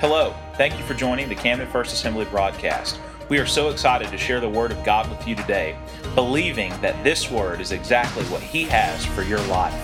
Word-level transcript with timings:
Hello, 0.00 0.32
thank 0.54 0.78
you 0.78 0.84
for 0.84 0.94
joining 0.94 1.28
the 1.28 1.34
Camden 1.34 1.66
First 1.66 1.92
Assembly 1.92 2.24
broadcast. 2.26 3.00
We 3.28 3.38
are 3.38 3.46
so 3.46 3.68
excited 3.68 4.10
to 4.10 4.16
share 4.16 4.38
the 4.38 4.48
Word 4.48 4.70
of 4.70 4.84
God 4.84 5.10
with 5.10 5.26
you 5.26 5.34
today, 5.34 5.76
believing 6.14 6.70
that 6.82 7.02
this 7.02 7.32
Word 7.32 7.60
is 7.60 7.72
exactly 7.72 8.22
what 8.26 8.40
He 8.40 8.62
has 8.66 9.04
for 9.04 9.22
your 9.22 9.40
life. 9.48 9.74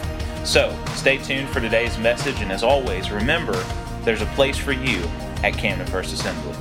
So, 0.46 0.72
stay 0.94 1.18
tuned 1.18 1.48
for 1.48 1.60
today's 1.60 1.98
message, 1.98 2.40
and 2.40 2.52
as 2.52 2.62
always, 2.62 3.10
remember 3.10 3.60
there's 4.02 4.22
a 4.22 4.26
place 4.26 4.56
for 4.56 4.70
you 4.70 5.02
at 5.42 5.54
Camden 5.54 5.88
First 5.88 6.14
Assembly. 6.14 6.54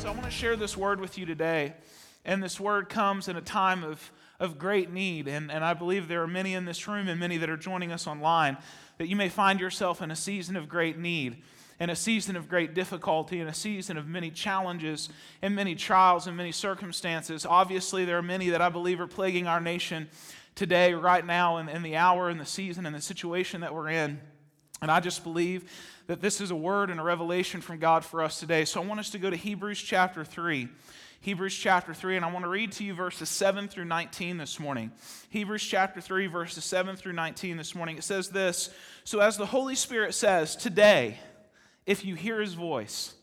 So, 0.00 0.08
I 0.08 0.10
want 0.10 0.24
to 0.24 0.30
share 0.32 0.56
this 0.56 0.76
Word 0.76 1.00
with 1.00 1.16
you 1.16 1.26
today, 1.26 1.74
and 2.24 2.42
this 2.42 2.58
Word 2.58 2.88
comes 2.88 3.28
in 3.28 3.36
a 3.36 3.42
time 3.42 3.84
of, 3.84 4.10
of 4.40 4.58
great 4.58 4.90
need, 4.90 5.28
and, 5.28 5.52
and 5.52 5.64
I 5.64 5.72
believe 5.72 6.08
there 6.08 6.24
are 6.24 6.26
many 6.26 6.54
in 6.54 6.64
this 6.64 6.88
room 6.88 7.06
and 7.06 7.20
many 7.20 7.36
that 7.36 7.48
are 7.48 7.56
joining 7.56 7.92
us 7.92 8.08
online 8.08 8.56
that 8.98 9.06
you 9.06 9.14
may 9.14 9.28
find 9.28 9.60
yourself 9.60 10.02
in 10.02 10.10
a 10.10 10.16
season 10.16 10.56
of 10.56 10.68
great 10.68 10.98
need 10.98 11.40
in 11.84 11.90
a 11.90 11.96
season 11.96 12.34
of 12.34 12.48
great 12.48 12.72
difficulty, 12.72 13.40
in 13.40 13.46
a 13.46 13.52
season 13.52 13.98
of 13.98 14.08
many 14.08 14.30
challenges 14.30 15.10
and 15.42 15.54
many 15.54 15.74
trials 15.74 16.26
and 16.26 16.34
many 16.34 16.50
circumstances. 16.50 17.44
Obviously, 17.44 18.06
there 18.06 18.16
are 18.16 18.22
many 18.22 18.48
that 18.48 18.62
I 18.62 18.70
believe 18.70 19.00
are 19.00 19.06
plaguing 19.06 19.46
our 19.46 19.60
nation 19.60 20.08
today, 20.54 20.94
right 20.94 21.26
now, 21.26 21.58
in, 21.58 21.68
in 21.68 21.82
the 21.82 21.96
hour, 21.96 22.30
in 22.30 22.38
the 22.38 22.46
season, 22.46 22.86
in 22.86 22.94
the 22.94 23.02
situation 23.02 23.60
that 23.60 23.74
we're 23.74 23.90
in. 23.90 24.18
And 24.80 24.90
I 24.90 25.00
just 25.00 25.22
believe 25.24 25.70
that 26.06 26.22
this 26.22 26.40
is 26.40 26.50
a 26.50 26.56
word 26.56 26.88
and 26.88 26.98
a 26.98 27.02
revelation 27.02 27.60
from 27.60 27.80
God 27.80 28.02
for 28.02 28.22
us 28.22 28.40
today. 28.40 28.64
So 28.64 28.80
I 28.80 28.86
want 28.86 29.00
us 29.00 29.10
to 29.10 29.18
go 29.18 29.28
to 29.28 29.36
Hebrews 29.36 29.78
chapter 29.78 30.24
3. 30.24 30.68
Hebrews 31.20 31.54
chapter 31.54 31.92
3, 31.92 32.16
and 32.16 32.24
I 32.24 32.32
want 32.32 32.46
to 32.46 32.50
read 32.50 32.72
to 32.72 32.84
you 32.84 32.94
verses 32.94 33.28
7 33.28 33.68
through 33.68 33.84
19 33.84 34.38
this 34.38 34.58
morning. 34.58 34.90
Hebrews 35.28 35.64
chapter 35.64 36.00
3, 36.00 36.28
verses 36.28 36.64
7 36.64 36.96
through 36.96 37.12
19 37.12 37.58
this 37.58 37.74
morning. 37.74 37.98
It 37.98 38.04
says 38.04 38.30
this 38.30 38.70
So, 39.04 39.20
as 39.20 39.36
the 39.36 39.44
Holy 39.44 39.74
Spirit 39.74 40.14
says, 40.14 40.56
today, 40.56 41.18
if 41.86 42.04
you 42.04 42.14
hear 42.14 42.40
his 42.40 42.54
voice. 42.54 43.14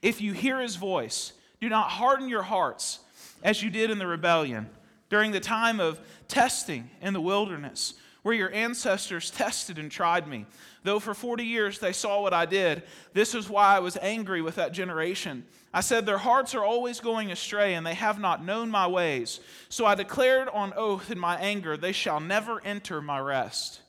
if 0.03 0.21
you 0.21 0.33
hear 0.33 0.61
his 0.61 0.77
voice, 0.77 1.33
do 1.61 1.69
not 1.69 1.91
harden 1.91 2.29
your 2.29 2.43
hearts 2.43 3.01
as 3.43 3.63
you 3.63 3.71
did 3.71 3.91
in 3.91 3.99
the 3.99 4.07
rebellion 4.07 4.69
during 5.09 5.33
the 5.33 5.41
time 5.41 5.81
of 5.81 6.01
testing 6.29 6.89
in 7.03 7.13
the 7.13 7.21
wilderness, 7.21 7.95
where 8.23 8.35
your 8.35 8.53
ancestors 8.53 9.31
tested 9.31 9.79
and 9.79 9.91
tried 9.91 10.29
me. 10.29 10.47
Though 10.85 11.01
for 11.01 11.15
40 11.15 11.45
years 11.45 11.79
they 11.79 11.93
saw 11.93 12.23
what 12.23 12.33
I 12.33 12.47
did, 12.47 12.85
this 13.13 13.35
is 13.35 13.49
why 13.49 13.77
I 13.77 13.81
was 13.81 13.99
angry 14.01 14.41
with 14.41 14.55
that 14.55 14.73
generation. 14.73 15.45
I 15.73 15.81
said, 15.81 16.07
Their 16.07 16.19
hearts 16.19 16.55
are 16.55 16.65
always 16.65 17.01
going 17.01 17.31
astray, 17.31 17.75
and 17.75 17.87
they 17.87 17.95
have 17.95 18.21
not 18.21 18.45
known 18.45 18.71
my 18.71 18.87
ways. 18.87 19.41
So 19.69 19.85
I 19.85 19.95
declared 19.95 20.49
on 20.49 20.73
oath 20.77 21.11
in 21.11 21.19
my 21.19 21.37
anger, 21.37 21.77
They 21.77 21.93
shall 21.93 22.21
never 22.21 22.63
enter 22.65 23.01
my 23.01 23.21
rest. 23.21 23.81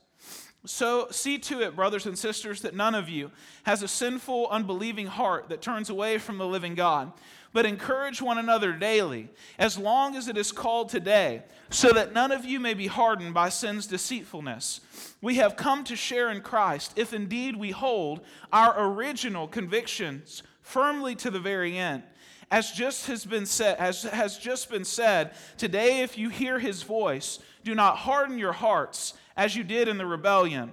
So 0.64 1.08
see 1.10 1.38
to 1.38 1.60
it, 1.62 1.74
brothers 1.74 2.06
and 2.06 2.16
sisters, 2.16 2.60
that 2.60 2.74
none 2.74 2.94
of 2.94 3.08
you 3.08 3.32
has 3.64 3.82
a 3.82 3.88
sinful, 3.88 4.48
unbelieving 4.48 5.06
heart 5.08 5.48
that 5.48 5.60
turns 5.60 5.90
away 5.90 6.18
from 6.18 6.38
the 6.38 6.46
living 6.46 6.74
God. 6.76 7.12
But 7.52 7.66
encourage 7.66 8.22
one 8.22 8.38
another 8.38 8.72
daily, 8.72 9.28
as 9.58 9.76
long 9.76 10.16
as 10.16 10.28
it 10.28 10.38
is 10.38 10.52
called 10.52 10.88
today, 10.88 11.42
so 11.68 11.90
that 11.90 12.14
none 12.14 12.32
of 12.32 12.44
you 12.44 12.58
may 12.60 12.72
be 12.74 12.86
hardened 12.86 13.34
by 13.34 13.50
sin's 13.50 13.86
deceitfulness. 13.86 14.80
We 15.20 15.34
have 15.34 15.56
come 15.56 15.84
to 15.84 15.96
share 15.96 16.30
in 16.30 16.40
Christ, 16.40 16.92
if 16.96 17.12
indeed 17.12 17.56
we 17.56 17.72
hold 17.72 18.20
our 18.52 18.74
original 18.78 19.48
convictions 19.48 20.42
firmly 20.62 21.14
to 21.16 21.30
the 21.30 21.40
very 21.40 21.76
end. 21.76 22.04
As 22.52 22.70
just 22.70 23.06
has 23.06 23.24
been 23.24 23.46
said, 23.46 23.78
as 23.78 24.02
has 24.02 24.36
just 24.36 24.68
been 24.68 24.84
said, 24.84 25.32
today 25.56 26.02
if 26.02 26.18
you 26.18 26.28
hear 26.28 26.58
his 26.58 26.82
voice, 26.82 27.38
do 27.64 27.74
not 27.74 27.96
harden 27.96 28.36
your 28.36 28.52
hearts 28.52 29.14
as 29.38 29.56
you 29.56 29.64
did 29.64 29.88
in 29.88 29.96
the 29.96 30.04
rebellion. 30.04 30.72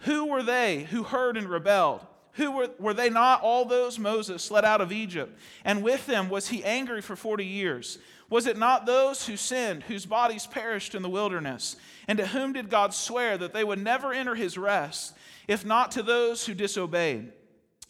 Who 0.00 0.26
were 0.26 0.42
they 0.42 0.88
who 0.90 1.04
heard 1.04 1.36
and 1.36 1.48
rebelled? 1.48 2.04
Who 2.32 2.50
were, 2.50 2.70
were 2.80 2.94
they 2.94 3.10
not 3.10 3.42
all 3.42 3.64
those 3.64 3.96
Moses 3.96 4.50
led 4.50 4.64
out 4.64 4.80
of 4.80 4.90
Egypt? 4.90 5.38
And 5.64 5.84
with 5.84 6.04
them 6.06 6.30
was 6.30 6.48
he 6.48 6.64
angry 6.64 7.00
for 7.00 7.14
40 7.14 7.46
years? 7.46 7.98
Was 8.28 8.48
it 8.48 8.58
not 8.58 8.84
those 8.84 9.24
who 9.28 9.36
sinned, 9.36 9.84
whose 9.84 10.06
bodies 10.06 10.48
perished 10.48 10.96
in 10.96 11.02
the 11.02 11.08
wilderness? 11.08 11.76
And 12.08 12.18
to 12.18 12.26
whom 12.26 12.54
did 12.54 12.70
God 12.70 12.92
swear 12.92 13.38
that 13.38 13.52
they 13.52 13.62
would 13.62 13.78
never 13.78 14.12
enter 14.12 14.34
his 14.34 14.58
rest, 14.58 15.14
if 15.46 15.64
not 15.64 15.92
to 15.92 16.02
those 16.02 16.44
who 16.44 16.54
disobeyed? 16.54 17.30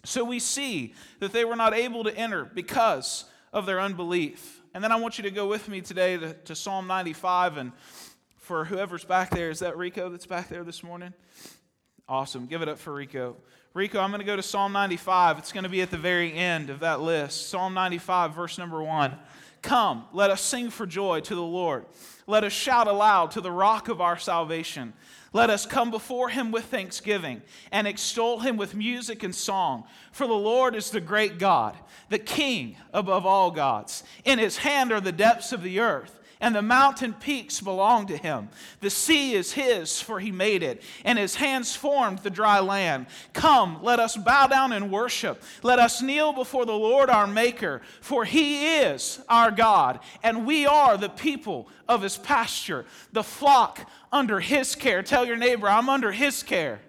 So 0.04 0.24
we 0.24 0.38
see 0.38 0.94
that 1.18 1.32
they 1.32 1.44
were 1.44 1.56
not 1.56 1.74
able 1.74 2.04
to 2.04 2.16
enter 2.16 2.44
because 2.44 3.24
of 3.52 3.66
their 3.66 3.80
unbelief. 3.80 4.62
And 4.72 4.82
then 4.82 4.92
I 4.92 4.96
want 4.96 5.18
you 5.18 5.24
to 5.24 5.30
go 5.30 5.46
with 5.46 5.68
me 5.68 5.80
today 5.80 6.16
to, 6.16 6.32
to 6.32 6.54
Psalm 6.54 6.86
95 6.86 7.56
and 7.56 7.72
for 8.36 8.64
whoever's 8.64 9.04
back 9.04 9.30
there. 9.30 9.50
Is 9.50 9.58
that 9.60 9.76
Rico 9.76 10.08
that's 10.08 10.26
back 10.26 10.48
there 10.48 10.64
this 10.64 10.82
morning? 10.82 11.12
Awesome. 12.08 12.46
Give 12.46 12.62
it 12.62 12.68
up 12.68 12.78
for 12.78 12.92
Rico. 12.92 13.36
Rico, 13.74 14.00
I'm 14.00 14.10
going 14.10 14.20
to 14.20 14.26
go 14.26 14.34
to 14.34 14.42
Psalm 14.42 14.72
95. 14.72 15.38
It's 15.38 15.52
going 15.52 15.64
to 15.64 15.70
be 15.70 15.82
at 15.82 15.90
the 15.90 15.96
very 15.96 16.32
end 16.32 16.70
of 16.70 16.80
that 16.80 17.00
list. 17.00 17.48
Psalm 17.48 17.74
95, 17.74 18.34
verse 18.34 18.58
number 18.58 18.82
one. 18.82 19.16
Come, 19.62 20.06
let 20.12 20.30
us 20.30 20.40
sing 20.40 20.70
for 20.70 20.86
joy 20.86 21.20
to 21.20 21.34
the 21.34 21.42
Lord. 21.42 21.84
Let 22.26 22.44
us 22.44 22.52
shout 22.52 22.88
aloud 22.88 23.32
to 23.32 23.40
the 23.40 23.52
rock 23.52 23.88
of 23.88 24.00
our 24.00 24.18
salvation. 24.18 24.94
Let 25.32 25.50
us 25.50 25.64
come 25.64 25.90
before 25.90 26.28
him 26.28 26.50
with 26.50 26.64
thanksgiving 26.64 27.42
and 27.70 27.86
extol 27.86 28.40
him 28.40 28.56
with 28.56 28.74
music 28.74 29.22
and 29.22 29.34
song. 29.34 29.84
For 30.10 30.26
the 30.26 30.32
Lord 30.32 30.74
is 30.74 30.90
the 30.90 31.00
great 31.00 31.38
God, 31.38 31.76
the 32.08 32.18
King 32.18 32.76
above 32.92 33.24
all 33.26 33.52
gods. 33.52 34.02
In 34.24 34.40
his 34.40 34.58
hand 34.58 34.90
are 34.90 35.00
the 35.00 35.12
depths 35.12 35.52
of 35.52 35.62
the 35.62 35.78
earth 35.78 36.19
and 36.40 36.54
the 36.54 36.62
mountain 36.62 37.12
peaks 37.12 37.60
belong 37.60 38.06
to 38.06 38.16
him. 38.16 38.48
The 38.80 38.90
sea 38.90 39.34
is 39.34 39.52
his, 39.52 40.00
for 40.00 40.20
he 40.20 40.32
made 40.32 40.62
it, 40.62 40.82
and 41.04 41.18
his 41.18 41.34
hands 41.34 41.76
formed 41.76 42.20
the 42.20 42.30
dry 42.30 42.60
land. 42.60 43.06
Come, 43.32 43.78
let 43.82 44.00
us 44.00 44.16
bow 44.16 44.46
down 44.46 44.72
and 44.72 44.90
worship. 44.90 45.42
Let 45.62 45.78
us 45.78 46.00
kneel 46.00 46.32
before 46.32 46.64
the 46.64 46.72
Lord 46.72 47.10
our 47.10 47.26
Maker, 47.26 47.82
for 48.00 48.24
he 48.24 48.78
is 48.78 49.20
our 49.28 49.50
God, 49.50 50.00
and 50.22 50.46
we 50.46 50.66
are 50.66 50.96
the 50.96 51.10
people 51.10 51.68
of 51.88 52.02
his 52.02 52.16
pasture, 52.16 52.86
the 53.12 53.22
flock 53.22 53.88
under 54.10 54.40
his 54.40 54.74
care. 54.74 55.02
Tell 55.02 55.26
your 55.26 55.36
neighbor, 55.36 55.68
I'm 55.68 55.88
under 55.88 56.12
his 56.12 56.42
care. 56.42 56.80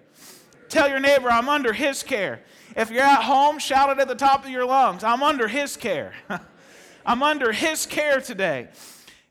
Tell 0.68 0.88
your 0.88 1.00
neighbor, 1.00 1.30
I'm 1.30 1.50
under 1.50 1.74
his 1.74 2.02
care. 2.02 2.40
If 2.74 2.90
you're 2.90 3.02
at 3.02 3.24
home, 3.24 3.58
shout 3.58 3.90
it 3.90 4.00
at 4.00 4.08
the 4.08 4.14
top 4.14 4.44
of 4.44 4.50
your 4.50 4.64
lungs. 4.64 5.04
I'm 5.04 5.22
under 5.22 5.46
his 5.48 5.76
care. 5.76 6.14
I'm 7.06 7.22
under 7.22 7.52
his 7.52 7.84
care 7.84 8.20
today. 8.20 8.68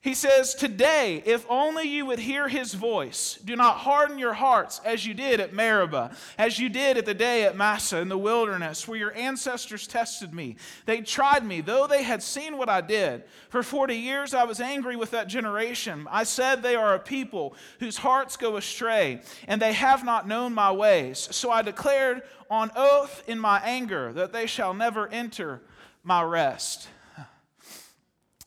He 0.01 0.15
says, 0.15 0.55
Today, 0.55 1.21
if 1.27 1.45
only 1.47 1.87
you 1.87 2.07
would 2.07 2.17
hear 2.17 2.47
his 2.47 2.73
voice, 2.73 3.37
do 3.45 3.55
not 3.55 3.77
harden 3.77 4.17
your 4.17 4.33
hearts 4.33 4.81
as 4.83 5.05
you 5.05 5.13
did 5.13 5.39
at 5.39 5.53
Meribah, 5.53 6.15
as 6.39 6.57
you 6.57 6.69
did 6.69 6.97
at 6.97 7.05
the 7.05 7.13
day 7.13 7.43
at 7.43 7.55
Massah 7.55 7.99
in 7.99 8.09
the 8.09 8.17
wilderness, 8.17 8.87
where 8.87 8.97
your 8.97 9.13
ancestors 9.13 9.85
tested 9.85 10.33
me. 10.33 10.55
They 10.87 11.01
tried 11.01 11.45
me, 11.45 11.61
though 11.61 11.85
they 11.85 12.01
had 12.01 12.23
seen 12.23 12.57
what 12.57 12.67
I 12.67 12.81
did. 12.81 13.25
For 13.49 13.61
40 13.61 13.95
years 13.95 14.33
I 14.33 14.43
was 14.43 14.59
angry 14.59 14.95
with 14.95 15.11
that 15.11 15.27
generation. 15.27 16.07
I 16.09 16.23
said 16.23 16.63
they 16.63 16.75
are 16.75 16.95
a 16.95 16.99
people 16.99 17.53
whose 17.79 17.97
hearts 17.97 18.37
go 18.37 18.57
astray, 18.57 19.21
and 19.47 19.61
they 19.61 19.73
have 19.73 20.03
not 20.03 20.27
known 20.27 20.55
my 20.55 20.71
ways. 20.71 21.27
So 21.29 21.51
I 21.51 21.61
declared 21.61 22.23
on 22.49 22.71
oath 22.75 23.21
in 23.27 23.37
my 23.37 23.61
anger 23.63 24.11
that 24.13 24.33
they 24.33 24.47
shall 24.47 24.73
never 24.73 25.07
enter 25.09 25.61
my 26.03 26.23
rest. 26.23 26.87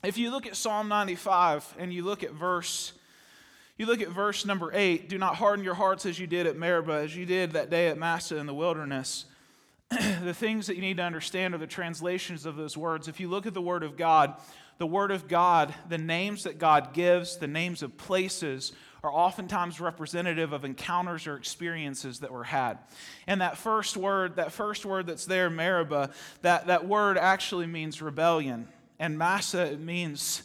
If 0.04 0.18
you 0.18 0.30
look 0.30 0.46
at 0.46 0.54
Psalm 0.54 0.88
95 0.88 1.76
and 1.78 1.90
you 1.90 2.04
look 2.04 2.22
at 2.22 2.32
verse 2.32 2.92
you 3.76 3.86
look 3.86 4.00
at 4.00 4.08
verse 4.08 4.44
number 4.44 4.70
8, 4.72 5.08
do 5.08 5.18
not 5.18 5.34
harden 5.34 5.64
your 5.64 5.74
hearts 5.74 6.06
as 6.06 6.16
you 6.16 6.28
did 6.28 6.46
at 6.46 6.56
Meribah, 6.56 7.00
as 7.00 7.16
you 7.16 7.26
did 7.26 7.52
that 7.52 7.70
day 7.70 7.88
at 7.88 7.98
Massah 7.98 8.36
in 8.36 8.46
the 8.46 8.54
wilderness. 8.54 9.24
the 9.90 10.32
things 10.32 10.68
that 10.68 10.76
you 10.76 10.80
need 10.80 10.98
to 10.98 11.02
understand 11.02 11.54
are 11.54 11.58
the 11.58 11.66
translations 11.66 12.46
of 12.46 12.54
those 12.54 12.76
words. 12.76 13.08
If 13.08 13.18
you 13.18 13.28
look 13.28 13.46
at 13.46 13.54
the 13.54 13.60
Word 13.60 13.82
of 13.82 13.96
God, 13.96 14.34
the 14.78 14.86
Word 14.86 15.10
of 15.10 15.26
God, 15.26 15.74
the 15.88 15.98
names 15.98 16.44
that 16.44 16.60
God 16.60 16.92
gives, 16.92 17.38
the 17.38 17.48
names 17.48 17.82
of 17.82 17.96
places, 17.96 18.72
are 19.02 19.10
oftentimes 19.10 19.80
representative 19.80 20.52
of 20.52 20.64
encounters 20.64 21.26
or 21.26 21.36
experiences 21.36 22.20
that 22.20 22.30
were 22.30 22.44
had. 22.44 22.78
And 23.26 23.40
that 23.40 23.56
first 23.56 23.96
word, 23.96 24.36
that 24.36 24.52
first 24.52 24.86
word 24.86 25.08
that's 25.08 25.26
there, 25.26 25.50
Meribah, 25.50 26.10
that, 26.42 26.68
that 26.68 26.86
word 26.86 27.18
actually 27.18 27.66
means 27.66 28.00
rebellion 28.00 28.68
and 28.98 29.18
Massah 29.18 29.76
means 29.76 30.42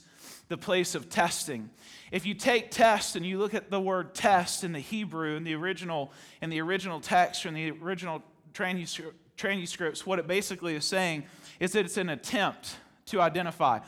the 0.47 0.57
place 0.57 0.95
of 0.95 1.09
testing. 1.09 1.69
If 2.11 2.25
you 2.25 2.33
take 2.33 2.71
test 2.71 3.15
and 3.15 3.25
you 3.25 3.37
look 3.37 3.53
at 3.53 3.69
the 3.69 3.79
word 3.79 4.15
test 4.15 4.63
in 4.63 4.71
the 4.71 4.79
Hebrew 4.79 5.35
in 5.35 5.43
the 5.43 5.53
original 5.53 6.11
in 6.41 6.49
the 6.49 6.59
original 6.61 6.99
text 6.99 7.45
in 7.45 7.53
the 7.53 7.71
original 7.71 8.23
transcripts, 8.53 10.05
what 10.05 10.19
it 10.19 10.27
basically 10.27 10.75
is 10.75 10.85
saying 10.85 11.23
is 11.59 11.71
that 11.73 11.85
it's 11.85 11.97
an 11.97 12.09
attempt 12.09 12.77
to 13.07 13.21
identify. 13.21 13.79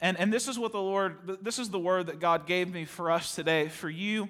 And, 0.00 0.18
and 0.18 0.32
this 0.32 0.48
is 0.48 0.58
what 0.58 0.72
the 0.72 0.80
Lord, 0.80 1.38
this 1.42 1.58
is 1.58 1.70
the 1.70 1.78
word 1.78 2.06
that 2.06 2.20
God 2.20 2.46
gave 2.46 2.72
me 2.72 2.84
for 2.84 3.10
us 3.10 3.34
today. 3.34 3.68
For 3.68 3.90
you 3.90 4.28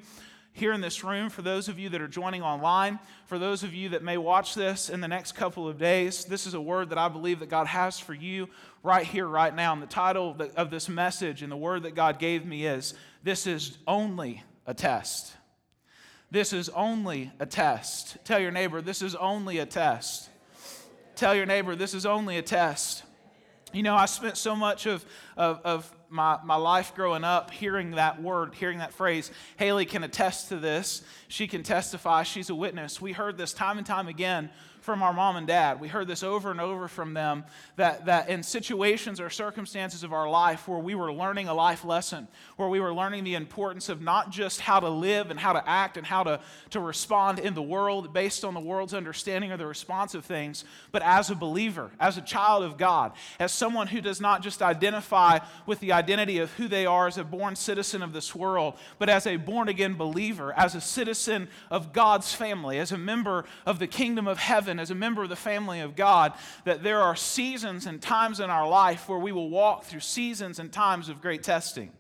here 0.61 0.73
in 0.73 0.81
this 0.81 1.03
room, 1.03 1.31
for 1.31 1.43
those 1.43 1.69
of 1.69 1.79
you 1.79 1.89
that 1.89 2.01
are 2.01 2.07
joining 2.07 2.43
online, 2.43 2.99
for 3.25 3.39
those 3.39 3.63
of 3.65 3.75
you 3.75 3.89
that 3.89 4.05
may 4.05 4.17
watch 4.17 4.55
this 4.55 4.89
in 4.91 5.01
the 5.01 5.09
next 5.09 5.33
couple 5.33 5.67
of 5.67 5.79
days, 5.79 6.25
this 6.27 6.47
is 6.47 6.55
a 6.55 6.61
word 6.61 6.91
that 6.91 6.99
I 6.99 7.09
believe 7.09 7.41
that 7.41 7.49
God 7.49 7.67
has 7.67 7.99
for 7.99 8.15
you 8.15 8.49
right 8.83 9.07
here, 9.07 9.27
right 9.27 9.55
now. 9.55 9.73
And 9.73 9.83
the 9.83 9.87
title 9.87 10.37
of 10.57 10.71
this 10.71 10.89
message 10.89 11.43
and 11.43 11.51
the 11.51 11.57
word 11.57 11.83
that 11.85 11.95
God 11.95 12.19
gave 12.19 12.45
me 12.47 12.67
is 12.67 12.95
This 13.25 13.47
is 13.47 13.79
only 13.89 14.45
a 14.67 14.75
test. 14.75 15.33
This 16.31 16.53
is 16.53 16.69
only 16.69 17.33
a 17.41 17.47
test. 17.47 18.19
Tell 18.25 18.39
your 18.39 18.53
neighbor, 18.53 18.81
this 18.81 19.03
is 19.03 19.17
only 19.17 19.59
a 19.59 19.67
test. 19.67 20.29
Tell 21.17 21.35
your 21.35 21.47
neighbor, 21.47 21.75
this 21.75 21.95
is 21.95 22.07
only 22.07 22.37
a 22.39 22.43
test. 22.43 23.03
You 23.73 23.83
know, 23.83 23.95
I 23.95 24.07
spent 24.07 24.37
so 24.37 24.57
much 24.57 24.87
of, 24.87 25.05
of, 25.37 25.61
of 25.65 25.95
my, 26.09 26.39
my 26.45 26.57
life 26.57 26.95
growing 26.95 27.23
up 27.23 27.51
hearing 27.51 27.93
that 27.93 28.21
word, 28.21 28.55
hearing 28.55 28.79
that 28.79 28.93
phrase. 28.93 29.31
Haley 29.57 29.87
can 29.87 30.03
attest 30.03 30.49
to 30.49 30.57
this. 30.57 31.03
She 31.29 31.47
can 31.47 31.63
testify. 31.63 32.25
She's 32.25 32.51
a 32.51 32.55
witness. 32.55 33.01
We 33.01 33.13
heard 33.13 33.39
this 33.39 33.53
time 33.53 33.79
and 33.79 33.87
time 33.87 34.09
again 34.09 34.51
from 34.91 35.05
our 35.05 35.13
mom 35.13 35.37
and 35.37 35.47
dad. 35.47 35.81
We 35.81 35.87
heard 35.87 36.09
this 36.09 36.25
over 36.25 36.51
and 36.51 36.61
over 36.61 36.89
from 36.89 37.15
them 37.15 37.45
that, 37.77 38.07
that 38.07 38.29
in 38.29 38.43
situations 38.43 39.21
or 39.21 39.31
circumstances 39.31 40.03
of 40.03 40.13
our 40.13 40.29
life 40.29 40.67
where 40.67 40.81
we 40.81 40.97
were 40.97 41.13
learning 41.13 41.47
a 41.47 41.55
life 41.55 41.85
lesson, 41.85 42.27
where 42.57 42.69
we 42.69 42.81
were 42.81 42.93
learning 42.93 43.23
the 43.23 43.37
importance 43.37 43.89
of 43.89 44.01
not 44.01 44.31
just 44.31 44.61
how 44.61 44.81
to 44.81 44.89
live 44.89 45.31
and 45.31 45.39
how 45.39 45.53
to 45.53 45.69
act 45.69 45.97
and 45.97 46.05
how 46.05 46.25
to, 46.25 46.41
to 46.71 46.81
respond 46.81 47.39
in 47.39 47.55
the 47.55 47.63
world 47.63 48.13
based 48.13 48.45
on 48.45 48.53
the 48.53 48.59
world's 48.59 48.93
understanding 48.93 49.53
or 49.53 49.57
the 49.57 49.67
response 49.67 50.17
of 50.17 50.25
things, 50.25 50.65
but 50.91 51.03
as 51.03 51.31
a 51.31 51.37
believer, 51.37 51.93
as 52.01 52.17
a 52.19 52.23
child 52.23 52.65
of 52.65 52.77
God, 52.77 53.13
as 53.39 53.53
someone 53.53 53.87
who 53.87 54.01
does 54.01 54.21
not 54.21 54.43
just 54.43 54.61
identify 54.61 55.39
with 55.67 55.79
the 55.79 55.93
identity 55.93 56.39
of 56.39 56.51
who 56.55 56.67
they 56.67 56.85
are 56.85 57.07
as 57.07 57.17
a 57.17 57.23
born 57.23 57.55
citizen 57.55 58.03
of 58.03 58.13
this 58.13 58.35
world, 58.35 58.75
but 58.99 59.09
as 59.09 59.25
a 59.25 59.37
born 59.37 59.69
again 59.69 59.95
believer, 59.95 60.53
as 60.55 60.75
a 60.75 60.81
citizen 60.81 61.47
of 61.71 61.93
God's 61.93 62.35
family, 62.35 62.81
as 62.81 62.91
a 62.91 62.99
member 62.99 63.45
of 63.65 63.79
the 63.79 63.87
kingdom 63.87 64.27
of 64.27 64.39
heaven 64.39 64.51
heaven, 64.51 64.80
as 64.81 64.91
a 64.91 64.95
member 64.95 65.23
of 65.23 65.29
the 65.29 65.37
family 65.37 65.81
of 65.81 65.95
God, 65.95 66.33
that 66.65 66.83
there 66.83 67.01
are 67.01 67.15
seasons 67.15 67.87
and 67.87 68.01
times 68.01 68.41
in 68.41 68.51
our 68.51 68.69
life 68.69 69.09
where 69.09 69.19
we 69.19 69.33
will 69.33 69.51
walk 69.51 69.85
through 69.85 70.01
seasons 70.01 70.59
and 70.59 70.73
times 70.73 71.09
of 71.09 71.21
great 71.21 71.43
testing. 71.43 71.93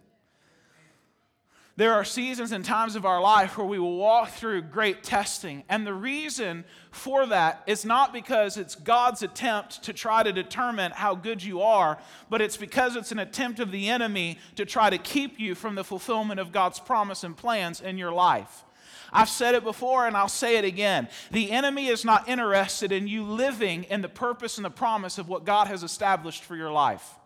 There 1.80 1.94
are 1.94 2.04
seasons 2.04 2.52
and 2.52 2.62
times 2.62 2.94
of 2.94 3.06
our 3.06 3.22
life 3.22 3.56
where 3.56 3.66
we 3.66 3.78
will 3.78 3.96
walk 3.96 4.32
through 4.32 4.60
great 4.62 5.02
testing. 5.02 5.64
And 5.66 5.86
the 5.86 5.94
reason 5.94 6.66
for 6.90 7.24
that 7.26 7.62
is 7.66 7.86
not 7.86 8.12
because 8.12 8.58
it's 8.58 8.74
God's 8.74 9.22
attempt 9.22 9.84
to 9.84 9.94
try 9.94 10.22
to 10.22 10.30
determine 10.30 10.92
how 10.92 11.14
good 11.14 11.42
you 11.42 11.62
are, 11.62 11.98
but 12.28 12.42
it's 12.42 12.58
because 12.58 12.96
it's 12.96 13.12
an 13.12 13.18
attempt 13.18 13.60
of 13.60 13.70
the 13.70 13.88
enemy 13.88 14.38
to 14.56 14.66
try 14.66 14.90
to 14.90 14.98
keep 14.98 15.40
you 15.40 15.54
from 15.54 15.74
the 15.74 15.82
fulfillment 15.82 16.38
of 16.38 16.52
God's 16.52 16.78
promise 16.78 17.24
and 17.24 17.34
plans 17.34 17.80
in 17.80 17.96
your 17.96 18.12
life. 18.12 18.64
I've 19.12 19.28
said 19.28 19.54
it 19.54 19.64
before 19.64 20.06
and 20.06 20.16
I'll 20.16 20.28
say 20.28 20.56
it 20.56 20.64
again. 20.64 21.08
The 21.30 21.50
enemy 21.50 21.88
is 21.88 22.04
not 22.04 22.28
interested 22.28 22.92
in 22.92 23.08
you 23.08 23.24
living 23.24 23.84
in 23.84 24.02
the 24.02 24.08
purpose 24.08 24.58
and 24.58 24.64
the 24.64 24.70
promise 24.70 25.18
of 25.18 25.28
what 25.28 25.44
God 25.44 25.66
has 25.66 25.82
established 25.82 26.44
for 26.44 26.56
your 26.56 26.72
life. 26.72 27.19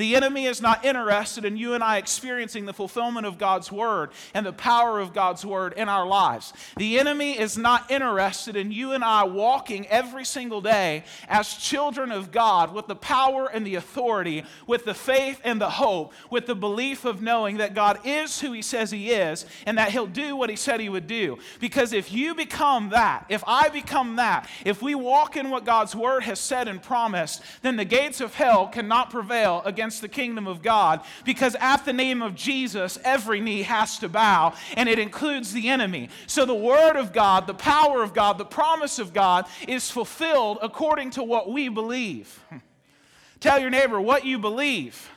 The 0.00 0.16
enemy 0.16 0.46
is 0.46 0.62
not 0.62 0.82
interested 0.82 1.44
in 1.44 1.58
you 1.58 1.74
and 1.74 1.84
I 1.84 1.98
experiencing 1.98 2.64
the 2.64 2.72
fulfillment 2.72 3.26
of 3.26 3.36
God's 3.36 3.70
word 3.70 4.12
and 4.32 4.46
the 4.46 4.52
power 4.52 4.98
of 4.98 5.12
God's 5.12 5.44
word 5.44 5.74
in 5.74 5.90
our 5.90 6.06
lives. 6.06 6.54
The 6.78 6.98
enemy 6.98 7.38
is 7.38 7.58
not 7.58 7.90
interested 7.90 8.56
in 8.56 8.72
you 8.72 8.92
and 8.92 9.04
I 9.04 9.24
walking 9.24 9.86
every 9.88 10.24
single 10.24 10.62
day 10.62 11.04
as 11.28 11.52
children 11.52 12.12
of 12.12 12.32
God 12.32 12.72
with 12.72 12.86
the 12.86 12.96
power 12.96 13.46
and 13.52 13.66
the 13.66 13.74
authority, 13.74 14.44
with 14.66 14.86
the 14.86 14.94
faith 14.94 15.38
and 15.44 15.60
the 15.60 15.68
hope, 15.68 16.14
with 16.30 16.46
the 16.46 16.54
belief 16.54 17.04
of 17.04 17.20
knowing 17.20 17.58
that 17.58 17.74
God 17.74 17.98
is 18.02 18.40
who 18.40 18.52
he 18.52 18.62
says 18.62 18.90
he 18.90 19.10
is 19.10 19.44
and 19.66 19.76
that 19.76 19.90
he'll 19.90 20.06
do 20.06 20.34
what 20.34 20.48
he 20.48 20.56
said 20.56 20.80
he 20.80 20.88
would 20.88 21.08
do. 21.08 21.36
Because 21.60 21.92
if 21.92 22.10
you 22.10 22.34
become 22.34 22.88
that, 22.88 23.26
if 23.28 23.44
I 23.46 23.68
become 23.68 24.16
that, 24.16 24.48
if 24.64 24.80
we 24.80 24.94
walk 24.94 25.36
in 25.36 25.50
what 25.50 25.66
God's 25.66 25.94
word 25.94 26.22
has 26.22 26.40
said 26.40 26.68
and 26.68 26.82
promised, 26.82 27.42
then 27.60 27.76
the 27.76 27.84
gates 27.84 28.22
of 28.22 28.32
hell 28.32 28.66
cannot 28.66 29.10
prevail 29.10 29.60
against 29.66 29.89
the 29.98 30.08
kingdom 30.08 30.46
of 30.46 30.62
God 30.62 31.00
because 31.24 31.56
at 31.58 31.84
the 31.84 31.92
name 31.92 32.22
of 32.22 32.36
Jesus, 32.36 32.98
every 33.02 33.40
knee 33.40 33.62
has 33.62 33.98
to 33.98 34.08
bow, 34.08 34.54
and 34.76 34.88
it 34.88 34.98
includes 34.98 35.52
the 35.52 35.68
enemy. 35.68 36.10
So 36.26 36.46
the 36.46 36.54
word 36.54 36.96
of 36.96 37.12
God, 37.12 37.46
the 37.48 37.54
power 37.54 38.02
of 38.02 38.14
God, 38.14 38.38
the 38.38 38.44
promise 38.44 38.98
of 39.00 39.12
God 39.12 39.46
is 39.66 39.90
fulfilled 39.90 40.58
according 40.62 41.10
to 41.12 41.22
what 41.24 41.50
we 41.50 41.68
believe. 41.68 42.44
Tell 43.40 43.58
your 43.58 43.70
neighbor 43.70 44.00
what 44.00 44.24
you 44.24 44.38
believe 44.38 45.10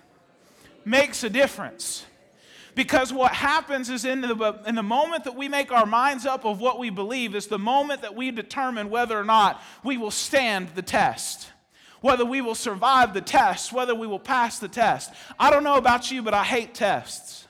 makes 0.85 1.23
a 1.23 1.29
difference. 1.29 2.05
Because 2.75 3.13
what 3.13 3.33
happens 3.33 3.89
is 3.91 4.03
in 4.03 4.21
the, 4.21 4.59
in 4.65 4.73
the 4.73 4.81
moment 4.81 5.25
that 5.25 5.35
we 5.35 5.47
make 5.47 5.71
our 5.71 5.85
minds 5.85 6.25
up 6.25 6.43
of 6.43 6.59
what 6.59 6.79
we 6.79 6.89
believe, 6.89 7.35
is 7.35 7.45
the 7.45 7.59
moment 7.59 8.01
that 8.01 8.15
we 8.15 8.31
determine 8.31 8.89
whether 8.89 9.19
or 9.19 9.23
not 9.23 9.61
we 9.83 9.97
will 9.97 10.09
stand 10.09 10.69
the 10.69 10.81
test 10.81 11.52
whether 12.03 12.25
we 12.25 12.41
will 12.41 12.53
survive 12.53 13.13
the 13.13 13.21
test, 13.21 13.71
whether 13.71 13.95
we 13.95 14.05
will 14.05 14.19
pass 14.19 14.59
the 14.59 14.67
test. 14.67 15.09
I 15.39 15.49
don't 15.49 15.63
know 15.63 15.77
about 15.77 16.11
you, 16.11 16.21
but 16.21 16.33
I 16.33 16.43
hate 16.43 16.73
tests. 16.73 17.42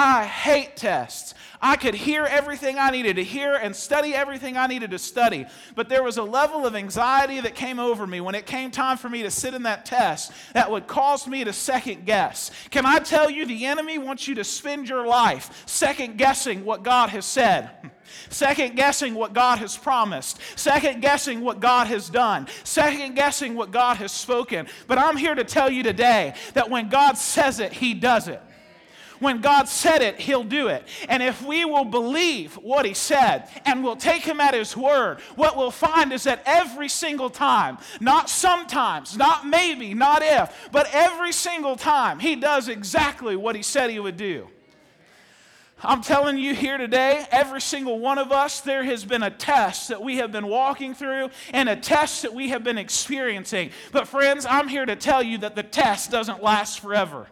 I 0.00 0.26
hate 0.26 0.76
tests. 0.76 1.34
I 1.60 1.74
could 1.74 1.96
hear 1.96 2.24
everything 2.24 2.78
I 2.78 2.90
needed 2.90 3.16
to 3.16 3.24
hear 3.24 3.56
and 3.56 3.74
study 3.74 4.14
everything 4.14 4.56
I 4.56 4.68
needed 4.68 4.92
to 4.92 4.98
study, 4.98 5.44
but 5.74 5.88
there 5.88 6.04
was 6.04 6.18
a 6.18 6.22
level 6.22 6.64
of 6.64 6.76
anxiety 6.76 7.40
that 7.40 7.56
came 7.56 7.80
over 7.80 8.06
me 8.06 8.20
when 8.20 8.36
it 8.36 8.46
came 8.46 8.70
time 8.70 8.96
for 8.96 9.08
me 9.08 9.24
to 9.24 9.30
sit 9.32 9.54
in 9.54 9.64
that 9.64 9.84
test 9.84 10.30
that 10.54 10.70
would 10.70 10.86
cause 10.86 11.26
me 11.26 11.42
to 11.42 11.52
second 11.52 12.06
guess. 12.06 12.52
Can 12.70 12.86
I 12.86 13.00
tell 13.00 13.28
you, 13.28 13.44
the 13.44 13.66
enemy 13.66 13.98
wants 13.98 14.28
you 14.28 14.36
to 14.36 14.44
spend 14.44 14.88
your 14.88 15.04
life 15.04 15.64
second 15.66 16.16
guessing 16.16 16.64
what 16.64 16.84
God 16.84 17.10
has 17.10 17.26
said? 17.26 17.68
second 18.30 18.76
guessing 18.76 19.14
what 19.14 19.32
God 19.32 19.58
has 19.58 19.76
promised, 19.76 20.38
second 20.54 21.02
guessing 21.02 21.40
what 21.40 21.58
God 21.58 21.88
has 21.88 22.08
done, 22.08 22.46
second 22.62 23.16
guessing 23.16 23.56
what 23.56 23.72
God 23.72 23.96
has 23.96 24.12
spoken. 24.12 24.68
But 24.86 24.98
I'm 24.98 25.16
here 25.16 25.34
to 25.34 25.42
tell 25.42 25.68
you 25.68 25.82
today 25.82 26.34
that 26.54 26.70
when 26.70 26.88
God 26.88 27.18
says 27.18 27.58
it, 27.58 27.72
He 27.72 27.94
does 27.94 28.28
it. 28.28 28.40
When 29.20 29.40
God 29.40 29.68
said 29.68 30.02
it, 30.02 30.20
He'll 30.20 30.44
do 30.44 30.68
it. 30.68 30.86
And 31.08 31.22
if 31.22 31.42
we 31.44 31.64
will 31.64 31.84
believe 31.84 32.54
what 32.54 32.84
He 32.84 32.94
said 32.94 33.48
and 33.64 33.82
we'll 33.82 33.96
take 33.96 34.22
Him 34.22 34.40
at 34.40 34.54
His 34.54 34.76
word, 34.76 35.20
what 35.36 35.56
we'll 35.56 35.70
find 35.70 36.12
is 36.12 36.24
that 36.24 36.42
every 36.46 36.88
single 36.88 37.30
time, 37.30 37.78
not 38.00 38.28
sometimes, 38.30 39.16
not 39.16 39.46
maybe, 39.46 39.94
not 39.94 40.22
if, 40.22 40.68
but 40.72 40.88
every 40.92 41.32
single 41.32 41.76
time, 41.76 42.18
He 42.18 42.36
does 42.36 42.68
exactly 42.68 43.36
what 43.36 43.56
He 43.56 43.62
said 43.62 43.90
He 43.90 44.00
would 44.00 44.16
do. 44.16 44.48
I'm 45.80 46.02
telling 46.02 46.38
you 46.38 46.54
here 46.54 46.76
today, 46.76 47.24
every 47.30 47.60
single 47.60 48.00
one 48.00 48.18
of 48.18 48.32
us, 48.32 48.60
there 48.60 48.82
has 48.82 49.04
been 49.04 49.22
a 49.22 49.30
test 49.30 49.90
that 49.90 50.02
we 50.02 50.16
have 50.16 50.32
been 50.32 50.48
walking 50.48 50.92
through 50.92 51.30
and 51.52 51.68
a 51.68 51.76
test 51.76 52.22
that 52.22 52.34
we 52.34 52.48
have 52.48 52.64
been 52.64 52.78
experiencing. 52.78 53.70
But, 53.92 54.08
friends, 54.08 54.44
I'm 54.44 54.66
here 54.66 54.84
to 54.84 54.96
tell 54.96 55.22
you 55.22 55.38
that 55.38 55.54
the 55.54 55.62
test 55.62 56.10
doesn't 56.10 56.42
last 56.42 56.80
forever. 56.80 57.28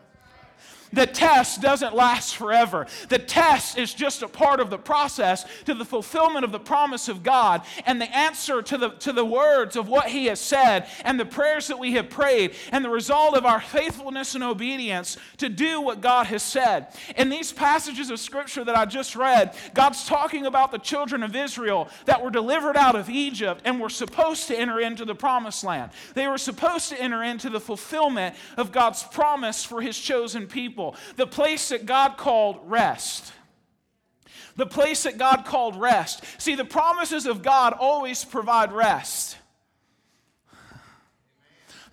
The 0.96 1.06
test 1.06 1.60
doesn't 1.60 1.94
last 1.94 2.36
forever. 2.36 2.86
The 3.10 3.18
test 3.18 3.76
is 3.76 3.92
just 3.92 4.22
a 4.22 4.28
part 4.28 4.60
of 4.60 4.70
the 4.70 4.78
process 4.78 5.44
to 5.66 5.74
the 5.74 5.84
fulfillment 5.84 6.42
of 6.42 6.52
the 6.52 6.58
promise 6.58 7.10
of 7.10 7.22
God 7.22 7.60
and 7.84 8.00
the 8.00 8.16
answer 8.16 8.62
to 8.62 8.78
the, 8.78 8.88
to 8.88 9.12
the 9.12 9.24
words 9.24 9.76
of 9.76 9.88
what 9.88 10.08
He 10.08 10.24
has 10.26 10.40
said 10.40 10.88
and 11.04 11.20
the 11.20 11.26
prayers 11.26 11.66
that 11.66 11.78
we 11.78 11.92
have 11.92 12.08
prayed 12.08 12.54
and 12.72 12.82
the 12.82 12.88
result 12.88 13.36
of 13.36 13.44
our 13.44 13.60
faithfulness 13.60 14.34
and 14.34 14.42
obedience 14.42 15.18
to 15.36 15.50
do 15.50 15.82
what 15.82 16.00
God 16.00 16.28
has 16.28 16.42
said. 16.42 16.86
In 17.14 17.28
these 17.28 17.52
passages 17.52 18.08
of 18.08 18.18
Scripture 18.18 18.64
that 18.64 18.74
I 18.74 18.86
just 18.86 19.14
read, 19.14 19.54
God's 19.74 20.06
talking 20.06 20.46
about 20.46 20.72
the 20.72 20.78
children 20.78 21.22
of 21.22 21.36
Israel 21.36 21.90
that 22.06 22.24
were 22.24 22.30
delivered 22.30 22.76
out 22.76 22.96
of 22.96 23.10
Egypt 23.10 23.60
and 23.66 23.78
were 23.78 23.90
supposed 23.90 24.48
to 24.48 24.58
enter 24.58 24.80
into 24.80 25.04
the 25.04 25.14
promised 25.14 25.62
land. 25.62 25.90
They 26.14 26.26
were 26.26 26.38
supposed 26.38 26.88
to 26.88 26.98
enter 26.98 27.22
into 27.22 27.50
the 27.50 27.60
fulfillment 27.60 28.34
of 28.56 28.72
God's 28.72 29.02
promise 29.02 29.62
for 29.62 29.82
His 29.82 29.98
chosen 29.98 30.46
people 30.46 30.85
people, 30.92 31.16
the 31.16 31.26
place 31.26 31.68
that 31.70 31.86
God 31.86 32.16
called 32.16 32.58
rest. 32.64 33.32
The 34.56 34.66
place 34.66 35.02
that 35.02 35.18
God 35.18 35.44
called 35.44 35.76
rest. 35.76 36.24
See, 36.38 36.54
the 36.54 36.64
promises 36.64 37.26
of 37.26 37.42
God 37.42 37.74
always 37.78 38.24
provide 38.24 38.72
rest. 38.72 39.36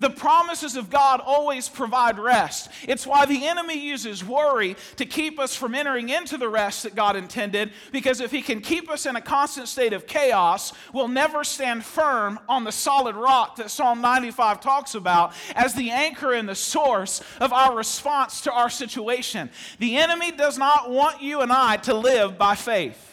The 0.03 0.09
promises 0.09 0.75
of 0.75 0.89
God 0.89 1.21
always 1.21 1.69
provide 1.69 2.19
rest. 2.19 2.69
It's 2.85 3.07
why 3.07 3.25
the 3.25 3.47
enemy 3.47 3.79
uses 3.79 4.21
worry 4.21 4.75
to 4.97 5.05
keep 5.05 5.39
us 5.39 5.55
from 5.55 5.73
entering 5.73 6.09
into 6.09 6.37
the 6.37 6.49
rest 6.49 6.83
that 6.83 6.93
God 6.93 7.15
intended, 7.15 7.71
because 7.93 8.19
if 8.19 8.29
he 8.29 8.41
can 8.41 8.59
keep 8.59 8.89
us 8.89 9.05
in 9.05 9.15
a 9.15 9.21
constant 9.21 9.69
state 9.69 9.93
of 9.93 10.05
chaos, 10.05 10.73
we'll 10.91 11.07
never 11.07 11.45
stand 11.45 11.85
firm 11.85 12.37
on 12.49 12.65
the 12.65 12.71
solid 12.73 13.15
rock 13.15 13.55
that 13.55 13.71
Psalm 13.71 14.01
95 14.01 14.59
talks 14.59 14.93
about 14.93 15.31
as 15.55 15.73
the 15.73 15.89
anchor 15.89 16.33
and 16.33 16.49
the 16.49 16.53
source 16.55 17.21
of 17.39 17.53
our 17.53 17.73
response 17.73 18.41
to 18.41 18.51
our 18.51 18.69
situation. 18.69 19.49
The 19.79 19.95
enemy 19.95 20.31
does 20.31 20.57
not 20.57 20.91
want 20.91 21.21
you 21.21 21.39
and 21.39 21.49
I 21.49 21.77
to 21.77 21.93
live 21.93 22.37
by 22.37 22.55
faith. 22.55 23.12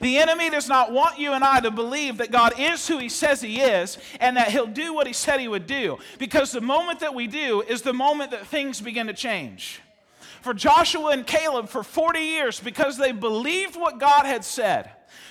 The 0.00 0.18
enemy 0.18 0.50
does 0.50 0.68
not 0.68 0.92
want 0.92 1.18
you 1.18 1.32
and 1.32 1.44
I 1.44 1.60
to 1.60 1.70
believe 1.70 2.18
that 2.18 2.30
God 2.30 2.58
is 2.58 2.86
who 2.86 2.98
he 2.98 3.08
says 3.08 3.40
he 3.40 3.60
is 3.60 3.98
and 4.20 4.36
that 4.36 4.50
he'll 4.50 4.66
do 4.66 4.94
what 4.94 5.06
he 5.06 5.12
said 5.12 5.40
he 5.40 5.48
would 5.48 5.66
do. 5.66 5.98
Because 6.18 6.52
the 6.52 6.60
moment 6.60 7.00
that 7.00 7.14
we 7.14 7.26
do 7.26 7.62
is 7.62 7.82
the 7.82 7.92
moment 7.92 8.30
that 8.30 8.46
things 8.46 8.80
begin 8.80 9.06
to 9.08 9.14
change. 9.14 9.80
For 10.42 10.54
Joshua 10.54 11.10
and 11.10 11.26
Caleb, 11.26 11.68
for 11.68 11.82
40 11.82 12.20
years, 12.20 12.60
because 12.60 12.96
they 12.96 13.12
believed 13.12 13.76
what 13.76 13.98
God 13.98 14.24
had 14.24 14.44
said, 14.44 14.90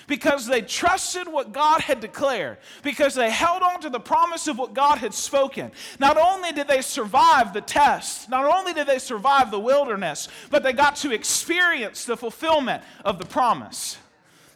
because 0.09 0.47
they 0.47 0.61
trusted 0.61 1.27
what 1.27 1.53
God 1.53 1.81
had 1.81 1.99
declared, 1.99 2.57
because 2.83 3.15
they 3.15 3.29
held 3.29 3.61
on 3.61 3.79
to 3.81 3.89
the 3.89 3.99
promise 3.99 4.47
of 4.47 4.57
what 4.57 4.73
God 4.73 4.97
had 4.97 5.13
spoken. 5.13 5.71
Not 5.99 6.17
only 6.17 6.51
did 6.51 6.67
they 6.67 6.81
survive 6.81 7.53
the 7.53 7.61
test, 7.61 8.29
not 8.29 8.45
only 8.45 8.73
did 8.73 8.87
they 8.87 8.99
survive 8.99 9.51
the 9.51 9.59
wilderness, 9.59 10.27
but 10.49 10.63
they 10.63 10.73
got 10.73 10.95
to 10.97 11.11
experience 11.11 12.05
the 12.05 12.17
fulfillment 12.17 12.83
of 13.05 13.19
the 13.19 13.25
promise. 13.25 13.98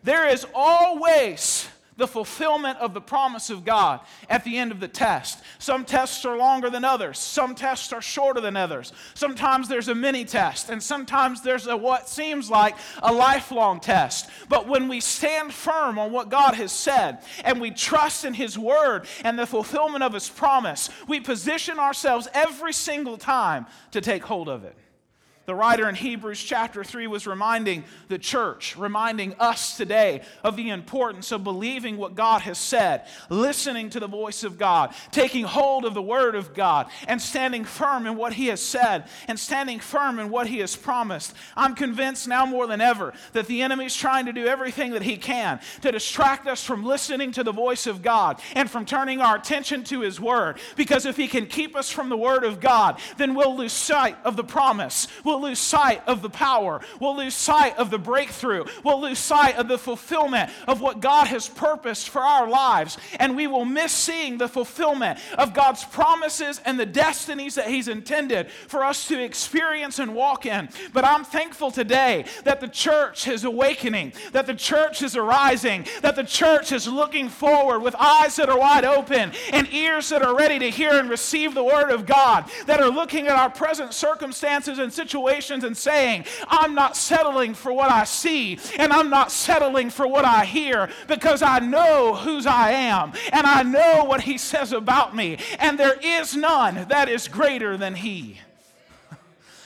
There 0.03 0.27
is 0.27 0.45
always 0.53 1.67
the 1.97 2.07
fulfillment 2.07 2.77
of 2.79 2.93
the 2.93 3.01
promise 3.01 3.49
of 3.49 3.65
God 3.65 3.99
at 4.29 4.43
the 4.43 4.57
end 4.57 4.71
of 4.71 4.79
the 4.79 4.87
test. 4.87 5.39
Some 5.59 5.85
tests 5.85 6.25
are 6.25 6.37
longer 6.37 6.69
than 6.69 6.83
others, 6.83 7.19
some 7.19 7.55
tests 7.55 7.93
are 7.93 8.01
shorter 8.01 8.41
than 8.41 8.57
others. 8.57 8.91
Sometimes 9.13 9.67
there's 9.67 9.87
a 9.87 9.95
mini 9.95 10.25
test, 10.25 10.69
and 10.69 10.81
sometimes 10.81 11.41
there's 11.41 11.67
a 11.67 11.77
what 11.77 12.09
seems 12.09 12.49
like 12.49 12.75
a 13.01 13.13
lifelong 13.13 13.79
test. 13.79 14.29
But 14.49 14.67
when 14.67 14.87
we 14.87 14.99
stand 14.99 15.53
firm 15.53 15.99
on 15.99 16.11
what 16.11 16.29
God 16.29 16.55
has 16.55 16.71
said 16.71 17.19
and 17.43 17.61
we 17.61 17.71
trust 17.71 18.25
in 18.25 18.33
His 18.33 18.57
word 18.57 19.05
and 19.23 19.37
the 19.37 19.47
fulfillment 19.47 20.03
of 20.03 20.13
His 20.13 20.29
promise, 20.29 20.89
we 21.07 21.19
position 21.19 21.79
ourselves 21.79 22.27
every 22.33 22.73
single 22.73 23.17
time 23.17 23.65
to 23.91 24.01
take 24.01 24.23
hold 24.23 24.49
of 24.49 24.63
it. 24.63 24.75
The 25.45 25.55
writer 25.55 25.89
in 25.89 25.95
Hebrews 25.95 26.41
chapter 26.41 26.85
3 26.85 27.07
was 27.07 27.27
reminding 27.27 27.83
the 28.07 28.17
church, 28.17 28.77
reminding 28.77 29.35
us 29.39 29.75
today 29.75 30.21
of 30.41 30.55
the 30.55 30.69
importance 30.69 31.33
of 31.33 31.43
believing 31.43 31.97
what 31.97 32.15
God 32.15 32.43
has 32.43 32.57
said, 32.57 33.05
listening 33.29 33.89
to 33.89 33.99
the 33.99 34.07
voice 34.07 34.45
of 34.45 34.57
God, 34.57 34.95
taking 35.11 35.43
hold 35.43 35.83
of 35.83 35.93
the 35.93 36.01
word 36.01 36.35
of 36.35 36.53
God, 36.53 36.89
and 37.09 37.21
standing 37.21 37.65
firm 37.65 38.07
in 38.07 38.15
what 38.15 38.31
He 38.31 38.47
has 38.47 38.61
said 38.61 39.05
and 39.27 39.37
standing 39.37 39.79
firm 39.79 40.17
in 40.17 40.29
what 40.29 40.47
He 40.47 40.59
has 40.59 40.77
promised. 40.77 41.33
I'm 41.57 41.75
convinced 41.75 42.25
now 42.27 42.45
more 42.45 42.65
than 42.65 42.79
ever 42.79 43.13
that 43.33 43.47
the 43.47 43.63
enemy 43.63 43.85
is 43.85 43.95
trying 43.95 44.27
to 44.27 44.33
do 44.33 44.47
everything 44.47 44.91
that 44.91 45.01
he 45.01 45.17
can 45.17 45.59
to 45.81 45.91
distract 45.91 46.47
us 46.47 46.63
from 46.63 46.85
listening 46.85 47.33
to 47.33 47.43
the 47.43 47.51
voice 47.51 47.85
of 47.85 48.01
God 48.01 48.39
and 48.55 48.69
from 48.69 48.85
turning 48.85 49.19
our 49.19 49.35
attention 49.35 49.83
to 49.85 49.99
His 50.01 50.21
word. 50.21 50.57
Because 50.77 51.05
if 51.05 51.17
he 51.17 51.27
can 51.27 51.47
keep 51.47 51.75
us 51.75 51.89
from 51.89 52.07
the 52.07 52.17
word 52.17 52.45
of 52.45 52.61
God, 52.61 52.99
then 53.17 53.35
we'll 53.35 53.57
lose 53.57 53.73
sight 53.73 54.17
of 54.23 54.37
the 54.37 54.43
promise. 54.43 55.07
We'll 55.23 55.32
lose 55.41 55.59
sight 55.59 56.01
of 56.07 56.21
the 56.21 56.29
power. 56.29 56.81
We'll 56.99 57.15
lose 57.15 57.33
sight 57.33 57.77
of 57.77 57.89
the 57.89 57.97
breakthrough. 57.97 58.65
We'll 58.83 59.01
lose 59.01 59.19
sight 59.19 59.55
of 59.57 59.67
the 59.67 59.77
fulfillment 59.77 60.51
of 60.67 60.81
what 60.81 60.99
God 60.99 61.27
has 61.27 61.47
purposed 61.47 62.09
for 62.09 62.21
our 62.21 62.47
lives. 62.47 62.97
And 63.19 63.35
we 63.35 63.47
will 63.47 63.65
miss 63.65 63.91
seeing 63.91 64.37
the 64.37 64.47
fulfillment 64.47 65.19
of 65.37 65.53
God's 65.53 65.83
promises 65.83 66.61
and 66.65 66.79
the 66.79 66.85
destinies 66.85 67.55
that 67.55 67.67
He's 67.67 67.87
intended 67.87 68.49
for 68.67 68.83
us 68.83 69.07
to 69.07 69.21
experience 69.21 69.99
and 69.99 70.15
walk 70.15 70.45
in. 70.45 70.69
But 70.93 71.05
I'm 71.05 71.23
thankful 71.23 71.71
today 71.71 72.25
that 72.43 72.61
the 72.61 72.67
church 72.67 73.27
is 73.27 73.43
awakening, 73.43 74.13
that 74.31 74.45
the 74.45 74.55
church 74.55 75.01
is 75.01 75.15
arising, 75.15 75.85
that 76.01 76.15
the 76.15 76.23
church 76.23 76.71
is 76.71 76.87
looking 76.87 77.29
forward 77.29 77.79
with 77.79 77.95
eyes 77.95 78.35
that 78.35 78.49
are 78.49 78.59
wide 78.59 78.85
open 78.85 79.31
and 79.51 79.71
ears 79.73 80.09
that 80.09 80.21
are 80.21 80.35
ready 80.35 80.59
to 80.59 80.69
hear 80.69 80.93
and 80.93 81.09
receive 81.09 81.53
the 81.53 81.63
Word 81.63 81.89
of 81.89 82.05
God, 82.05 82.49
that 82.65 82.81
are 82.81 82.89
looking 82.89 83.27
at 83.27 83.35
our 83.35 83.49
present 83.49 83.93
circumstances 83.93 84.79
and 84.79 84.91
situations 84.91 85.22
situations 85.23 85.63
and 85.63 85.75
saying, 85.75 86.25
I'm 86.47 86.75
not 86.75 86.97
settling 86.97 87.53
for 87.53 87.71
what 87.71 87.89
I 87.89 88.03
see 88.03 88.59
and 88.77 88.91
I'm 88.91 89.09
not 89.09 89.31
settling 89.31 89.89
for 89.89 90.05
what 90.07 90.25
I 90.25 90.43
hear 90.45 90.89
because 91.07 91.41
I 91.41 91.59
know 91.59 92.15
whose 92.15 92.45
I 92.45 92.71
am 92.71 93.13
and 93.31 93.47
I 93.47 93.63
know 93.63 94.03
what 94.03 94.21
He 94.21 94.37
says 94.37 94.73
about 94.73 95.15
me, 95.15 95.37
and 95.59 95.79
there 95.79 95.97
is 96.01 96.35
none 96.35 96.87
that 96.89 97.09
is 97.09 97.27
greater 97.27 97.77
than 97.77 97.95
He. 97.95 98.39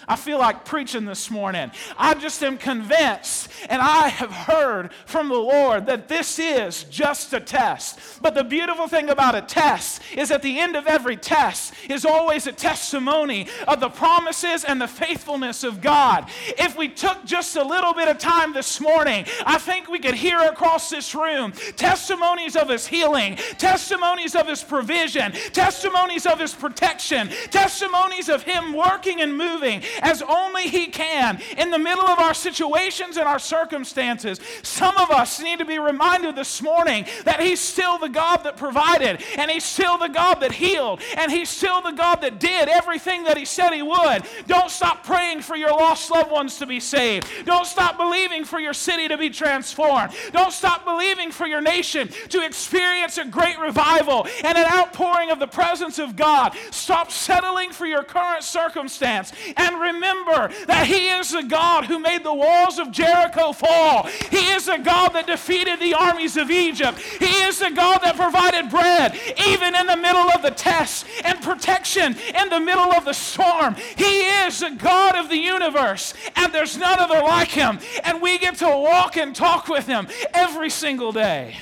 I 0.08 0.16
feel 0.16 0.40
like 0.40 0.64
preaching 0.64 1.04
this 1.04 1.30
morning. 1.30 1.70
I 1.98 2.14
just 2.14 2.42
am 2.42 2.58
convinced, 2.58 3.50
and 3.70 3.82
I 3.82 4.08
have 4.08 4.32
heard 4.32 4.92
from 5.06 5.28
the 5.28 5.36
Lord 5.36 5.86
that 5.88 6.08
this 6.08 6.40
is 6.40 6.86
just 6.86 7.34
a 7.34 7.42
test. 7.42 8.00
But 8.22 8.34
the 8.34 8.46
beautiful 8.46 8.88
thing 8.88 9.10
about 9.10 9.36
a 9.36 9.42
test 9.42 10.02
is 10.16 10.32
at 10.32 10.42
the 10.42 10.60
end 10.60 10.78
of 10.78 10.88
every 10.88 11.18
test 11.18 11.74
is 11.90 12.06
always 12.06 12.48
a 12.48 12.54
testimony 12.54 13.48
of 13.68 13.82
the 13.82 13.90
promises 13.90 14.64
and 14.64 14.80
the 14.80 14.88
faithfulness 14.88 15.66
of 15.66 15.82
God. 15.82 16.30
If 16.58 16.78
we 16.78 16.88
took 16.88 17.26
just 17.26 17.58
a 17.58 17.64
little 17.64 17.94
bit 17.94 18.08
of 18.08 18.18
time 18.18 18.54
this 18.54 18.80
morning, 18.80 19.26
I 19.46 19.58
think 19.58 19.90
we 19.90 20.00
could 20.00 20.16
hear 20.16 20.40
across 20.40 20.90
this 20.90 21.14
room 21.16 21.52
testimonies 21.76 22.56
of 22.56 22.70
His 22.70 22.88
healing, 22.88 23.36
testimonies 23.58 24.36
of 24.36 24.48
His 24.48 24.64
provision, 24.64 25.34
testimonies 25.52 26.26
of 26.26 26.40
His 26.40 26.54
protection, 26.54 27.28
testimonies 27.52 28.30
of 28.30 28.44
Him 28.44 28.72
working 28.72 29.20
and 29.20 29.38
moving 29.38 29.84
as 30.02 30.22
only 30.22 30.64
He 30.64 30.88
can 30.88 31.42
in 31.58 31.72
the 31.72 31.80
middle 31.80 32.06
of 32.06 32.20
our 32.20 32.34
situations 32.34 33.18
and 33.18 33.28
our 33.28 33.40
circumstances. 33.40 34.40
Some 34.64 34.98
of 34.98 35.12
us 35.12 35.42
need 35.42 35.60
to 35.60 35.66
be 35.66 35.80
reminded 35.80 36.36
this 36.36 36.62
morning 36.62 37.06
that 37.26 37.42
He's 37.42 37.60
still 37.60 37.98
the 37.98 38.10
God 38.10 38.44
that 38.44 38.58
provided, 38.58 39.24
and 39.38 39.50
He's 39.52 39.66
still 39.66 39.98
the 39.98 40.08
God 40.08 40.36
that 40.42 40.52
healed, 40.52 41.02
and 41.18 41.32
He's 41.32 41.50
still 41.50 41.82
the 41.82 41.92
God 41.92 42.22
that 42.22 42.40
did 42.40 42.70
everything 42.70 43.24
that 43.24 43.38
He 43.38 43.46
said 43.46 43.72
He 43.72 43.82
would. 43.82 44.24
Don't 44.48 44.70
stop 44.70 45.04
praying 45.04 45.42
for 45.42 45.56
your 45.56 45.72
lost 45.72 46.12
loved 46.12 46.32
ones 46.32 46.58
to 46.58 46.66
be 46.66 46.80
saved. 46.80 47.28
Don't 47.46 47.66
stop 47.66 47.98
believing 47.98 48.44
for 48.44 48.60
your 48.60 48.74
city 48.74 49.08
to 49.08 49.18
be 49.18 49.30
transformed. 49.30 50.14
Don't 50.32 50.52
stop 50.52 50.86
believing 50.86 51.32
for 51.32 51.48
your 51.48 51.62
nation 51.62 52.10
to 52.30 52.46
experience 52.46 53.18
a 53.18 53.26
great 53.26 53.60
revival 53.60 54.28
and 54.44 54.58
an 54.58 54.66
outpouring 54.66 55.32
of 55.32 55.40
the 55.40 55.48
presence 55.48 56.00
of 56.00 56.16
God. 56.16 56.56
Stop 56.72 57.12
settling 57.12 57.72
for 57.72 57.86
your 57.86 58.04
current 58.04 58.44
circumstance 58.44 59.32
and 59.56 59.80
remember 59.94 60.50
that 60.66 60.88
He 60.88 61.10
is 61.10 61.32
the 61.32 61.44
God 61.44 61.86
who 61.86 62.00
made 62.00 62.24
the 62.24 62.34
walls 62.34 62.80
of 62.80 62.92
Jericho 62.92 63.52
fall. 63.52 64.04
He 64.30 64.50
is 64.52 64.66
the 64.66 64.78
God 64.78 65.10
that 65.10 65.28
defeated 65.28 65.80
the 65.80 65.94
armies 65.94 66.38
of 66.38 66.52
Egypt. 66.52 67.00
He 67.00 67.26
is 67.26 67.60
the 67.60 67.72
God 67.72 68.00
that 68.04 68.16
provided 68.16 68.70
bread 68.70 69.18
even 69.48 69.76
in 69.76 69.88
the 69.88 69.98
middle 69.98 70.30
of 70.30 70.42
the 70.42 70.52
test 70.52 71.06
and 71.24 71.42
protection 71.42 72.16
in 72.36 72.50
the 72.50 72.60
middle 72.60 72.92
of 72.92 73.06
the 73.06 73.14
storm. 73.14 73.76
He 73.96 74.20
is 74.46 74.60
the 74.60 74.72
God 74.72 75.16
of 75.16 75.30
the 75.30 75.38
universe, 75.38 76.14
and 76.36 76.54
there's 76.54 76.78
none 76.78 77.00
other 77.00 77.22
like 77.22 77.50
Him. 77.50 77.80
And 78.04 78.22
we 78.22 78.38
get 78.38 78.58
to 78.58 78.68
walk 78.68 79.18
and 79.18 79.36
talk 79.36 79.68
with 79.68 79.88
Him 79.88 80.08
every 80.34 80.70
single 80.70 81.12
day. 81.12 81.58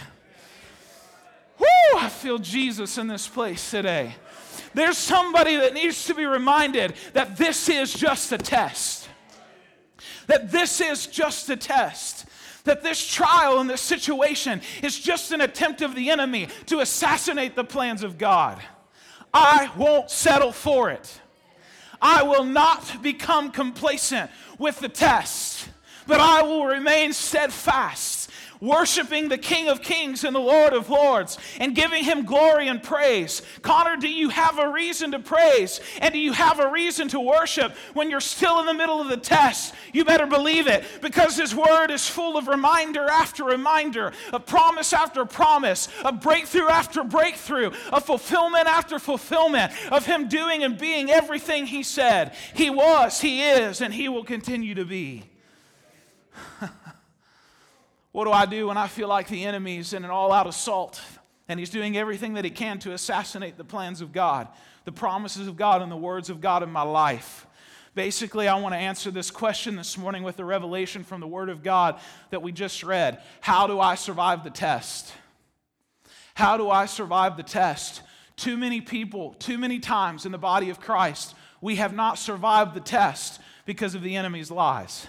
Whoo! 1.58 2.00
I 2.00 2.10
feel 2.10 2.38
Jesus 2.38 2.98
in 2.98 3.08
this 3.08 3.28
place 3.28 3.72
today. 3.72 4.16
There's 4.76 4.98
somebody 4.98 5.56
that 5.56 5.74
needs 5.74 6.06
to 6.06 6.14
be 6.14 6.26
reminded 6.26 6.96
that 7.14 7.38
this 7.38 7.70
is 7.70 7.94
just 7.94 8.34
a 8.34 8.38
test. 8.38 9.08
That 10.28 10.52
this 10.52 10.82
is 10.82 11.08
just 11.08 11.50
a 11.50 11.56
test. 11.56 12.26
That 12.66 12.84
this 12.84 13.08
trial 13.08 13.60
and 13.60 13.70
this 13.70 13.80
situation 13.80 14.62
is 14.84 15.00
just 15.00 15.32
an 15.32 15.40
attempt 15.40 15.82
of 15.82 15.96
the 15.96 16.10
enemy 16.10 16.50
to 16.66 16.82
assassinate 16.82 17.56
the 17.56 17.64
plans 17.64 18.04
of 18.04 18.18
God. 18.18 18.62
I 19.34 19.72
won't 19.78 20.12
settle 20.12 20.52
for 20.52 20.90
it. 20.90 21.22
I 22.02 22.24
will 22.24 22.44
not 22.44 23.02
become 23.02 23.52
complacent 23.52 24.30
with 24.60 24.80
the 24.82 24.90
test, 24.90 25.70
but 26.06 26.20
I 26.20 26.42
will 26.42 26.66
remain 26.66 27.14
steadfast 27.14 28.30
worshiping 28.62 29.30
the 29.30 29.38
King 29.38 29.68
of 29.68 29.82
Kings 29.82 30.24
and 30.24 30.36
the 30.36 30.40
Lord 30.40 30.74
of 30.74 30.90
Lords 30.90 31.38
and 31.60 31.76
giving 31.76 32.04
him 32.04 32.26
glory 32.26 32.68
and 32.68 32.82
praise. 32.82 33.42
Connor, 33.62 33.98
do 33.98 34.10
you 34.10 34.30
have 34.30 34.60
a 34.60 34.70
reason 34.70 35.12
to 35.12 35.20
praise 35.20 35.80
and 36.02 36.14
do 36.14 36.20
you 36.20 36.34
have 36.34 36.60
a 36.60 36.70
reason 36.70 37.08
to 37.10 37.20
worship 37.20 37.74
when 37.94 38.10
you're 38.10 38.20
still 38.20 38.60
in 38.60 38.66
the 38.66 38.74
middle 38.74 39.02
of 39.02 39.10
the 39.10 39.18
test? 39.18 39.74
You 39.94 40.06
better 40.06 40.26
believe 40.26 40.68
it 40.68 40.84
because 41.02 41.38
his 41.38 41.56
word 41.56 41.92
is 41.92 42.08
full 42.08 42.38
of 42.38 42.48
reminder 42.48 43.10
after 43.10 43.44
reminder, 43.44 44.14
of 44.34 44.46
promise 44.46 44.94
after 44.94 45.26
promise, 45.26 45.88
of 46.04 46.22
breakthrough 46.22 46.68
after 46.68 47.04
breakthrough, 47.04 47.72
of 47.92 48.06
fulfillment 48.06 48.68
after 48.68 49.00
fulfillment, 49.00 49.72
of 49.92 50.06
him 50.06 50.28
doing 50.28 50.64
and 50.64 50.78
being 50.78 51.10
everything 51.10 51.66
he 51.66 51.84
said 51.84 52.34
he 52.54 52.70
was, 52.70 53.22
he 53.22 53.44
is, 53.44 53.82
and 53.82 53.94
he 53.94 54.10
will 54.10 54.24
continue 54.24 54.76
to 54.76 54.86
be. 54.86 55.24
What 58.16 58.24
do 58.24 58.32
I 58.32 58.46
do 58.46 58.68
when 58.68 58.78
I 58.78 58.88
feel 58.88 59.10
like 59.10 59.28
the 59.28 59.44
enemy's 59.44 59.92
in 59.92 60.06
an 60.06 60.10
all 60.10 60.32
out 60.32 60.48
assault 60.48 61.02
and 61.50 61.60
he's 61.60 61.70
doing 61.70 61.98
everything 61.98 62.36
that 62.36 62.46
he 62.46 62.50
can 62.50 62.80
to 62.80 62.94
assassinate 62.94 63.58
the 63.58 63.66
plans 63.66 64.00
of 64.00 64.14
God, 64.14 64.48
the 64.86 64.94
promises 64.94 65.50
of 65.50 65.58
God, 65.58 65.82
and 65.82 65.92
the 65.92 65.98
words 65.98 66.30
of 66.30 66.40
God 66.40 66.64
in 66.64 66.72
my 66.72 66.84
life? 66.84 67.46
Basically, 67.94 68.48
I 68.48 68.58
want 68.58 68.74
to 68.74 68.80
answer 68.80 69.12
this 69.12 69.30
question 69.30 69.76
this 69.76 69.98
morning 69.98 70.24
with 70.24 70.38
the 70.38 70.46
revelation 70.46 71.04
from 71.04 71.20
the 71.20 71.28
Word 71.28 71.50
of 71.50 71.62
God 71.62 72.00
that 72.30 72.42
we 72.42 72.54
just 72.54 72.86
read. 72.86 73.22
How 73.42 73.68
do 73.68 73.82
I 73.82 73.96
survive 73.96 74.46
the 74.46 74.50
test? 74.50 75.12
How 76.36 76.56
do 76.56 76.70
I 76.70 76.86
survive 76.86 77.36
the 77.36 77.44
test? 77.44 78.02
Too 78.38 78.56
many 78.56 78.80
people, 78.80 79.34
too 79.40 79.58
many 79.58 79.80
times 79.80 80.26
in 80.26 80.32
the 80.32 80.38
body 80.38 80.70
of 80.70 80.80
Christ, 80.80 81.36
we 81.60 81.76
have 81.76 81.94
not 81.94 82.18
survived 82.18 82.76
the 82.76 82.80
test 82.80 83.42
because 83.66 83.94
of 83.94 84.04
the 84.04 84.16
enemy's 84.16 84.50
lies 84.50 85.08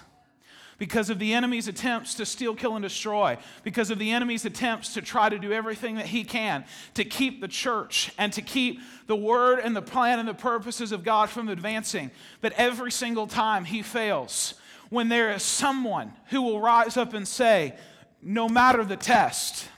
because 0.79 1.11
of 1.11 1.19
the 1.19 1.33
enemy's 1.33 1.69
attempts 1.69 2.15
to 2.15 2.27
steal, 2.27 2.55
kill, 2.55 2.77
and 2.77 2.83
destroy, 2.83 3.39
because 3.63 3.91
of 3.91 3.99
the 3.99 4.11
enemy's 4.11 4.45
attempts 4.45 4.95
to 4.95 5.03
try 5.03 5.29
to 5.29 5.39
do 5.39 5.53
everything 5.53 5.97
that 5.97 6.07
he 6.07 6.25
can 6.25 6.65
to 6.95 7.05
keep 7.05 7.41
the 7.41 7.49
church 7.49 8.13
and 8.19 8.33
to 8.33 8.43
keep 8.43 8.81
the 9.07 9.17
word 9.17 9.59
and 9.59 9.75
the 9.75 9.83
plan 9.83 10.19
and 10.19 10.29
the 10.29 10.35
purposes 10.35 10.93
of 10.93 11.03
God 11.03 11.31
from 11.31 11.49
advancing. 11.49 12.11
But 12.41 12.53
every 12.53 12.93
single 12.93 13.27
time 13.27 13.65
he 13.65 13.83
fails, 13.83 14.55
when 14.91 15.09
there 15.09 15.33
is 15.33 15.43
someone 15.43 16.13
who 16.27 16.43
will 16.43 16.61
rise 16.61 16.97
up 16.97 17.15
and 17.15 17.27
say, 17.27 17.75
no 18.23 18.49
matter 18.49 18.85
the 18.85 18.97
test, 18.97 19.69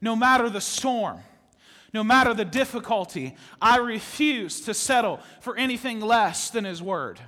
no 0.00 0.14
matter 0.14 0.48
the 0.48 0.60
storm, 0.60 1.20
no 1.92 2.04
matter 2.04 2.34
the 2.34 2.44
difficulty, 2.44 3.36
I 3.60 3.78
refuse 3.78 4.60
to 4.62 4.74
settle 4.74 5.20
for 5.40 5.56
anything 5.56 6.00
less 6.00 6.50
than 6.50 6.64
His 6.64 6.82
Word. 6.82 7.18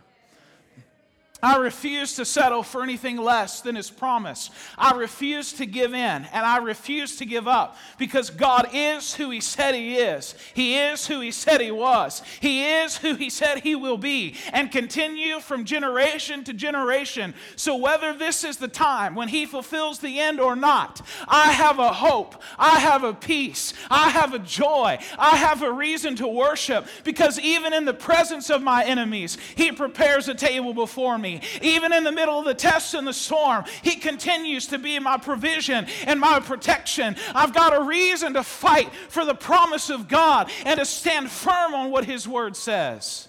I 1.43 1.57
refuse 1.57 2.15
to 2.17 2.25
settle 2.25 2.63
for 2.63 2.83
anything 2.83 3.17
less 3.17 3.63
than 3.63 3.75
His 3.75 3.91
promise. 3.91 4.51
I 4.77 4.97
refuse 4.97 5.53
to 5.55 5.67
give 5.67 5.95
in 5.95 6.25
and 6.25 6.47
I 6.47 6.59
refuse 6.59 7.17
to 7.17 7.25
give 7.25 7.49
up 7.49 7.77
because 7.99 8.29
God 8.31 8.69
is 8.73 9.15
who 9.15 9.31
He 9.31 9.41
said 9.41 9.75
He 9.75 9.97
is. 9.97 10.35
He 10.55 10.79
is 10.79 11.07
who 11.07 11.21
He 11.21 11.31
said 11.31 11.61
He 11.61 11.71
was. 11.71 12.23
He 12.41 12.65
is 12.65 12.99
who 12.99 13.15
He 13.15 13.31
said 13.31 13.61
He 13.61 13.75
will 13.75 13.97
be 13.97 14.37
and 14.53 14.71
continue 14.71 15.41
from 15.41 15.65
generation 15.65 16.45
to 16.45 16.53
generation. 16.53 17.35
So, 17.57 17.77
whether 17.77 18.13
this 18.13 18.45
is 18.45 18.59
the 18.59 18.69
time 18.69 19.15
when 19.15 19.29
He 19.29 19.47
fulfills 19.47 19.99
the 20.01 20.21
end 20.21 20.41
or 20.41 20.57
not, 20.57 21.01
I 21.27 21.53
have 21.53 21.79
a 21.79 21.93
hope. 21.93 22.43
I 22.59 22.79
have 22.81 23.03
a 23.05 23.15
peace. 23.15 23.73
I 23.91 24.11
have 24.11 24.35
a 24.35 24.39
joy. 24.39 24.99
I 25.19 25.37
have 25.37 25.63
a 25.63 25.73
reason 25.73 26.17
to 26.17 26.29
worship 26.29 26.87
because 27.05 27.39
even 27.41 27.73
in 27.73 27.87
the 27.87 27.95
presence 27.95 28.51
of 28.51 28.63
my 28.63 28.85
enemies, 28.85 29.39
He 29.55 29.73
prepares 29.73 30.29
a 30.29 30.35
table 30.35 30.75
before 30.75 31.17
me 31.17 31.30
me. 31.35 31.41
Even 31.63 31.93
in 31.93 32.05
the 32.05 32.13
middle 32.13 32.39
of 32.39 32.45
the 32.45 32.55
test 32.55 32.95
and 32.95 33.07
the 33.07 33.13
storm, 33.13 33.65
He 33.83 33.97
continues 33.97 34.67
to 34.69 34.79
be 34.79 34.99
my 34.99 35.17
provision 35.17 35.87
and 36.07 36.21
my 36.21 36.41
protection. 36.41 37.17
I've 37.35 37.55
got 37.55 37.77
a 37.77 37.83
reason 37.83 38.35
to 38.35 38.43
fight 38.43 38.91
for 39.09 39.25
the 39.25 39.35
promise 39.35 39.91
of 39.91 40.09
God 40.09 40.51
and 40.65 40.79
to 40.79 40.87
stand 40.87 41.31
firm 41.31 41.75
on 41.75 41.91
what 41.91 42.05
His 42.05 42.27
word 42.27 42.57
says. 42.57 43.29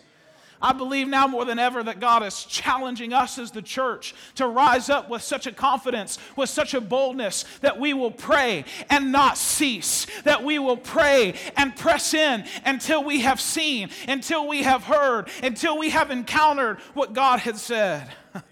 I 0.62 0.74
believe 0.74 1.08
now 1.08 1.28
more 1.28 1.46
than 1.46 1.58
ever 1.58 1.82
that 1.84 2.00
God 2.00 2.24
is 2.24 2.44
challenging 2.44 3.14
us 3.14 3.40
as 3.40 3.52
the 3.52 3.62
church 3.62 4.14
to 4.36 4.48
rise 4.48 4.90
up 4.90 5.10
with 5.10 5.24
such 5.24 5.48
a 5.48 5.52
confidence, 5.52 6.20
with 6.36 6.50
such 6.50 6.74
a 6.74 6.82
boldness 6.82 7.46
that 7.62 7.80
we 7.80 7.94
will 7.94 8.12
pray 8.12 8.66
and 8.90 9.12
not 9.12 9.38
cease, 9.38 10.06
that 10.24 10.44
we 10.44 10.60
will 10.60 10.78
pray 10.78 11.34
and 11.58 11.76
press 11.76 12.14
in 12.14 12.46
until 12.66 13.04
we 13.04 13.22
have 13.22 13.42
seen, 13.42 13.90
until 14.08 14.48
we 14.48 14.64
have 14.64 14.84
heard, 14.84 15.30
until 15.42 15.78
we 15.78 15.90
have 15.90 16.12
encountered 16.12 16.80
what 16.94 17.14
God 17.14 17.40
has 17.40 17.62
said. 17.62 18.08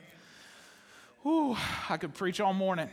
Ooh, 1.25 1.56
I 1.89 1.98
could 1.98 2.13
preach 2.13 2.39
all 2.39 2.54
morning. 2.54 2.89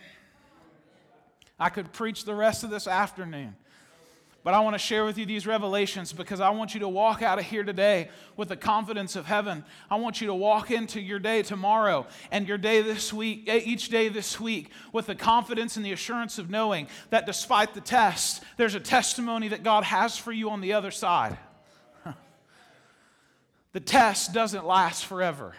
I 1.59 1.71
could 1.71 1.93
preach 1.93 2.25
the 2.25 2.35
rest 2.35 2.65
of 2.65 2.71
this 2.71 2.87
afternoon. 2.87 3.57
But 4.47 4.55
I 4.55 4.61
want 4.61 4.75
to 4.75 4.79
share 4.79 5.05
with 5.05 5.19
you 5.19 5.27
these 5.27 5.45
revelations 5.45 6.13
because 6.13 6.39
I 6.41 6.51
want 6.51 6.73
you 6.73 6.79
to 6.79 6.89
walk 6.89 7.21
out 7.21 7.41
of 7.41 7.45
here 7.45 7.65
today 7.65 8.11
with 8.37 8.49
the 8.49 8.57
confidence 8.57 9.17
of 9.17 9.27
heaven. 9.27 9.65
I 9.91 9.97
want 9.97 10.21
you 10.21 10.29
to 10.29 10.35
walk 10.35 10.71
into 10.71 11.01
your 11.01 11.19
day 11.19 11.43
tomorrow 11.43 12.07
and 12.31 12.47
your 12.47 12.57
day 12.57 12.81
this 12.81 13.13
week, 13.13 13.49
eh, 13.49 13.61
each 13.65 13.89
day 13.89 14.09
this 14.09 14.39
week, 14.39 14.71
with 14.93 15.07
the 15.07 15.17
confidence 15.17 15.77
and 15.77 15.85
the 15.85 15.91
assurance 15.91 16.39
of 16.39 16.49
knowing 16.49 16.87
that 17.11 17.27
despite 17.27 17.75
the 17.75 17.81
test, 17.81 18.45
there's 18.57 18.77
a 18.77 18.81
testimony 18.81 19.49
that 19.49 19.65
God 19.65 19.83
has 19.83 20.17
for 20.17 20.31
you 20.31 20.49
on 20.51 20.61
the 20.61 20.75
other 20.75 20.93
side. 20.93 21.37
the 23.73 23.81
test 23.81 24.33
doesn't 24.33 24.65
last 24.65 25.07
forever. 25.07 25.57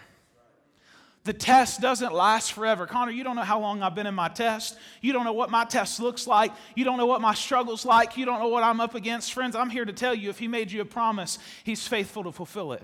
The 1.28 1.34
test 1.34 1.82
doesn't 1.82 2.14
last 2.14 2.54
forever. 2.54 2.86
Connor, 2.86 3.12
you 3.12 3.22
don't 3.22 3.36
know 3.36 3.42
how 3.42 3.60
long 3.60 3.82
I've 3.82 3.94
been 3.94 4.06
in 4.06 4.14
my 4.14 4.28
test. 4.28 4.78
You 5.02 5.12
don't 5.12 5.24
know 5.24 5.34
what 5.34 5.50
my 5.50 5.66
test 5.66 6.00
looks 6.00 6.26
like. 6.26 6.52
You 6.74 6.86
don't 6.86 6.96
know 6.96 7.04
what 7.04 7.20
my 7.20 7.34
struggle's 7.34 7.84
like. 7.84 8.16
You 8.16 8.24
don't 8.24 8.40
know 8.40 8.48
what 8.48 8.62
I'm 8.62 8.80
up 8.80 8.94
against. 8.94 9.34
Friends, 9.34 9.54
I'm 9.54 9.68
here 9.68 9.84
to 9.84 9.92
tell 9.92 10.14
you 10.14 10.30
if 10.30 10.38
He 10.38 10.48
made 10.48 10.72
you 10.72 10.80
a 10.80 10.86
promise, 10.86 11.38
He's 11.64 11.86
faithful 11.86 12.24
to 12.24 12.32
fulfill 12.32 12.72
it. 12.72 12.82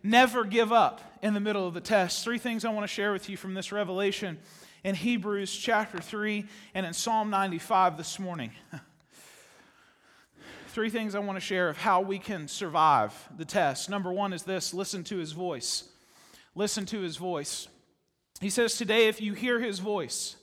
Never 0.00 0.44
give 0.44 0.72
up 0.72 1.00
in 1.22 1.34
the 1.34 1.40
middle 1.40 1.66
of 1.66 1.74
the 1.74 1.80
test. 1.80 2.22
Three 2.22 2.38
things 2.38 2.64
I 2.64 2.70
want 2.70 2.84
to 2.84 2.94
share 2.94 3.12
with 3.12 3.28
you 3.28 3.36
from 3.36 3.54
this 3.54 3.72
revelation 3.72 4.38
in 4.84 4.94
Hebrews 4.94 5.52
chapter 5.52 5.98
3 5.98 6.46
and 6.74 6.86
in 6.86 6.92
Psalm 6.92 7.30
95 7.30 7.96
this 7.96 8.20
morning. 8.20 8.52
Three 10.68 10.88
things 10.88 11.16
I 11.16 11.18
want 11.18 11.34
to 11.34 11.44
share 11.44 11.68
of 11.68 11.78
how 11.78 12.00
we 12.00 12.20
can 12.20 12.46
survive 12.46 13.12
the 13.36 13.44
test. 13.44 13.90
Number 13.90 14.12
one 14.12 14.32
is 14.32 14.44
this 14.44 14.72
listen 14.72 15.02
to 15.02 15.16
His 15.16 15.32
voice 15.32 15.89
listen 16.60 16.84
to 16.84 17.00
his 17.00 17.16
voice. 17.16 17.68
He 18.38 18.50
says, 18.50 18.76
Today, 18.76 19.08
if 19.08 19.20
you 19.22 19.32
hear 19.32 19.58
his 19.58 19.78
voice, 19.78 20.36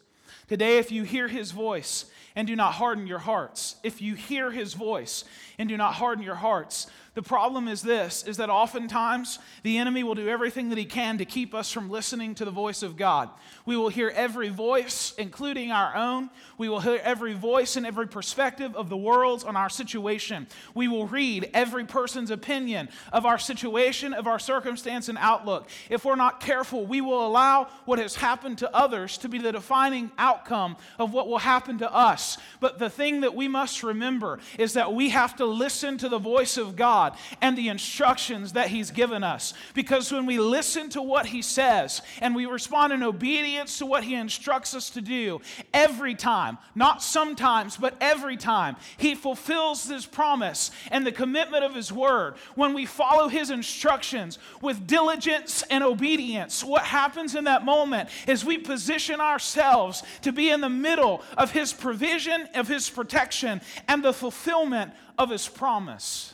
today, 0.47 0.79
if 0.79 0.91
you 0.91 1.03
hear 1.03 1.27
his 1.27 1.51
voice 1.51 2.05
and 2.35 2.47
do 2.47 2.55
not 2.55 2.73
harden 2.73 3.05
your 3.05 3.19
hearts, 3.19 3.75
if 3.83 4.01
you 4.01 4.15
hear 4.15 4.49
his 4.49 4.73
voice 4.73 5.23
and 5.59 5.69
do 5.69 5.77
not 5.77 5.93
harden 5.93 6.23
your 6.23 6.35
hearts, 6.35 6.87
the 7.17 7.23
problem 7.23 7.67
is 7.67 7.81
this 7.81 8.23
is 8.27 8.37
that 8.37 8.51
oftentimes 8.51 9.39
the 9.63 9.79
enemy 9.79 10.03
will 10.03 10.13
do 10.13 10.29
everything 10.29 10.69
that 10.69 10.77
he 10.77 10.85
can 10.85 11.17
to 11.17 11.25
keep 11.25 11.55
us 11.55 11.71
from 11.71 11.89
listening 11.89 12.35
to 12.35 12.45
the 12.45 12.51
voice 12.51 12.83
of 12.83 12.95
God. 12.95 13.31
We 13.65 13.75
will 13.75 13.89
hear 13.89 14.09
every 14.09 14.49
voice, 14.49 15.15
including 15.17 15.71
our 15.71 15.95
own. 15.95 16.29
We 16.59 16.69
will 16.69 16.79
hear 16.79 17.01
every 17.03 17.33
voice 17.33 17.75
and 17.75 17.87
every 17.87 18.07
perspective 18.07 18.75
of 18.75 18.89
the 18.89 18.97
world's 18.97 19.43
on 19.43 19.55
our 19.55 19.67
situation. 19.67 20.45
We 20.75 20.87
will 20.87 21.07
read 21.07 21.49
every 21.55 21.85
person's 21.85 22.29
opinion 22.29 22.87
of 23.11 23.25
our 23.25 23.39
situation, 23.39 24.13
of 24.13 24.27
our 24.27 24.37
circumstance 24.37 25.09
and 25.09 25.17
outlook. 25.17 25.69
If 25.89 26.05
we're 26.05 26.15
not 26.15 26.39
careful, 26.39 26.85
we 26.85 27.01
will 27.01 27.25
allow 27.25 27.67
what 27.85 27.97
has 27.97 28.13
happened 28.13 28.59
to 28.59 28.75
others 28.75 29.17
to 29.19 29.29
be 29.29 29.39
the 29.39 29.51
defining 29.51 30.11
outcome 30.19 30.77
of 30.99 31.13
what 31.13 31.27
will 31.27 31.39
happen 31.39 31.79
to 31.79 31.91
us. 31.91 32.37
But 32.59 32.77
the 32.77 32.91
thing 32.91 33.21
that 33.21 33.33
we 33.33 33.47
must 33.47 33.81
remember 33.81 34.37
is 34.59 34.73
that 34.73 34.93
we 34.93 35.09
have 35.09 35.35
to 35.37 35.45
listen 35.45 35.97
to 35.97 36.09
the 36.09 36.19
voice 36.19 36.57
of 36.57 36.75
God 36.75 37.06
God 37.07 37.17
and 37.41 37.57
the 37.57 37.69
instructions 37.69 38.53
that 38.53 38.67
He's 38.67 38.91
given 38.91 39.23
us. 39.23 39.53
Because 39.73 40.11
when 40.11 40.25
we 40.25 40.39
listen 40.39 40.89
to 40.89 41.01
what 41.01 41.27
He 41.27 41.41
says 41.41 42.01
and 42.21 42.35
we 42.35 42.45
respond 42.45 42.93
in 42.93 43.03
obedience 43.03 43.77
to 43.79 43.85
what 43.85 44.03
He 44.03 44.15
instructs 44.15 44.73
us 44.73 44.89
to 44.91 45.01
do, 45.01 45.41
every 45.73 46.15
time, 46.15 46.57
not 46.75 47.01
sometimes, 47.01 47.77
but 47.77 47.95
every 48.01 48.37
time, 48.37 48.75
He 48.97 49.15
fulfills 49.15 49.87
His 49.87 50.05
promise 50.05 50.71
and 50.91 51.05
the 51.05 51.11
commitment 51.11 51.63
of 51.63 51.75
His 51.75 51.91
word. 51.91 52.35
When 52.55 52.73
we 52.73 52.85
follow 52.85 53.27
His 53.27 53.49
instructions 53.49 54.39
with 54.61 54.87
diligence 54.87 55.63
and 55.69 55.83
obedience, 55.83 56.63
what 56.63 56.83
happens 56.83 57.35
in 57.35 57.45
that 57.45 57.65
moment 57.65 58.09
is 58.27 58.45
we 58.45 58.57
position 58.57 59.21
ourselves 59.21 60.03
to 60.21 60.31
be 60.31 60.49
in 60.49 60.61
the 60.61 60.69
middle 60.69 61.21
of 61.37 61.51
His 61.51 61.73
provision, 61.73 62.47
of 62.55 62.67
His 62.67 62.89
protection, 62.89 63.61
and 63.87 64.03
the 64.03 64.13
fulfillment 64.13 64.91
of 65.17 65.29
His 65.29 65.47
promise. 65.47 66.33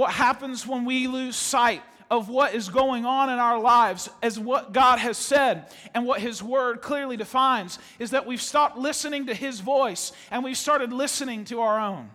What 0.00 0.12
happens 0.12 0.66
when 0.66 0.86
we 0.86 1.08
lose 1.08 1.36
sight 1.36 1.82
of 2.10 2.30
what 2.30 2.54
is 2.54 2.70
going 2.70 3.04
on 3.04 3.28
in 3.28 3.38
our 3.38 3.60
lives 3.60 4.08
as 4.22 4.38
what 4.38 4.72
God 4.72 4.98
has 4.98 5.18
said 5.18 5.66
and 5.92 6.06
what 6.06 6.22
His 6.22 6.42
Word 6.42 6.80
clearly 6.80 7.18
defines 7.18 7.78
is 7.98 8.12
that 8.12 8.24
we've 8.24 8.40
stopped 8.40 8.78
listening 8.78 9.26
to 9.26 9.34
His 9.34 9.60
voice 9.60 10.12
and 10.30 10.42
we've 10.42 10.56
started 10.56 10.90
listening 10.90 11.44
to 11.44 11.60
our 11.60 11.78
own. 11.78 12.08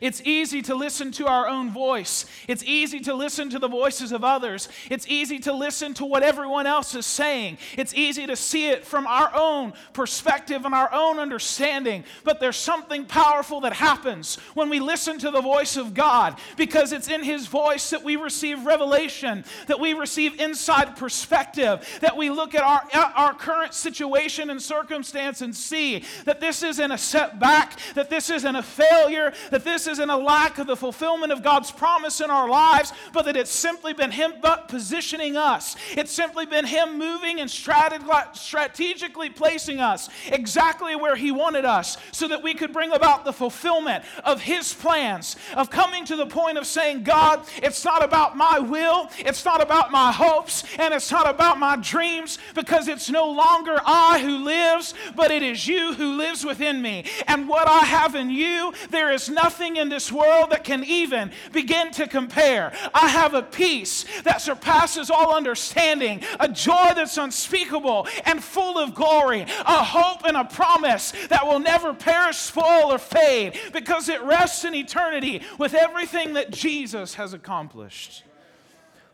It's 0.00 0.22
easy 0.24 0.62
to 0.62 0.74
listen 0.74 1.12
to 1.12 1.26
our 1.26 1.46
own 1.46 1.70
voice. 1.70 2.24
It's 2.48 2.64
easy 2.64 3.00
to 3.00 3.14
listen 3.14 3.50
to 3.50 3.58
the 3.58 3.68
voices 3.68 4.12
of 4.12 4.24
others. 4.24 4.68
It's 4.90 5.06
easy 5.06 5.38
to 5.40 5.52
listen 5.52 5.92
to 5.94 6.06
what 6.06 6.22
everyone 6.22 6.66
else 6.66 6.94
is 6.94 7.04
saying. 7.04 7.58
It's 7.76 7.94
easy 7.94 8.26
to 8.26 8.34
see 8.34 8.70
it 8.70 8.86
from 8.86 9.06
our 9.06 9.30
own 9.34 9.74
perspective 9.92 10.64
and 10.64 10.74
our 10.74 10.88
own 10.92 11.18
understanding. 11.18 12.04
But 12.24 12.40
there's 12.40 12.56
something 12.56 13.04
powerful 13.04 13.60
that 13.60 13.74
happens 13.74 14.36
when 14.54 14.70
we 14.70 14.80
listen 14.80 15.18
to 15.18 15.30
the 15.30 15.42
voice 15.42 15.76
of 15.76 15.92
God 15.92 16.38
because 16.56 16.92
it's 16.92 17.08
in 17.08 17.22
His 17.22 17.46
voice 17.46 17.90
that 17.90 18.02
we 18.02 18.16
receive 18.16 18.64
revelation, 18.64 19.44
that 19.66 19.80
we 19.80 19.92
receive 19.92 20.40
inside 20.40 20.96
perspective, 20.96 21.86
that 22.00 22.16
we 22.16 22.30
look 22.30 22.54
at 22.54 22.62
our, 22.62 22.82
at 22.94 23.12
our 23.16 23.34
current 23.34 23.74
situation 23.74 24.48
and 24.48 24.62
circumstance 24.62 25.42
and 25.42 25.54
see 25.54 26.04
that 26.24 26.40
this 26.40 26.62
isn't 26.62 26.90
a 26.90 26.98
setback, 26.98 27.78
that 27.94 28.08
this 28.08 28.30
isn't 28.30 28.56
a 28.56 28.62
failure, 28.62 29.34
that 29.50 29.62
this 29.62 29.89
isn't 29.90 30.10
a 30.10 30.16
lack 30.16 30.58
of 30.58 30.66
the 30.66 30.76
fulfillment 30.76 31.32
of 31.32 31.42
God's 31.42 31.70
promise 31.70 32.20
in 32.20 32.30
our 32.30 32.48
lives, 32.48 32.92
but 33.12 33.24
that 33.26 33.36
it's 33.36 33.50
simply 33.50 33.92
been 33.92 34.10
Him 34.10 34.34
positioning 34.68 35.36
us. 35.36 35.76
It's 35.92 36.12
simply 36.12 36.46
been 36.46 36.64
Him 36.64 36.98
moving 36.98 37.40
and 37.40 37.50
strategically 37.50 39.30
placing 39.30 39.80
us 39.80 40.08
exactly 40.28 40.96
where 40.96 41.16
He 41.16 41.32
wanted 41.32 41.64
us 41.64 41.96
so 42.12 42.28
that 42.28 42.42
we 42.42 42.54
could 42.54 42.72
bring 42.72 42.92
about 42.92 43.24
the 43.24 43.32
fulfillment 43.32 44.04
of 44.24 44.40
His 44.40 44.72
plans, 44.72 45.36
of 45.56 45.70
coming 45.70 46.04
to 46.06 46.16
the 46.16 46.26
point 46.26 46.58
of 46.58 46.66
saying, 46.66 47.02
God, 47.02 47.42
it's 47.56 47.84
not 47.84 48.04
about 48.04 48.36
my 48.36 48.58
will, 48.58 49.10
it's 49.18 49.44
not 49.44 49.62
about 49.62 49.90
my 49.90 50.12
hopes, 50.12 50.64
and 50.78 50.94
it's 50.94 51.10
not 51.10 51.28
about 51.28 51.58
my 51.58 51.76
dreams 51.76 52.38
because 52.54 52.88
it's 52.88 53.10
no 53.10 53.30
longer 53.30 53.80
I 53.84 54.20
who 54.20 54.44
lives, 54.44 54.94
but 55.16 55.30
it 55.30 55.42
is 55.42 55.66
you 55.66 55.94
who 55.94 56.16
lives 56.16 56.44
within 56.44 56.80
me. 56.80 57.04
And 57.26 57.48
what 57.48 57.66
I 57.66 57.80
have 57.80 58.14
in 58.14 58.30
you, 58.30 58.72
there 58.90 59.12
is 59.12 59.28
nothing 59.28 59.76
in 59.80 59.88
this 59.88 60.12
world 60.12 60.50
that 60.50 60.62
can 60.64 60.84
even 60.84 61.32
begin 61.52 61.90
to 61.92 62.06
compare. 62.06 62.72
I 62.94 63.08
have 63.08 63.34
a 63.34 63.42
peace 63.42 64.04
that 64.22 64.40
surpasses 64.40 65.10
all 65.10 65.34
understanding, 65.34 66.22
a 66.38 66.48
joy 66.48 66.92
that's 66.94 67.16
unspeakable 67.16 68.06
and 68.24 68.42
full 68.42 68.78
of 68.78 68.94
glory, 68.94 69.42
a 69.42 69.84
hope 69.84 70.24
and 70.24 70.36
a 70.36 70.44
promise 70.44 71.12
that 71.28 71.46
will 71.46 71.58
never 71.58 71.94
perish, 71.94 72.36
spoil, 72.36 72.92
or 72.92 72.98
fade 72.98 73.58
because 73.72 74.08
it 74.08 74.22
rests 74.22 74.64
in 74.64 74.74
eternity 74.74 75.42
with 75.58 75.74
everything 75.74 76.34
that 76.34 76.50
Jesus 76.50 77.14
has 77.14 77.32
accomplished. 77.32 78.24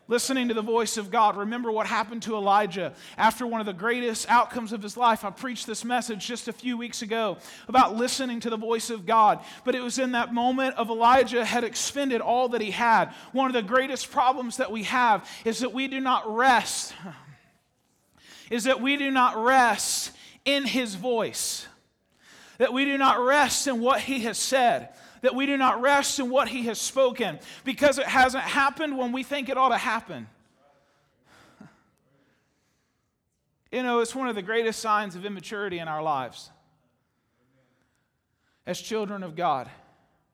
Listening 0.07 0.47
to 0.47 0.53
the 0.53 0.61
voice 0.61 0.97
of 0.97 1.11
God. 1.11 1.37
Remember 1.37 1.71
what 1.71 1.87
happened 1.87 2.23
to 2.23 2.35
Elijah 2.35 2.93
after 3.17 3.45
one 3.45 3.59
of 3.59 3.65
the 3.65 3.73
greatest 3.73 4.29
outcomes 4.29 4.71
of 4.71 4.81
his 4.81 4.95
life. 4.95 5.25
I 5.25 5.29
preached 5.29 5.67
this 5.67 5.83
message 5.83 6.25
just 6.25 6.47
a 6.47 6.53
few 6.53 6.77
weeks 6.77 7.01
ago 7.01 7.37
about 7.67 7.95
listening 7.95 8.39
to 8.41 8.49
the 8.49 8.57
voice 8.57 8.89
of 8.89 9.05
God. 9.05 9.43
But 9.65 9.75
it 9.75 9.81
was 9.81 9.99
in 9.99 10.13
that 10.13 10.33
moment 10.33 10.75
of 10.75 10.89
Elijah 10.89 11.43
had 11.43 11.63
expended 11.63 12.21
all 12.21 12.49
that 12.49 12.61
he 12.61 12.71
had. 12.71 13.13
One 13.33 13.47
of 13.47 13.53
the 13.53 13.61
greatest 13.61 14.11
problems 14.11 14.57
that 14.57 14.71
we 14.71 14.83
have 14.83 15.29
is 15.45 15.59
that 15.59 15.73
we 15.73 15.87
do 15.87 15.99
not 15.99 16.33
rest. 16.33 16.93
Is 18.49 18.63
that 18.63 18.79
we 18.79 18.95
do 18.95 19.11
not 19.11 19.35
rest 19.35 20.13
in 20.45 20.63
his 20.63 20.95
voice. 20.95 21.67
That 22.59 22.71
we 22.71 22.85
do 22.85 22.97
not 22.97 23.19
rest 23.19 23.67
in 23.67 23.81
what 23.81 23.99
he 23.99 24.21
has 24.21 24.37
said 24.37 24.87
that 25.21 25.35
we 25.35 25.45
do 25.45 25.57
not 25.57 25.81
rest 25.81 26.19
in 26.19 26.29
what 26.29 26.47
He 26.47 26.63
has 26.63 26.79
spoken 26.79 27.39
because 27.63 27.97
it 27.97 28.05
hasn't 28.05 28.43
happened 28.43 28.97
when 28.97 29.11
we 29.11 29.23
think 29.23 29.49
it 29.49 29.57
ought 29.57 29.69
to 29.69 29.77
happen. 29.77 30.27
You 33.69 33.83
know, 33.83 33.99
it's 33.99 34.15
one 34.15 34.29
of 34.29 34.35
the 34.35 34.41
greatest 34.41 34.79
signs 34.79 35.17
of 35.17 35.25
immaturity 35.25 35.79
in 35.79 35.89
our 35.89 36.01
lives 36.01 36.51
as 38.65 38.79
children 38.79 39.23
of 39.23 39.35
God 39.35 39.69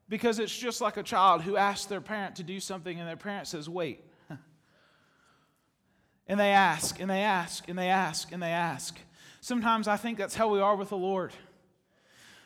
because 0.10 0.38
it's 0.40 0.56
just 0.56 0.82
like 0.82 0.98
a 0.98 1.04
child 1.04 1.42
who 1.42 1.58
asks 1.58 1.86
their 1.86 2.02
parent 2.02 2.36
to 2.36 2.44
do 2.44 2.60
something 2.60 3.00
and 3.00 3.08
their 3.08 3.16
parent 3.16 3.48
says, 3.48 3.70
wait. 3.70 4.04
and 6.28 6.40
they 6.40 6.52
ask, 6.52 7.00
and 7.00 7.10
they 7.10 7.22
ask, 7.22 7.68
and 7.70 7.78
they 7.78 7.90
ask, 7.90 8.32
and 8.32 8.42
they 8.42 8.52
ask. 8.52 9.00
Sometimes 9.42 9.88
I 9.88 9.98
think 9.98 10.18
that's 10.18 10.36
how 10.36 10.50
we 10.50 10.60
are 10.60 10.76
with 10.76 10.90
the 10.90 10.98
Lord. 10.98 11.34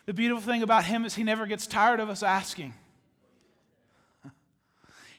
The 0.07 0.13
beautiful 0.13 0.41
thing 0.41 0.63
about 0.63 0.85
him 0.85 1.03
is 1.03 1.15
he 1.15 1.23
never 1.23 1.45
gets 1.45 1.67
tired 1.67 1.99
of 1.99 2.09
us 2.09 2.23
asking. 2.23 2.73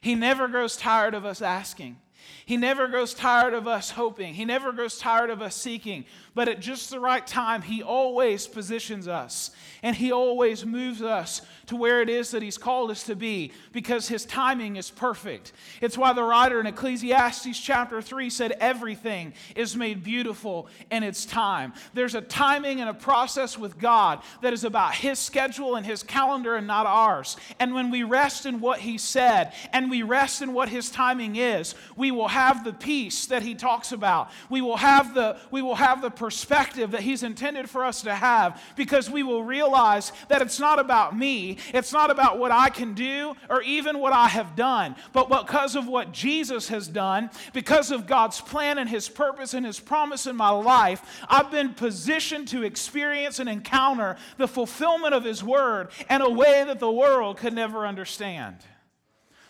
He 0.01 0.15
never 0.15 0.49
grows 0.49 0.79
tired 0.79 1.15
of 1.15 1.27
us 1.27 1.43
asking. 1.43 1.99
He 2.47 2.57
never 2.57 2.89
grows 2.89 3.13
tired 3.13 3.53
of 3.53 3.69
us 3.69 3.91
hoping. 3.91 4.33
He 4.33 4.47
never 4.47 4.73
grows 4.73 4.99
tired 4.99 5.29
of 5.29 5.43
us 5.43 5.55
seeking. 5.55 6.07
But 6.35 6.49
at 6.49 6.61
just 6.61 6.89
the 6.89 7.01
right 7.01 7.27
time, 7.27 7.61
He 7.61 7.83
always 7.83 8.47
positions 8.47 9.07
us 9.07 9.51
and 9.83 9.95
He 9.95 10.11
always 10.11 10.65
moves 10.65 11.03
us 11.03 11.43
to 11.69 11.77
where 11.77 12.03
it 12.03 12.09
is 12.09 12.31
that 12.33 12.43
He's 12.43 12.59
called 12.59 12.91
us 12.91 13.05
to 13.05 13.15
be 13.15 13.53
because 13.73 14.09
His 14.09 14.25
timing 14.25 14.77
is 14.77 14.91
perfect. 14.91 15.53
It's 15.81 15.97
why 15.97 16.13
the 16.13 16.23
writer 16.23 16.61
in 16.61 16.67
Ecclesiastes 16.67 17.59
chapter 17.61 18.03
3 18.03 18.31
said, 18.31 18.53
Everything 18.59 19.35
is 19.55 19.77
made 19.77 20.03
beautiful 20.03 20.69
in 20.91 21.03
its 21.03 21.25
time. 21.25 21.75
There's 21.95 22.15
a 22.15 22.21
timing 22.21 22.81
and 22.81 22.89
a 22.89 22.95
process 22.95 23.59
with 23.59 23.79
God 23.79 24.23
that 24.43 24.53
is 24.53 24.65
about 24.65 24.95
His 24.95 25.19
schedule 25.19 25.77
and 25.77 25.85
His 25.85 26.03
calendar 26.03 26.57
and 26.57 26.67
not 26.67 26.87
ours. 26.87 27.37
And 27.61 27.75
when 27.75 27.91
we 27.91 28.03
rest 28.03 28.47
in 28.47 28.61
what 28.61 28.81
He 28.81 28.97
said 28.97 29.53
and 29.73 29.91
we 29.91 30.03
rest 30.03 30.41
in 30.41 30.55
what 30.55 30.71
His 30.71 30.91
timing 30.91 31.37
is, 31.37 31.75
we 31.97 32.11
will 32.11 32.29
have 32.29 32.65
the 32.65 32.73
peace 32.73 33.27
that 33.27 33.43
He 33.43 33.55
talks 33.55 33.93
about. 33.93 34.31
We 34.49 34.63
will 34.63 34.79
have 34.79 35.15
the, 35.15 35.39
we 35.51 35.61
will 35.61 35.75
have 35.75 36.01
the 36.01 36.11
perspective 36.11 36.93
that 36.93 37.03
He's 37.03 37.23
intended 37.23 37.69
for 37.69 37.85
us 37.85 38.03
to 38.03 38.15
have 38.15 38.63
because 38.75 39.11
we 39.11 39.23
will 39.23 39.45
realize 39.45 40.13
that 40.29 40.41
it's 40.41 40.59
not 40.59 40.79
about 40.79 41.17
me, 41.17 41.58
it's 41.73 41.93
not 41.93 42.11
about 42.11 42.39
what 42.39 42.51
I 42.51 42.71
can 42.71 42.95
do 42.95 43.35
or 43.49 43.63
even 43.63 43.99
what 43.99 44.13
I 44.13 44.29
have 44.29 44.57
done, 44.57 44.97
but 45.13 45.29
because 45.29 45.77
of 45.77 45.87
what 45.87 46.13
Jesus 46.13 46.69
has 46.69 46.89
done, 46.89 47.31
because 47.53 47.91
of 47.91 48.07
God's 48.07 48.41
plan 48.41 48.79
and 48.79 48.89
His 48.89 49.09
purpose 49.09 49.55
and 49.55 49.65
His 49.65 49.81
promise 49.81 50.27
in 50.27 50.37
my 50.37 50.51
life, 50.51 51.03
I've 51.29 51.51
been 51.51 51.75
positioned 51.75 52.49
to 52.49 52.63
experience 52.63 53.39
and 53.39 53.49
encounter 53.49 54.17
the 54.37 54.49
fulfillment 54.49 55.15
of 55.15 55.25
His 55.25 55.43
word 55.43 55.89
in 56.09 56.21
a 56.21 56.31
way 56.31 56.65
that 56.65 56.79
the 56.79 56.91
world 56.91 57.39
could 57.39 57.53
never 57.53 57.87
understand. 57.87 58.57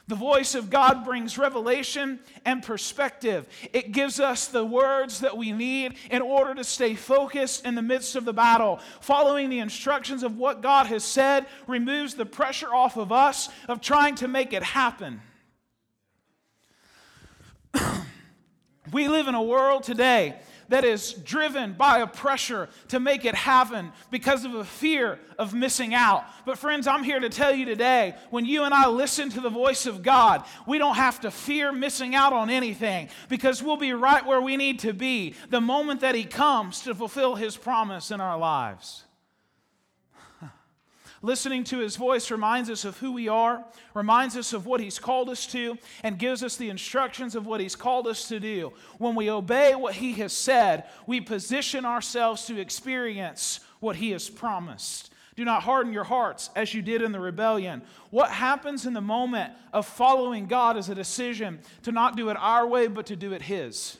The 0.08 0.14
voice 0.14 0.54
of 0.54 0.70
God 0.70 1.04
brings 1.04 1.36
revelation 1.36 2.18
and 2.46 2.62
perspective. 2.62 3.46
It 3.74 3.92
gives 3.92 4.18
us 4.18 4.46
the 4.46 4.64
words 4.64 5.20
that 5.20 5.36
we 5.36 5.52
need 5.52 5.96
in 6.10 6.22
order 6.22 6.54
to 6.54 6.64
stay 6.64 6.94
focused 6.94 7.66
in 7.66 7.74
the 7.74 7.82
midst 7.82 8.16
of 8.16 8.24
the 8.24 8.32
battle. 8.32 8.80
Following 9.02 9.50
the 9.50 9.58
instructions 9.58 10.22
of 10.22 10.38
what 10.38 10.62
God 10.62 10.86
has 10.86 11.04
said 11.04 11.44
removes 11.66 12.14
the 12.14 12.24
pressure 12.24 12.74
off 12.74 12.96
of 12.96 13.12
us 13.12 13.50
of 13.68 13.82
trying 13.82 14.14
to 14.16 14.28
make 14.28 14.54
it 14.54 14.62
happen. 14.62 15.20
we 18.92 19.08
live 19.08 19.28
in 19.28 19.34
a 19.34 19.42
world 19.42 19.82
today 19.82 20.36
that 20.68 20.84
is 20.84 21.12
driven 21.12 21.72
by 21.72 21.98
a 21.98 22.06
pressure 22.06 22.68
to 22.88 23.00
make 23.00 23.24
it 23.24 23.34
happen 23.34 23.92
because 24.10 24.44
of 24.44 24.54
a 24.54 24.64
fear 24.64 25.18
of 25.38 25.54
missing 25.54 25.94
out. 25.94 26.24
But, 26.44 26.58
friends, 26.58 26.86
I'm 26.86 27.02
here 27.02 27.20
to 27.20 27.28
tell 27.28 27.54
you 27.54 27.64
today 27.64 28.14
when 28.30 28.44
you 28.44 28.64
and 28.64 28.74
I 28.74 28.88
listen 28.88 29.30
to 29.30 29.40
the 29.40 29.50
voice 29.50 29.86
of 29.86 30.02
God, 30.02 30.44
we 30.66 30.78
don't 30.78 30.96
have 30.96 31.20
to 31.20 31.30
fear 31.30 31.72
missing 31.72 32.14
out 32.14 32.32
on 32.32 32.50
anything 32.50 33.08
because 33.28 33.62
we'll 33.62 33.76
be 33.76 33.92
right 33.92 34.24
where 34.24 34.40
we 34.40 34.56
need 34.56 34.80
to 34.80 34.92
be 34.92 35.34
the 35.50 35.60
moment 35.60 36.00
that 36.00 36.14
He 36.14 36.24
comes 36.24 36.80
to 36.82 36.94
fulfill 36.94 37.34
His 37.34 37.56
promise 37.56 38.10
in 38.10 38.20
our 38.20 38.38
lives. 38.38 39.04
Listening 41.20 41.64
to 41.64 41.78
his 41.78 41.96
voice 41.96 42.30
reminds 42.30 42.70
us 42.70 42.84
of 42.84 42.98
who 42.98 43.12
we 43.12 43.28
are, 43.28 43.64
reminds 43.92 44.36
us 44.36 44.52
of 44.52 44.66
what 44.66 44.80
he's 44.80 45.00
called 45.00 45.28
us 45.28 45.46
to, 45.48 45.76
and 46.04 46.18
gives 46.18 46.44
us 46.44 46.56
the 46.56 46.70
instructions 46.70 47.34
of 47.34 47.44
what 47.44 47.60
he's 47.60 47.74
called 47.74 48.06
us 48.06 48.28
to 48.28 48.38
do. 48.38 48.72
When 48.98 49.16
we 49.16 49.28
obey 49.28 49.74
what 49.74 49.94
he 49.94 50.12
has 50.14 50.32
said, 50.32 50.84
we 51.06 51.20
position 51.20 51.84
ourselves 51.84 52.46
to 52.46 52.60
experience 52.60 53.58
what 53.80 53.96
he 53.96 54.12
has 54.12 54.28
promised. 54.28 55.12
Do 55.34 55.44
not 55.44 55.64
harden 55.64 55.92
your 55.92 56.04
hearts 56.04 56.50
as 56.54 56.72
you 56.72 56.82
did 56.82 57.02
in 57.02 57.12
the 57.12 57.20
rebellion. 57.20 57.82
What 58.10 58.30
happens 58.30 58.86
in 58.86 58.92
the 58.92 59.00
moment 59.00 59.52
of 59.72 59.86
following 59.86 60.46
God 60.46 60.76
is 60.76 60.88
a 60.88 60.94
decision 60.94 61.60
to 61.82 61.92
not 61.92 62.16
do 62.16 62.28
it 62.28 62.36
our 62.38 62.66
way, 62.66 62.86
but 62.86 63.06
to 63.06 63.16
do 63.16 63.32
it 63.32 63.42
his. 63.42 63.96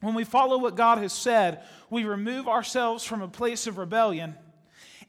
When 0.00 0.14
we 0.14 0.24
follow 0.24 0.58
what 0.58 0.76
God 0.76 0.98
has 0.98 1.12
said, 1.12 1.62
we 1.88 2.04
remove 2.04 2.46
ourselves 2.46 3.04
from 3.04 3.22
a 3.22 3.28
place 3.28 3.66
of 3.66 3.78
rebellion 3.78 4.36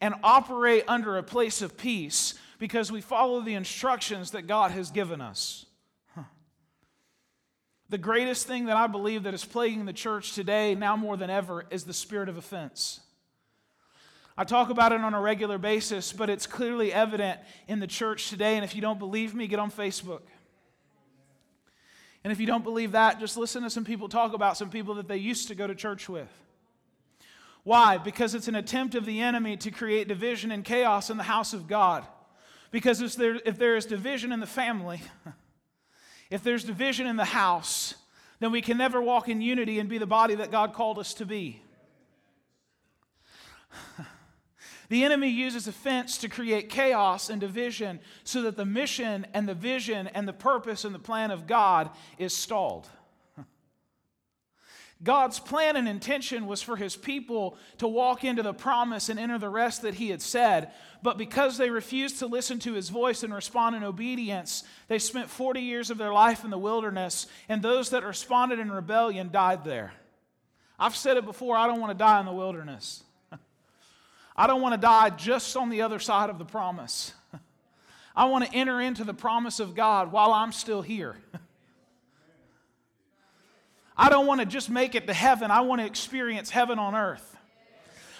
and 0.01 0.15
operate 0.23 0.83
under 0.87 1.17
a 1.17 1.23
place 1.23 1.61
of 1.61 1.77
peace 1.77 2.33
because 2.59 2.91
we 2.91 3.01
follow 3.01 3.41
the 3.41 3.53
instructions 3.53 4.31
that 4.31 4.47
God 4.47 4.71
has 4.71 4.91
given 4.91 5.21
us. 5.21 5.65
Huh. 6.15 6.23
The 7.89 7.97
greatest 7.97 8.47
thing 8.47 8.65
that 8.65 8.77
I 8.77 8.87
believe 8.87 9.23
that 9.23 9.33
is 9.33 9.45
plaguing 9.45 9.85
the 9.85 9.93
church 9.93 10.33
today, 10.33 10.75
now 10.75 10.95
more 10.95 11.17
than 11.17 11.29
ever, 11.29 11.65
is 11.69 11.83
the 11.83 11.93
spirit 11.93 12.29
of 12.29 12.37
offense. 12.37 12.99
I 14.39 14.43
talk 14.43 14.69
about 14.69 14.91
it 14.91 15.01
on 15.01 15.15
a 15.15 15.21
regular 15.21 15.57
basis, 15.57 16.13
but 16.13 16.29
it's 16.29 16.45
clearly 16.45 16.93
evident 16.93 17.39
in 17.67 17.79
the 17.79 17.87
church 17.87 18.29
today. 18.29 18.55
And 18.55 18.63
if 18.63 18.75
you 18.75 18.81
don't 18.81 18.99
believe 18.99 19.33
me, 19.33 19.47
get 19.47 19.57
on 19.57 19.71
Facebook. 19.71 20.21
And 22.23 22.31
if 22.31 22.39
you 22.39 22.45
don't 22.45 22.63
believe 22.63 22.91
that, 22.91 23.19
just 23.19 23.37
listen 23.37 23.63
to 23.63 23.69
some 23.69 23.85
people 23.85 24.09
talk 24.09 24.33
about 24.33 24.57
some 24.57 24.69
people 24.69 24.95
that 24.95 25.07
they 25.07 25.17
used 25.17 25.47
to 25.47 25.55
go 25.55 25.65
to 25.65 25.73
church 25.73 26.07
with. 26.07 26.29
Why? 27.67 27.97
Because 27.97 28.33
it's 28.33 28.47
an 28.47 28.55
attempt 28.55 28.95
of 28.95 29.05
the 29.05 29.19
enemy 29.19 29.57
to 29.57 29.71
create 29.71 30.07
division 30.07 30.53
and 30.53 30.63
chaos 30.63 31.09
in 31.09 31.17
the 31.17 31.23
house 31.23 31.51
of 31.51 31.67
God. 31.67 32.07
Because 32.71 33.01
if 33.01 33.17
there, 33.17 33.41
if 33.45 33.59
there 33.59 33.75
is 33.75 33.85
division 33.85 34.31
in 34.31 34.39
the 34.39 34.45
family, 34.45 35.01
if 36.29 36.43
there's 36.43 36.63
division 36.63 37.07
in 37.07 37.17
the 37.17 37.25
house, 37.25 37.95
then 38.39 38.53
we 38.53 38.61
can 38.61 38.77
never 38.77 39.01
walk 39.01 39.27
in 39.27 39.41
unity 39.41 39.79
and 39.79 39.89
be 39.89 39.97
the 39.97 40.05
body 40.05 40.33
that 40.35 40.49
God 40.49 40.71
called 40.71 40.97
us 40.97 41.13
to 41.15 41.25
be. 41.25 41.61
The 44.89 45.03
enemy 45.03 45.27
uses 45.27 45.67
offense 45.67 46.17
to 46.19 46.29
create 46.29 46.69
chaos 46.69 47.29
and 47.29 47.41
division 47.41 47.99
so 48.23 48.43
that 48.43 48.55
the 48.55 48.63
mission 48.63 49.27
and 49.33 49.45
the 49.45 49.53
vision 49.53 50.07
and 50.07 50.25
the 50.25 50.31
purpose 50.31 50.85
and 50.85 50.95
the 50.95 50.99
plan 50.99 51.29
of 51.29 51.45
God 51.45 51.89
is 52.17 52.33
stalled. 52.33 52.87
God's 55.03 55.39
plan 55.39 55.75
and 55.75 55.87
intention 55.87 56.47
was 56.47 56.63
for 56.63 56.75
his 56.75 56.95
people 56.95 57.55
to 57.77 57.87
walk 57.87 58.23
into 58.23 58.41
the 58.41 58.53
promise 58.53 59.09
and 59.09 59.19
enter 59.19 59.37
the 59.37 59.49
rest 59.49 59.83
that 59.83 59.93
he 59.93 60.09
had 60.09 60.23
said. 60.23 60.71
But 61.03 61.19
because 61.19 61.57
they 61.57 61.69
refused 61.69 62.19
to 62.19 62.25
listen 62.25 62.57
to 62.59 62.73
his 62.73 62.89
voice 62.89 63.21
and 63.21 63.31
respond 63.31 63.75
in 63.75 63.83
obedience, 63.83 64.63
they 64.87 64.97
spent 64.97 65.29
40 65.29 65.61
years 65.61 65.91
of 65.91 65.99
their 65.99 66.11
life 66.11 66.43
in 66.43 66.49
the 66.49 66.57
wilderness, 66.57 67.27
and 67.47 67.61
those 67.61 67.91
that 67.91 68.03
responded 68.03 68.57
in 68.57 68.71
rebellion 68.71 69.29
died 69.31 69.63
there. 69.63 69.93
I've 70.79 70.95
said 70.95 71.17
it 71.17 71.25
before 71.25 71.55
I 71.55 71.67
don't 71.67 71.79
want 71.79 71.91
to 71.91 71.97
die 71.97 72.19
in 72.19 72.25
the 72.25 72.31
wilderness. 72.31 73.03
I 74.35 74.47
don't 74.47 74.61
want 74.61 74.73
to 74.73 74.81
die 74.81 75.11
just 75.11 75.55
on 75.55 75.69
the 75.69 75.83
other 75.83 75.99
side 75.99 76.31
of 76.31 76.39
the 76.39 76.45
promise. 76.45 77.13
I 78.15 78.25
want 78.25 78.45
to 78.45 78.53
enter 78.55 78.81
into 78.81 79.03
the 79.03 79.13
promise 79.13 79.59
of 79.59 79.75
God 79.75 80.11
while 80.11 80.33
I'm 80.33 80.51
still 80.51 80.81
here. 80.81 81.17
I 83.97 84.09
don't 84.09 84.27
want 84.27 84.41
to 84.41 84.45
just 84.45 84.69
make 84.69 84.95
it 84.95 85.07
to 85.07 85.13
heaven, 85.13 85.49
I 85.51 85.61
want 85.61 85.81
to 85.81 85.87
experience 85.87 86.49
heaven 86.49 86.77
on 86.79 86.95
earth. 86.95 87.35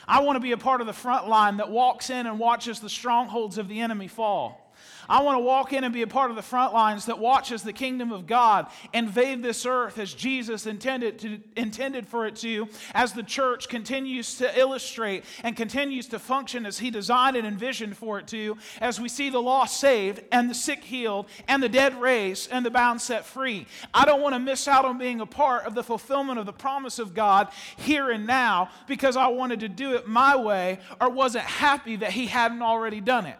I 0.08 0.22
want 0.22 0.38
to 0.38 0.40
be 0.40 0.54
a 0.54 0.58
part 0.58 0.80
of 0.80 0.88
the 0.88 0.94
front 0.94 1.28
line 1.28 1.58
that 1.58 1.70
walks 1.70 2.10
in 2.10 2.28
and 2.28 2.40
watches 2.40 2.80
the 2.80 2.90
strongholds 2.90 3.58
of 3.58 3.68
the 3.68 3.82
enemy 3.82 4.08
fall. 4.08 4.66
I 5.10 5.22
want 5.22 5.38
to 5.38 5.43
walk 5.43 5.74
in 5.74 5.84
and 5.84 5.93
be 5.93 6.02
a 6.02 6.08
part 6.08 6.30
of 6.30 6.36
the 6.36 6.41
front 6.41 6.74
lines 6.74 7.06
that 7.06 7.20
watches 7.20 7.63
the 7.63 7.74
kingdom 7.74 8.12
of 8.12 8.28
God 8.28 8.67
invade 8.93 9.41
this 9.41 9.65
earth 9.65 9.98
as 9.98 10.13
Jesus 10.13 10.65
intended, 10.65 11.20
to, 11.20 11.39
intended 11.56 12.08
for 12.08 12.28
it 12.28 12.36
to, 12.38 12.67
as 12.93 13.13
the 13.13 13.24
church 13.24 13.70
continues 13.70 14.38
to 14.38 14.60
illustrate 14.60 15.24
and 15.43 15.56
continues 15.56 16.08
to 16.08 16.20
function 16.20 16.65
as 16.65 16.80
He 16.80 16.91
designed 16.91 17.38
and 17.38 17.48
envisioned 17.48 17.96
for 17.96 18.20
it 18.20 18.28
to, 18.28 18.58
as 18.82 19.00
we 19.00 19.10
see 19.10 19.30
the 19.30 19.41
lost 19.41 19.80
saved 19.80 20.22
and 20.32 20.50
the 20.50 20.56
sick 20.56 20.84
healed 20.84 21.28
and 21.48 21.63
the 21.63 21.70
dead 21.70 22.00
raised 22.00 22.52
and 22.52 22.65
the 22.65 22.72
bound 22.72 23.02
set 23.02 23.26
free. 23.26 23.65
I 23.93 24.06
don't 24.06 24.22
want 24.22 24.36
to 24.36 24.39
miss 24.39 24.67
out 24.67 24.86
on 24.86 24.98
being 24.98 25.22
a 25.22 25.26
part 25.26 25.65
of 25.65 25.76
the 25.76 25.84
fulfillment 25.84 26.39
of 26.39 26.46
the 26.46 26.54
promise 26.54 27.00
of 27.00 27.13
God 27.13 27.48
here 27.78 28.12
and 28.12 28.28
now 28.28 28.70
because 28.88 29.15
I 29.15 29.28
wanted 29.28 29.62
to 29.62 29.70
do 29.70 29.96
it 29.96 30.08
my 30.08 30.36
way 30.36 30.80
or 31.00 31.10
wasn't 31.10 31.46
happy 31.46 31.96
that 31.98 32.12
He 32.12 32.28
hadn't 32.28 32.62
already 32.62 33.00
done 33.00 33.26
it 33.26 33.38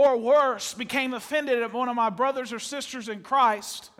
or 0.00 0.16
worse, 0.16 0.72
became 0.72 1.12
offended 1.12 1.62
at 1.62 1.74
one 1.74 1.90
of 1.90 1.94
my 1.94 2.08
brothers 2.08 2.54
or 2.54 2.58
sisters 2.58 3.10
in 3.10 3.20
Christ 3.20 3.90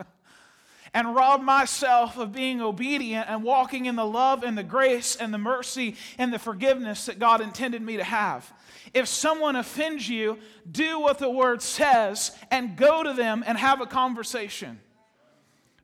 and 0.95 1.15
robbed 1.15 1.45
myself 1.45 2.17
of 2.17 2.33
being 2.33 2.63
obedient 2.63 3.29
and 3.29 3.43
walking 3.43 3.85
in 3.85 3.97
the 3.97 4.07
love 4.07 4.43
and 4.43 4.57
the 4.57 4.63
grace 4.63 5.15
and 5.15 5.33
the 5.33 5.39
mercy 5.39 5.97
and 6.17 6.33
the 6.33 6.39
forgiveness 6.39 7.05
that 7.05 7.19
God 7.19 7.43
intended 7.43 7.83
me 7.83 7.99
to 7.99 8.05
have. 8.05 8.51
If 8.95 9.09
someone 9.09 9.57
offends 9.57 10.09
you, 10.09 10.39
do 10.73 10.99
what 11.01 11.19
the 11.19 11.29
word 11.29 11.61
says 11.61 12.33
and 12.51 12.79
go 12.79 13.03
to 13.03 13.13
them 13.13 13.45
and 13.47 13.59
have 13.59 13.83
a 13.83 13.87
conversation. 13.87 14.81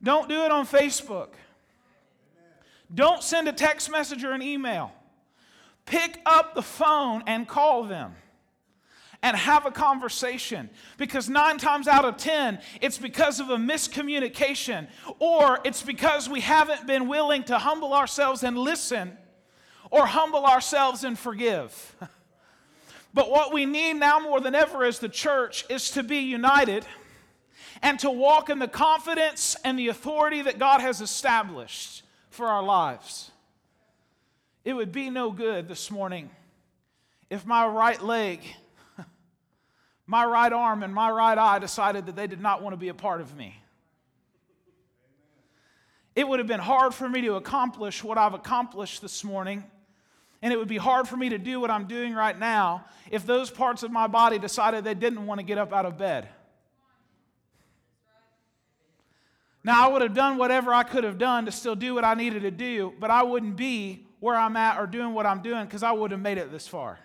Don't 0.03 0.31
do 0.31 0.45
it 0.45 0.51
on 0.51 0.67
Facebook. 0.67 1.29
Don't 2.95 3.23
send 3.23 3.49
a 3.49 3.53
text 3.53 3.91
message 3.91 4.25
or 4.25 4.33
an 4.33 4.41
email. 4.41 4.93
Pick 5.85 6.23
up 6.25 6.55
the 6.55 6.63
phone 6.63 7.23
and 7.27 7.47
call 7.47 7.85
them 7.85 8.15
and 9.27 9.37
have 9.37 9.67
a 9.67 9.73
conversation. 9.73 10.71
Because 10.99 11.29
nine 11.29 11.59
times 11.59 11.89
out 11.89 12.05
of 12.05 12.17
ten, 12.17 12.61
it's 12.81 12.97
because 12.97 13.41
of 13.41 13.51
a 13.51 13.57
miscommunication, 13.57 14.87
or 15.19 15.59
it's 15.65 15.83
because 15.83 16.29
we 16.29 16.39
haven't 16.41 16.87
been 16.87 17.09
willing 17.09 17.43
to 17.43 17.59
humble 17.59 17.93
ourselves 17.93 18.45
and 18.45 18.57
listen, 18.57 19.19
or 19.91 20.07
humble 20.07 20.47
ourselves 20.47 21.03
and 21.03 21.19
forgive. 21.19 21.97
But 23.15 23.31
what 23.31 23.51
we 23.51 23.65
need 23.65 23.95
now 23.95 24.21
more 24.21 24.43
than 24.43 24.55
ever 24.55 24.85
as 24.85 24.99
the 24.99 25.09
church 25.09 25.65
is 25.71 25.93
to 25.93 26.03
be 26.03 26.19
united 26.19 26.85
and 27.81 27.99
to 28.01 28.11
walk 28.11 28.51
in 28.51 28.59
the 28.59 28.69
confidence 28.69 29.57
and 29.65 29.79
the 29.79 29.89
authority 29.89 30.43
that 30.43 30.59
God 30.59 30.83
has 30.83 31.01
established 31.01 32.03
for 32.29 32.47
our 32.47 32.63
lives. 32.63 33.31
It 34.67 34.75
would 34.75 34.93
be 34.93 35.09
no 35.09 35.31
good 35.31 35.67
this 35.67 35.91
morning 35.91 36.29
if 37.31 37.47
my 37.47 37.67
right 37.67 38.03
leg 38.03 38.43
my 40.07 40.25
right 40.25 40.53
arm 40.53 40.83
and 40.83 40.95
my 40.95 41.11
right 41.11 41.37
eye 41.37 41.59
decided 41.59 42.07
that 42.07 42.17
they 42.17 42.27
did 42.27 42.41
not 42.41 42.63
want 42.63 42.73
to 42.73 42.77
be 42.77 42.89
a 42.89 42.95
part 42.95 43.21
of 43.21 43.37
me. 43.37 43.61
It 46.15 46.27
would 46.27 46.39
have 46.39 46.49
been 46.49 46.61
hard 46.61 46.95
for 46.95 47.09
me 47.09 47.21
to 47.23 47.35
accomplish 47.35 48.03
what 48.03 48.17
I've 48.17 48.33
accomplished 48.33 49.03
this 49.03 49.23
morning, 49.23 49.65
and 50.41 50.53
it 50.53 50.57
would 50.57 50.69
be 50.69 50.79
hard 50.79 51.09
for 51.09 51.17
me 51.17 51.29
to 51.31 51.39
do 51.39 51.61
what 51.61 51.71
I'm 51.71 51.87
doing 51.87 52.15
right 52.15 52.39
now 52.39 52.85
if 53.11 53.27
those 53.27 53.51
parts 53.51 53.83
of 53.83 53.91
my 53.91 54.07
body 54.07 54.39
decided 54.39 54.85
they 54.85 54.95
didn't 54.95 55.27
want 55.27 55.41
to 55.41 55.45
get 55.45 55.59
up 55.59 55.73
out 55.73 55.85
of 55.85 55.99
bed. 55.99 56.29
Now, 59.63 59.85
I 59.85 59.93
would 59.93 60.01
have 60.01 60.15
done 60.15 60.39
whatever 60.39 60.73
I 60.73 60.85
could 60.85 61.03
have 61.03 61.19
done 61.19 61.47
to 61.47 61.53
still 61.53 61.75
do 61.75 61.93
what 61.95 62.05
I 62.05 62.15
needed 62.15 62.43
to 62.43 62.53
do, 62.53 62.95
but 63.01 63.11
I 63.11 63.25
wouldn't 63.25 63.57
be 63.57 64.07
where 64.21 64.37
I'm 64.37 64.57
at 64.57 64.79
or 64.79 64.87
doing 64.87 65.13
what 65.13 65.27
I'm 65.27 65.43
doing 65.43 65.65
because 65.65 65.83
I 65.83 65.91
wouldn't 65.91 66.13
have 66.13 66.21
made 66.21 66.39
it 66.39 66.53
this 66.53 66.69
far. 66.69 67.01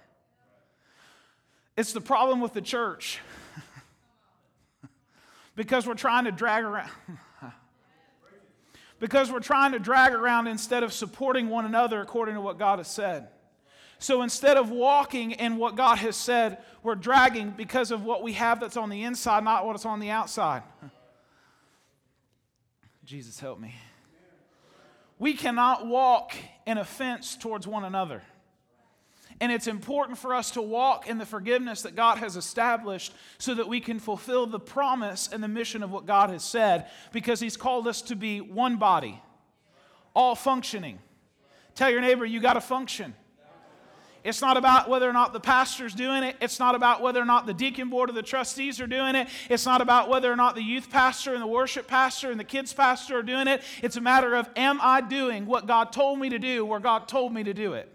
It's 1.77 1.93
the 1.93 2.01
problem 2.01 2.41
with 2.41 2.53
the 2.53 2.62
church. 2.62 3.19
because 5.55 5.88
we're 5.88 5.93
trying 5.93 6.25
to 6.25 6.31
drag 6.31 6.63
around. 6.63 6.91
because 8.99 9.31
we're 9.31 9.39
trying 9.39 9.71
to 9.71 9.79
drag 9.79 10.13
around 10.13 10.47
instead 10.47 10.84
of 10.84 10.93
supporting 10.93 11.49
one 11.49 11.65
another 11.65 12.01
according 12.01 12.36
to 12.36 12.41
what 12.41 12.60
God 12.60 12.79
has 12.79 12.88
said. 12.88 13.29
So 13.99 14.23
instead 14.23 14.57
of 14.57 14.71
walking 14.71 15.31
in 15.31 15.57
what 15.57 15.75
God 15.75 15.99
has 15.99 16.15
said, 16.15 16.57
we're 16.81 16.95
dragging 16.95 17.51
because 17.51 17.91
of 17.91 18.03
what 18.03 18.23
we 18.23 18.34
have 18.34 18.60
that's 18.60 18.75
on 18.75 18.89
the 18.89 19.03
inside, 19.03 19.43
not 19.43 19.65
what's 19.65 19.86
on 19.86 19.99
the 19.99 20.10
outside. 20.10 20.63
Jesus, 23.05 23.39
help 23.39 23.60
me. 23.60 23.75
We 25.19 25.34
cannot 25.34 25.86
walk 25.86 26.34
in 26.65 26.79
offense 26.79 27.36
towards 27.36 27.67
one 27.67 27.86
another. 27.86 28.23
And 29.41 29.51
it's 29.51 29.65
important 29.65 30.19
for 30.19 30.36
us 30.36 30.51
to 30.51 30.62
walk 30.62 31.10
in 31.10 31.17
the 31.17 31.25
forgiveness 31.25 31.82
that 31.82 31.95
God 31.95 32.19
has 32.19 32.38
established 32.38 33.12
so 33.39 33.56
that 33.56 33.67
we 33.67 33.82
can 33.82 33.99
fulfill 33.99 34.45
the 34.45 34.60
promise 34.60 35.27
and 35.34 35.43
the 35.43 35.47
mission 35.47 35.82
of 35.82 35.89
what 35.89 36.06
God 36.06 36.30
has 36.30 36.43
said 36.43 36.86
because 37.12 37.39
He's 37.39 37.58
called 37.58 37.88
us 37.88 38.04
to 38.04 38.15
be 38.15 38.39
one 38.39 38.77
body, 38.77 39.19
all 40.15 40.36
functioning. 40.36 40.99
Tell 41.73 41.89
your 41.89 42.01
neighbor, 42.01 42.23
you 42.23 42.39
got 42.39 42.54
to 42.54 42.62
function. 42.62 43.15
It's 44.23 44.41
not 44.41 44.58
about 44.58 44.88
whether 44.88 45.10
or 45.10 45.13
not 45.13 45.34
the 45.34 45.39
pastor's 45.39 45.95
doing 45.95 46.21
it. 46.21 46.36
It's 46.39 46.60
not 46.60 46.75
about 46.75 47.01
whether 47.01 47.19
or 47.19 47.25
not 47.25 47.47
the 47.47 47.56
deacon 47.56 47.89
board 47.89 48.12
or 48.12 48.13
the 48.13 48.21
trustees 48.21 48.80
are 48.80 48.86
doing 48.86 49.15
it. 49.15 49.27
It's 49.49 49.65
not 49.65 49.82
about 49.82 50.08
whether 50.08 50.32
or 50.32 50.36
not 50.36 50.54
the 50.54 50.62
youth 50.62 50.91
pastor 50.91 51.34
and 51.34 51.41
the 51.41 51.47
worship 51.47 51.88
pastor 51.88 52.30
and 52.30 52.39
the 52.39 52.43
kids 52.43 52.73
pastor 52.73 53.17
are 53.17 53.23
doing 53.23 53.47
it. 53.47 53.63
It's 53.82 53.97
a 53.97 54.01
matter 54.01 54.36
of 54.36 54.47
am 54.56 54.77
I 54.80 55.01
doing 55.01 55.47
what 55.47 55.65
God 55.65 55.91
told 55.91 56.19
me 56.19 56.30
to 56.30 56.38
do 56.38 56.63
where 56.63 56.80
God 56.80 57.08
told 57.08 57.34
me 57.34 57.43
to 57.43 57.56
do 57.56 57.73
it? 57.73 57.91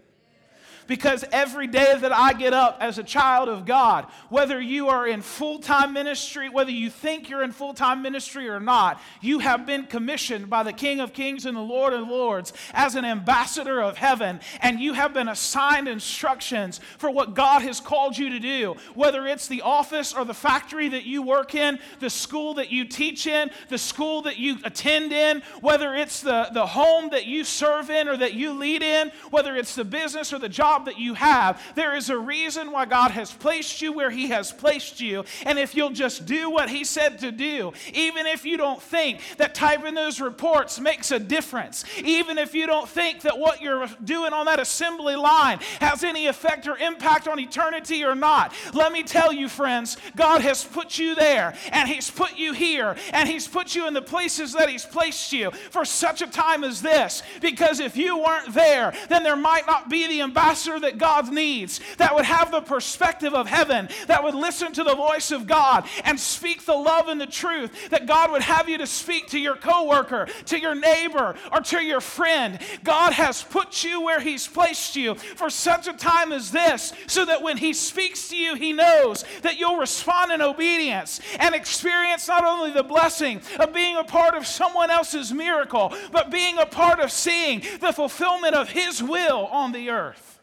Because 0.87 1.25
every 1.31 1.67
day 1.67 1.95
that 1.97 2.11
I 2.11 2.33
get 2.33 2.53
up 2.53 2.77
as 2.79 2.97
a 2.97 3.03
child 3.03 3.49
of 3.49 3.65
God, 3.65 4.05
whether 4.29 4.59
you 4.59 4.89
are 4.89 5.07
in 5.07 5.21
full 5.21 5.59
time 5.59 5.93
ministry, 5.93 6.49
whether 6.49 6.71
you 6.71 6.89
think 6.89 7.29
you're 7.29 7.43
in 7.43 7.51
full 7.51 7.73
time 7.73 8.01
ministry 8.01 8.49
or 8.49 8.59
not, 8.59 9.01
you 9.21 9.39
have 9.39 9.65
been 9.65 9.85
commissioned 9.85 10.49
by 10.49 10.63
the 10.63 10.73
King 10.73 10.99
of 10.99 11.13
Kings 11.13 11.45
and 11.45 11.55
the 11.55 11.61
Lord 11.61 11.93
of 11.93 12.07
Lords 12.07 12.53
as 12.73 12.95
an 12.95 13.05
ambassador 13.05 13.81
of 13.81 13.97
heaven, 13.97 14.39
and 14.61 14.79
you 14.79 14.93
have 14.93 15.13
been 15.13 15.27
assigned 15.27 15.87
instructions 15.87 16.79
for 16.97 17.11
what 17.11 17.33
God 17.33 17.61
has 17.61 17.79
called 17.79 18.17
you 18.17 18.29
to 18.29 18.39
do, 18.39 18.75
whether 18.95 19.27
it's 19.27 19.47
the 19.47 19.61
office 19.61 20.13
or 20.13 20.25
the 20.25 20.33
factory 20.33 20.89
that 20.89 21.03
you 21.03 21.21
work 21.21 21.55
in, 21.55 21.79
the 21.99 22.09
school 22.09 22.55
that 22.55 22.71
you 22.71 22.85
teach 22.85 23.27
in, 23.27 23.51
the 23.69 23.77
school 23.77 24.21
that 24.23 24.37
you 24.37 24.57
attend 24.63 25.11
in, 25.11 25.41
whether 25.61 25.95
it's 25.95 26.21
the, 26.21 26.49
the 26.53 26.65
home 26.65 27.09
that 27.09 27.25
you 27.25 27.43
serve 27.43 27.89
in 27.89 28.07
or 28.07 28.17
that 28.17 28.33
you 28.33 28.53
lead 28.53 28.81
in, 28.81 29.11
whether 29.29 29.55
it's 29.55 29.75
the 29.75 29.85
business 29.85 30.31
or 30.31 30.39
the 30.39 30.49
job 30.49 30.76
job 30.77 30.85
that 30.85 30.99
you 30.99 31.13
have. 31.13 31.61
There 31.75 31.95
is 31.95 32.09
a 32.09 32.17
reason 32.17 32.71
why 32.71 32.85
God 32.85 33.11
has 33.11 33.31
placed 33.31 33.81
you 33.81 33.93
where 33.93 34.09
He 34.09 34.27
has 34.27 34.51
placed 34.51 34.99
you. 34.99 35.23
And 35.45 35.57
if 35.57 35.75
you'll 35.75 35.89
just 35.91 36.25
do 36.25 36.49
what 36.49 36.69
He 36.69 36.83
said 36.83 37.19
to 37.19 37.31
do, 37.31 37.73
even 37.93 38.25
if 38.27 38.45
you 38.45 38.57
don't 38.57 38.81
think 38.81 39.19
that 39.37 39.55
typing 39.55 39.95
those 39.95 40.21
reports 40.21 40.79
makes 40.79 41.11
a 41.11 41.19
difference, 41.19 41.83
even 42.03 42.37
if 42.37 42.53
you 42.53 42.67
don't 42.67 42.87
think 42.87 43.21
that 43.21 43.37
what 43.37 43.61
you're 43.61 43.87
doing 44.03 44.33
on 44.33 44.45
that 44.45 44.59
assembly 44.59 45.15
line 45.15 45.59
has 45.79 46.03
any 46.03 46.27
effect 46.27 46.67
or 46.67 46.77
impact 46.77 47.27
on 47.27 47.39
eternity 47.39 48.03
or 48.03 48.15
not, 48.15 48.53
let 48.73 48.91
me 48.91 49.03
tell 49.03 49.33
you, 49.33 49.49
friends, 49.49 49.97
God 50.15 50.41
has 50.41 50.63
put 50.63 50.97
you 50.97 51.15
there 51.15 51.55
and 51.71 51.89
He's 51.89 52.09
put 52.09 52.37
you 52.37 52.53
here 52.53 52.95
and 53.13 53.27
He's 53.27 53.47
put 53.47 53.75
you 53.75 53.87
in 53.87 53.93
the 53.93 54.01
places 54.01 54.53
that 54.53 54.69
He's 54.69 54.85
placed 54.85 55.33
you 55.33 55.51
for 55.51 55.85
such 55.85 56.21
a 56.21 56.27
time 56.27 56.63
as 56.63 56.81
this. 56.81 57.23
Because 57.41 57.79
if 57.79 57.97
you 57.97 58.17
weren't 58.17 58.53
there, 58.53 58.93
then 59.09 59.23
there 59.23 59.35
might 59.35 59.65
not 59.65 59.89
be 59.89 60.07
the 60.07 60.21
ambassador 60.27 60.66
that 60.67 60.97
God 60.97 61.31
needs, 61.31 61.79
that 61.97 62.13
would 62.13 62.25
have 62.25 62.51
the 62.51 62.61
perspective 62.61 63.33
of 63.33 63.47
heaven, 63.47 63.89
that 64.07 64.23
would 64.23 64.35
listen 64.35 64.73
to 64.73 64.83
the 64.83 64.95
voice 64.95 65.31
of 65.31 65.47
God 65.47 65.85
and 66.03 66.19
speak 66.19 66.65
the 66.65 66.75
love 66.75 67.07
and 67.07 67.19
the 67.19 67.25
truth 67.25 67.89
that 67.89 68.05
God 68.05 68.31
would 68.31 68.41
have 68.41 68.67
you 68.69 68.77
to 68.77 68.87
speak 68.87 69.27
to 69.27 69.39
your 69.39 69.55
coworker, 69.55 70.27
to 70.45 70.59
your 70.59 70.75
neighbor, 70.75 71.35
or 71.51 71.61
to 71.61 71.83
your 71.83 72.01
friend. 72.01 72.59
God 72.83 73.13
has 73.13 73.43
put 73.43 73.83
you 73.83 74.01
where 74.01 74.19
He's 74.19 74.47
placed 74.47 74.95
you 74.95 75.15
for 75.15 75.49
such 75.49 75.87
a 75.87 75.93
time 75.93 76.31
as 76.31 76.51
this, 76.51 76.93
so 77.07 77.25
that 77.25 77.41
when 77.41 77.57
He 77.57 77.73
speaks 77.73 78.29
to 78.29 78.35
you, 78.35 78.55
He 78.55 78.73
knows 78.73 79.23
that 79.41 79.57
you'll 79.57 79.77
respond 79.77 80.31
in 80.31 80.41
obedience 80.41 81.19
and 81.39 81.55
experience 81.55 82.27
not 82.27 82.43
only 82.43 82.71
the 82.71 82.83
blessing 82.83 83.41
of 83.59 83.73
being 83.73 83.95
a 83.97 84.03
part 84.03 84.35
of 84.35 84.45
someone 84.45 84.91
else's 84.91 85.33
miracle, 85.33 85.93
but 86.11 86.31
being 86.31 86.57
a 86.57 86.65
part 86.65 86.99
of 86.99 87.11
seeing 87.11 87.61
the 87.79 87.93
fulfillment 87.93 88.55
of 88.55 88.69
His 88.69 89.01
will 89.01 89.47
on 89.47 89.71
the 89.71 89.89
earth. 89.89 90.36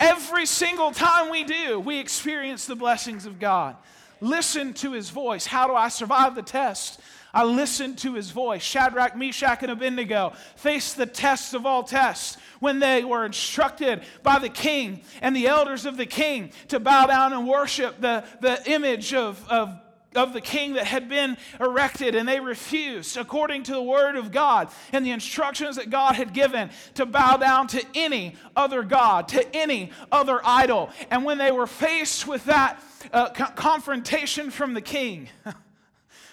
Every 0.00 0.46
single 0.46 0.92
time 0.92 1.30
we 1.30 1.44
do, 1.44 1.78
we 1.78 1.98
experience 1.98 2.64
the 2.64 2.74
blessings 2.74 3.26
of 3.26 3.38
God. 3.38 3.76
Listen 4.22 4.72
to 4.74 4.92
his 4.92 5.10
voice. 5.10 5.44
How 5.44 5.66
do 5.66 5.74
I 5.74 5.88
survive 5.88 6.34
the 6.34 6.42
test? 6.42 7.00
I 7.32 7.44
listened 7.44 7.98
to 7.98 8.14
his 8.14 8.30
voice. 8.30 8.62
Shadrach, 8.62 9.14
Meshach, 9.14 9.62
and 9.62 9.70
Abednego 9.70 10.32
faced 10.56 10.96
the 10.96 11.06
test 11.06 11.54
of 11.54 11.66
all 11.66 11.82
tests 11.82 12.38
when 12.60 12.78
they 12.80 13.04
were 13.04 13.24
instructed 13.24 14.02
by 14.22 14.38
the 14.38 14.48
king 14.48 15.02
and 15.20 15.36
the 15.36 15.46
elders 15.46 15.84
of 15.84 15.96
the 15.96 16.06
king 16.06 16.50
to 16.68 16.80
bow 16.80 17.06
down 17.06 17.32
and 17.32 17.46
worship 17.46 18.00
the, 18.00 18.24
the 18.40 18.60
image 18.70 19.14
of, 19.14 19.46
of 19.48 19.78
of 20.16 20.32
the 20.32 20.40
king 20.40 20.74
that 20.74 20.86
had 20.86 21.08
been 21.08 21.36
erected, 21.60 22.14
and 22.14 22.28
they 22.28 22.40
refused, 22.40 23.16
according 23.16 23.62
to 23.64 23.72
the 23.72 23.82
word 23.82 24.16
of 24.16 24.32
God 24.32 24.68
and 24.92 25.06
the 25.06 25.12
instructions 25.12 25.76
that 25.76 25.90
God 25.90 26.16
had 26.16 26.32
given, 26.32 26.70
to 26.94 27.06
bow 27.06 27.36
down 27.36 27.68
to 27.68 27.84
any 27.94 28.34
other 28.56 28.82
God, 28.82 29.28
to 29.28 29.56
any 29.56 29.92
other 30.10 30.40
idol. 30.44 30.90
And 31.10 31.24
when 31.24 31.38
they 31.38 31.52
were 31.52 31.66
faced 31.66 32.26
with 32.26 32.44
that 32.46 32.82
uh, 33.12 33.30
co- 33.30 33.52
confrontation 33.54 34.50
from 34.50 34.74
the 34.74 34.80
king, 34.80 35.28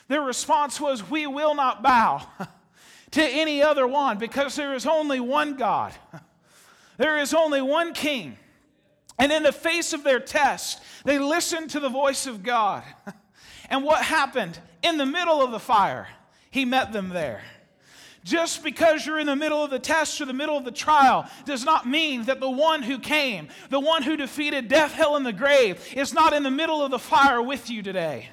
their 0.08 0.22
response 0.22 0.82
was, 0.82 1.08
We 1.08 1.28
will 1.28 1.54
not 1.54 1.84
bow 1.84 2.28
to 3.12 3.24
any 3.24 3.62
other 3.62 3.86
one 3.86 4.18
because 4.18 4.56
there 4.56 4.74
is 4.74 4.88
only 4.88 5.20
one 5.20 5.56
God, 5.56 5.94
there 6.98 7.20
is 7.20 7.34
only 7.34 7.62
one 7.62 7.94
king. 7.94 8.38
And 9.20 9.32
in 9.32 9.42
the 9.42 9.52
face 9.52 9.94
of 9.94 10.04
their 10.04 10.20
test, 10.20 10.80
they 11.04 11.18
listened 11.18 11.72
to 11.72 11.80
the 11.80 11.90
voice 11.90 12.28
of 12.28 12.44
God. 12.44 12.84
And 13.70 13.84
what 13.84 14.04
happened? 14.04 14.60
In 14.82 14.98
the 14.98 15.06
middle 15.06 15.42
of 15.42 15.52
the 15.52 15.60
fire, 15.60 16.08
he 16.52 16.66
met 16.66 16.94
them 16.94 17.10
there. 17.10 17.42
Just 18.24 18.62
because 18.62 19.06
you're 19.06 19.20
in 19.20 19.28
the 19.28 19.38
middle 19.38 19.64
of 19.64 19.70
the 19.70 19.80
test 19.80 20.20
or 20.20 20.26
the 20.26 20.34
middle 20.34 20.58
of 20.58 20.66
the 20.66 20.72
trial 20.72 21.30
does 21.46 21.64
not 21.64 21.88
mean 21.88 22.24
that 22.24 22.42
the 22.42 22.50
one 22.50 22.84
who 22.84 23.00
came, 23.00 23.48
the 23.70 23.80
one 23.80 24.04
who 24.04 24.18
defeated 24.18 24.68
death, 24.68 24.92
hell, 24.92 25.16
and 25.16 25.26
the 25.26 25.32
grave, 25.32 25.82
is 25.96 26.14
not 26.14 26.34
in 26.34 26.44
the 26.44 26.52
middle 26.52 26.84
of 26.84 26.92
the 26.92 27.00
fire 27.00 27.42
with 27.42 27.70
you 27.70 27.82
today. 27.82 28.30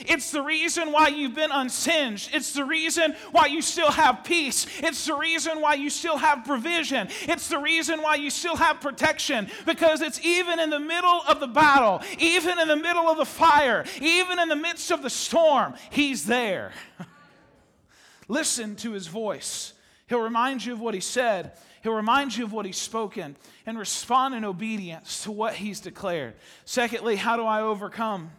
It's 0.00 0.30
the 0.30 0.42
reason 0.42 0.92
why 0.92 1.08
you've 1.08 1.34
been 1.34 1.50
unsinged. 1.50 2.30
It's 2.34 2.52
the 2.52 2.64
reason 2.64 3.14
why 3.32 3.46
you 3.46 3.62
still 3.62 3.90
have 3.90 4.24
peace. 4.24 4.66
It's 4.78 5.06
the 5.06 5.14
reason 5.14 5.60
why 5.60 5.74
you 5.74 5.90
still 5.90 6.16
have 6.16 6.44
provision. 6.44 7.08
It's 7.22 7.48
the 7.48 7.58
reason 7.58 8.02
why 8.02 8.16
you 8.16 8.30
still 8.30 8.56
have 8.56 8.80
protection. 8.80 9.48
Because 9.66 10.00
it's 10.02 10.24
even 10.24 10.60
in 10.60 10.70
the 10.70 10.80
middle 10.80 11.22
of 11.28 11.40
the 11.40 11.46
battle, 11.46 12.02
even 12.18 12.58
in 12.58 12.68
the 12.68 12.76
middle 12.76 13.08
of 13.08 13.18
the 13.18 13.24
fire, 13.24 13.84
even 14.00 14.38
in 14.38 14.48
the 14.48 14.56
midst 14.56 14.90
of 14.90 15.02
the 15.02 15.10
storm, 15.10 15.74
He's 15.90 16.24
there. 16.24 16.72
Listen 18.28 18.76
to 18.76 18.92
His 18.92 19.06
voice. 19.06 19.72
He'll 20.06 20.20
remind 20.20 20.64
you 20.64 20.72
of 20.72 20.80
what 20.80 20.94
He 20.94 21.00
said. 21.00 21.52
He'll 21.84 21.92
remind 21.92 22.34
you 22.34 22.44
of 22.44 22.52
what 22.54 22.64
he's 22.64 22.78
spoken 22.78 23.36
and 23.66 23.78
respond 23.78 24.34
in 24.34 24.42
obedience 24.42 25.24
to 25.24 25.30
what 25.30 25.52
he's 25.52 25.80
declared. 25.80 26.32
Secondly, 26.64 27.14
how 27.14 27.36
do 27.36 27.44
I 27.44 27.60
overcome? 27.60 28.30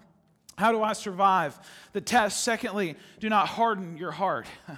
How 0.58 0.72
do 0.72 0.82
I 0.82 0.94
survive 0.94 1.60
the 1.92 2.02
test? 2.02 2.42
Secondly, 2.42 2.96
do 3.20 3.30
not 3.30 3.48
harden 3.48 3.98
your 3.98 4.12
heart. 4.12 4.48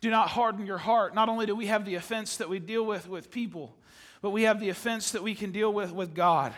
do 0.00 0.10
not 0.10 0.28
harden 0.28 0.66
your 0.66 0.78
heart. 0.78 1.14
Not 1.14 1.28
only 1.28 1.46
do 1.46 1.56
we 1.56 1.66
have 1.66 1.84
the 1.84 1.96
offense 1.96 2.36
that 2.36 2.48
we 2.48 2.58
deal 2.60 2.84
with 2.84 3.08
with 3.08 3.30
people, 3.30 3.74
but 4.20 4.30
we 4.30 4.42
have 4.44 4.60
the 4.60 4.68
offense 4.68 5.12
that 5.12 5.22
we 5.22 5.34
can 5.34 5.50
deal 5.50 5.72
with 5.72 5.92
with 5.92 6.14
God. 6.14 6.54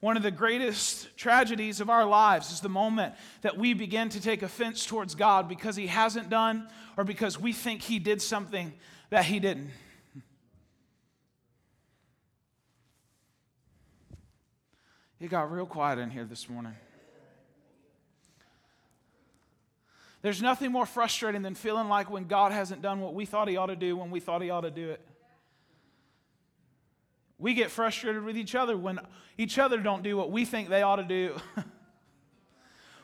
One 0.00 0.16
of 0.16 0.22
the 0.22 0.30
greatest 0.30 1.14
tragedies 1.16 1.80
of 1.80 1.90
our 1.90 2.06
lives 2.06 2.52
is 2.52 2.60
the 2.60 2.70
moment 2.70 3.14
that 3.42 3.58
we 3.58 3.74
begin 3.74 4.08
to 4.10 4.20
take 4.20 4.42
offense 4.42 4.86
towards 4.86 5.14
God 5.14 5.48
because 5.48 5.76
He 5.76 5.86
hasn't 5.86 6.30
done 6.30 6.68
or 6.96 7.04
because 7.04 7.38
we 7.38 7.52
think 7.52 7.82
He 7.82 7.98
did 7.98 8.22
something 8.22 8.72
that 9.10 9.24
He 9.26 9.40
didn't. 9.40 9.70
It 15.20 15.28
got 15.28 15.52
real 15.52 15.66
quiet 15.66 15.98
in 15.98 16.08
here 16.08 16.24
this 16.24 16.48
morning. 16.48 16.74
There's 20.22 20.42
nothing 20.42 20.70
more 20.70 20.84
frustrating 20.84 21.42
than 21.42 21.54
feeling 21.54 21.88
like 21.88 22.10
when 22.10 22.26
God 22.26 22.52
hasn't 22.52 22.82
done 22.82 23.00
what 23.00 23.14
we 23.14 23.24
thought 23.24 23.48
He 23.48 23.56
ought 23.56 23.66
to 23.66 23.76
do 23.76 23.96
when 23.96 24.10
we 24.10 24.20
thought 24.20 24.42
He 24.42 24.50
ought 24.50 24.60
to 24.62 24.70
do 24.70 24.90
it. 24.90 25.00
We 27.38 27.54
get 27.54 27.70
frustrated 27.70 28.22
with 28.22 28.36
each 28.36 28.54
other 28.54 28.76
when 28.76 29.00
each 29.38 29.58
other 29.58 29.78
don't 29.78 30.02
do 30.02 30.14
what 30.16 30.30
we 30.30 30.44
think 30.44 30.68
they 30.68 30.82
ought 30.82 30.96
to 30.96 31.04
do. 31.04 31.36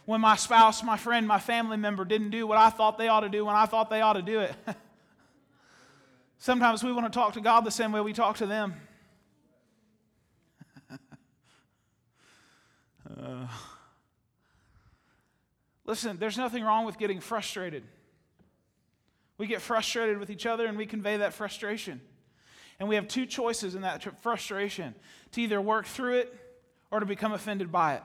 when 0.04 0.20
my 0.20 0.36
spouse, 0.36 0.82
my 0.82 0.98
friend, 0.98 1.26
my 1.26 1.38
family 1.38 1.78
member 1.78 2.04
didn't 2.04 2.30
do 2.30 2.46
what 2.46 2.58
I 2.58 2.68
thought 2.68 2.98
they 2.98 3.08
ought 3.08 3.20
to 3.20 3.30
do 3.30 3.46
when 3.46 3.56
I 3.56 3.64
thought 3.64 3.88
they 3.88 4.02
ought 4.02 4.12
to 4.14 4.22
do 4.22 4.40
it. 4.40 4.54
Sometimes 6.38 6.84
we 6.84 6.92
want 6.92 7.10
to 7.10 7.18
talk 7.18 7.32
to 7.32 7.40
God 7.40 7.64
the 7.64 7.70
same 7.70 7.92
way 7.92 8.02
we 8.02 8.12
talk 8.12 8.36
to 8.36 8.46
them. 8.46 8.74
uh. 13.18 13.46
Listen, 15.86 16.18
there's 16.18 16.36
nothing 16.36 16.64
wrong 16.64 16.84
with 16.84 16.98
getting 16.98 17.20
frustrated. 17.20 17.84
We 19.38 19.46
get 19.46 19.62
frustrated 19.62 20.18
with 20.18 20.30
each 20.30 20.44
other 20.44 20.66
and 20.66 20.76
we 20.76 20.86
convey 20.86 21.18
that 21.18 21.32
frustration. 21.32 22.00
And 22.78 22.88
we 22.88 22.96
have 22.96 23.08
two 23.08 23.24
choices 23.24 23.74
in 23.74 23.82
that 23.82 24.22
frustration 24.22 24.94
to 25.32 25.40
either 25.40 25.60
work 25.60 25.86
through 25.86 26.16
it 26.16 26.34
or 26.90 27.00
to 27.00 27.06
become 27.06 27.32
offended 27.32 27.70
by 27.70 27.94
it. 27.94 28.02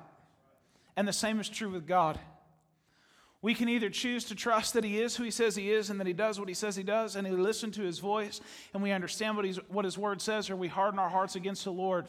And 0.95 1.07
the 1.07 1.13
same 1.13 1.39
is 1.39 1.49
true 1.49 1.69
with 1.69 1.87
God. 1.87 2.19
We 3.41 3.55
can 3.55 3.69
either 3.69 3.89
choose 3.89 4.25
to 4.25 4.35
trust 4.35 4.75
that 4.75 4.83
He 4.83 5.01
is 5.01 5.15
who 5.15 5.23
He 5.23 5.31
says 5.31 5.55
He 5.55 5.71
is 5.71 5.89
and 5.89 5.99
that 5.99 6.07
He 6.07 6.13
does 6.13 6.39
what 6.39 6.47
He 6.47 6.53
says 6.53 6.75
He 6.75 6.83
does 6.83 7.15
and 7.15 7.27
we 7.27 7.35
listen 7.35 7.71
to 7.71 7.81
His 7.81 7.99
voice 7.99 8.39
and 8.73 8.83
we 8.83 8.91
understand 8.91 9.35
what, 9.35 9.45
what 9.69 9.85
His 9.85 9.97
word 9.97 10.21
says, 10.21 10.49
or 10.49 10.55
we 10.55 10.67
harden 10.67 10.99
our 10.99 11.09
hearts 11.09 11.35
against 11.35 11.63
the 11.63 11.71
Lord 11.71 12.07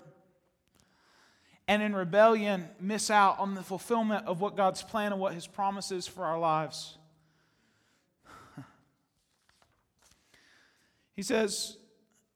and 1.69 1.83
in 1.83 1.95
rebellion 1.95 2.69
miss 2.81 3.11
out 3.11 3.39
on 3.39 3.55
the 3.55 3.63
fulfillment 3.63 4.27
of 4.27 4.41
what 4.41 4.57
God's 4.57 4.83
plan 4.83 5.13
and 5.13 5.21
what 5.21 5.35
His 5.35 5.47
promises 5.47 6.07
for 6.07 6.25
our 6.25 6.39
lives. 6.39 6.99
he 11.15 11.23
says, 11.23 11.77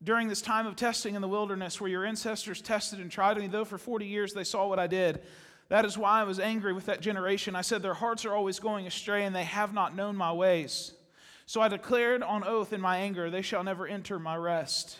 during 0.03 0.29
this 0.29 0.43
time 0.43 0.67
of 0.67 0.77
testing 0.77 1.15
in 1.15 1.23
the 1.23 1.29
wilderness, 1.29 1.81
where 1.81 1.91
your 1.91 2.05
ancestors 2.05 2.61
tested 2.61 3.01
and 3.01 3.11
tried 3.11 3.39
me, 3.39 3.47
though 3.47 3.65
for 3.65 3.79
40 3.79 4.07
years 4.07 4.33
they 4.33 4.45
saw 4.45 4.69
what 4.69 4.79
I 4.79 4.87
did, 4.87 5.23
that 5.69 5.85
is 5.85 5.99
why 5.99 6.21
I 6.21 6.25
was 6.25 6.39
angry 6.39 6.73
with 6.73 6.87
that 6.87 7.01
generation. 7.01 7.57
I 7.57 7.62
said, 7.62 7.83
Their 7.83 7.95
hearts 7.95 8.25
are 8.25 8.33
always 8.33 8.61
going 8.61 8.87
astray, 8.87 9.25
and 9.25 9.35
they 9.35 9.45
have 9.45 9.75
not 9.75 9.97
known 9.97 10.17
my 10.17 10.33
ways. 10.33 10.93
So 11.47 11.61
I 11.61 11.69
declared 11.69 12.23
on 12.23 12.45
oath 12.45 12.73
in 12.73 12.81
my 12.81 12.99
anger, 12.99 13.31
They 13.31 13.43
shall 13.43 13.65
never 13.65 13.87
enter 13.87 14.19
my 14.19 14.37
rest. 14.37 14.99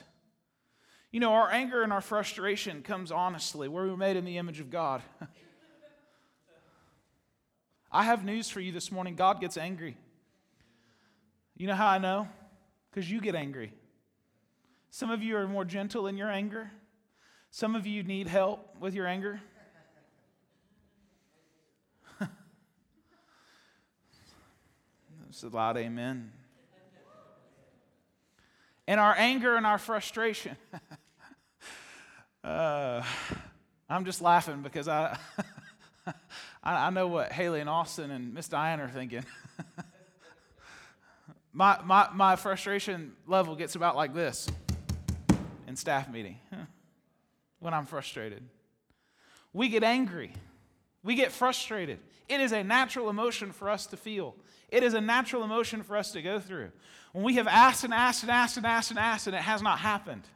You 1.17 1.21
know, 1.21 1.33
our 1.33 1.51
anger 1.51 1.83
and 1.83 1.95
our 1.95 2.03
frustration 2.03 2.83
comes 2.83 3.11
honestly. 3.11 3.69
We're 3.69 3.97
made 3.97 4.19
in 4.19 4.27
the 4.27 4.37
image 4.37 4.61
of 4.61 4.69
God. 4.69 5.01
I 7.91 8.03
have 8.03 8.23
news 8.23 8.51
for 8.51 8.61
you 8.61 8.71
this 8.71 8.93
morning 8.93 9.15
God 9.15 9.41
gets 9.41 9.57
angry. 9.57 9.97
You 11.57 11.69
know 11.69 11.75
how 11.75 11.87
I 11.87 11.97
know? 11.97 12.29
Because 12.91 13.11
you 13.11 13.23
get 13.23 13.35
angry. 13.35 13.73
Some 14.91 15.11
of 15.11 15.23
you 15.23 15.39
are 15.39 15.49
more 15.49 15.65
gentle 15.65 16.07
in 16.07 16.19
your 16.19 16.31
anger, 16.31 16.71
some 17.51 17.75
of 17.75 17.87
you 17.87 18.03
need 18.03 18.29
help 18.29 18.77
with 18.79 18.93
your 18.93 19.07
anger. 19.07 19.41
That's 25.25 25.43
a 25.43 25.49
loud 25.49 25.79
amen. 25.79 26.31
And 28.87 29.01
our 29.01 29.15
anger 29.17 29.57
and 29.57 29.65
our 29.67 29.79
frustration. 29.79 30.59
Uh, 32.47 33.03
I'm 33.91 34.05
just 34.05 34.23
laughing 34.23 34.63
because 34.63 34.87
I, 34.89 35.19
I 36.63 36.91
know 36.91 37.09
what 37.09 37.33
Haley 37.33 37.59
and 37.59 37.69
Austin 37.69 38.13
and 38.13 38.33
Miss 38.33 38.47
Diane 38.47 38.81
are 38.81 38.89
thinking. 38.89 39.25
my, 41.53 41.81
my, 41.85 42.09
my 42.15 42.37
frustration 42.37 43.15
level 43.27 43.57
gets 43.57 43.75
about 43.75 43.97
like 43.97 44.15
this 44.15 44.47
in 45.67 45.75
staff 45.75 46.09
meeting 46.09 46.39
when 47.59 47.75
I'm 47.75 47.85
frustrated. 47.85 48.45
We 49.53 49.69
get 49.69 49.83
angry. 49.83 50.33
We 51.03 51.17
get 51.17 51.33
frustrated. 51.33 51.99
It 52.29 52.41
is 52.41 52.53
a 52.53 52.63
natural 52.63 53.11
emotion 53.11 53.51
for 53.51 53.69
us 53.69 53.87
to 53.89 53.97
feel. 53.97 54.37
It 54.69 54.85
is 54.85 54.95
a 54.95 55.01
natural 55.01 55.43
emotion 55.43 55.83
for 55.83 55.97
us 55.97 56.13
to 56.13 56.23
go 56.23 56.39
through. 56.39 56.71
When 57.11 57.25
we 57.25 57.35
have 57.35 57.49
asked 57.49 57.83
and 57.83 57.93
asked 57.93 58.23
and 58.23 58.31
asked 58.31 58.57
and 58.57 58.65
asked 58.65 58.91
and 58.91 59.01
asked 59.01 59.27
and 59.27 59.35
it 59.35 59.43
has 59.43 59.63
not 59.63 59.81
happened, 59.81 60.29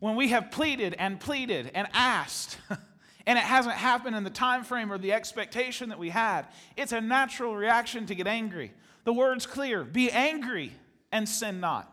when 0.00 0.16
we 0.16 0.28
have 0.28 0.50
pleaded 0.50 0.94
and 0.98 1.20
pleaded 1.20 1.70
and 1.74 1.86
asked 1.92 2.58
and 3.26 3.38
it 3.38 3.44
hasn't 3.44 3.76
happened 3.76 4.16
in 4.16 4.24
the 4.24 4.30
time 4.30 4.64
frame 4.64 4.92
or 4.92 4.98
the 4.98 5.12
expectation 5.12 5.90
that 5.90 5.98
we 5.98 6.10
had 6.10 6.46
it's 6.76 6.92
a 6.92 7.00
natural 7.00 7.54
reaction 7.54 8.06
to 8.06 8.14
get 8.14 8.26
angry. 8.26 8.72
The 9.04 9.12
word's 9.12 9.46
clear 9.46 9.84
be 9.84 10.10
angry 10.10 10.72
and 11.12 11.28
sin 11.28 11.60
not. 11.60 11.92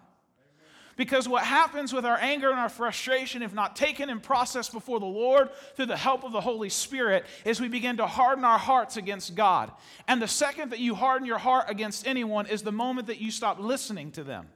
Because 0.95 1.29
what 1.29 1.43
happens 1.43 1.93
with 1.93 2.07
our 2.07 2.17
anger 2.17 2.49
and 2.49 2.59
our 2.59 2.69
frustration, 2.69 3.43
if 3.43 3.53
not 3.53 3.75
taken 3.75 4.09
and 4.09 4.21
processed 4.21 4.73
before 4.73 4.99
the 4.99 5.05
Lord 5.05 5.49
through 5.75 5.85
the 5.85 5.95
help 5.95 6.23
of 6.23 6.31
the 6.31 6.41
Holy 6.41 6.69
Spirit, 6.69 7.23
is 7.45 7.61
we 7.61 7.67
begin 7.67 7.97
to 7.97 8.07
harden 8.07 8.43
our 8.43 8.57
hearts 8.57 8.97
against 8.97 9.35
God. 9.35 9.71
And 10.07 10.19
the 10.19 10.27
second 10.27 10.71
that 10.71 10.79
you 10.79 10.95
harden 10.95 11.27
your 11.27 11.37
heart 11.37 11.69
against 11.69 12.07
anyone 12.07 12.47
is 12.47 12.63
the 12.63 12.71
moment 12.71 13.07
that 13.07 13.21
you 13.21 13.29
stop 13.29 13.59
listening 13.59 14.11
to 14.13 14.23
them 14.23 14.47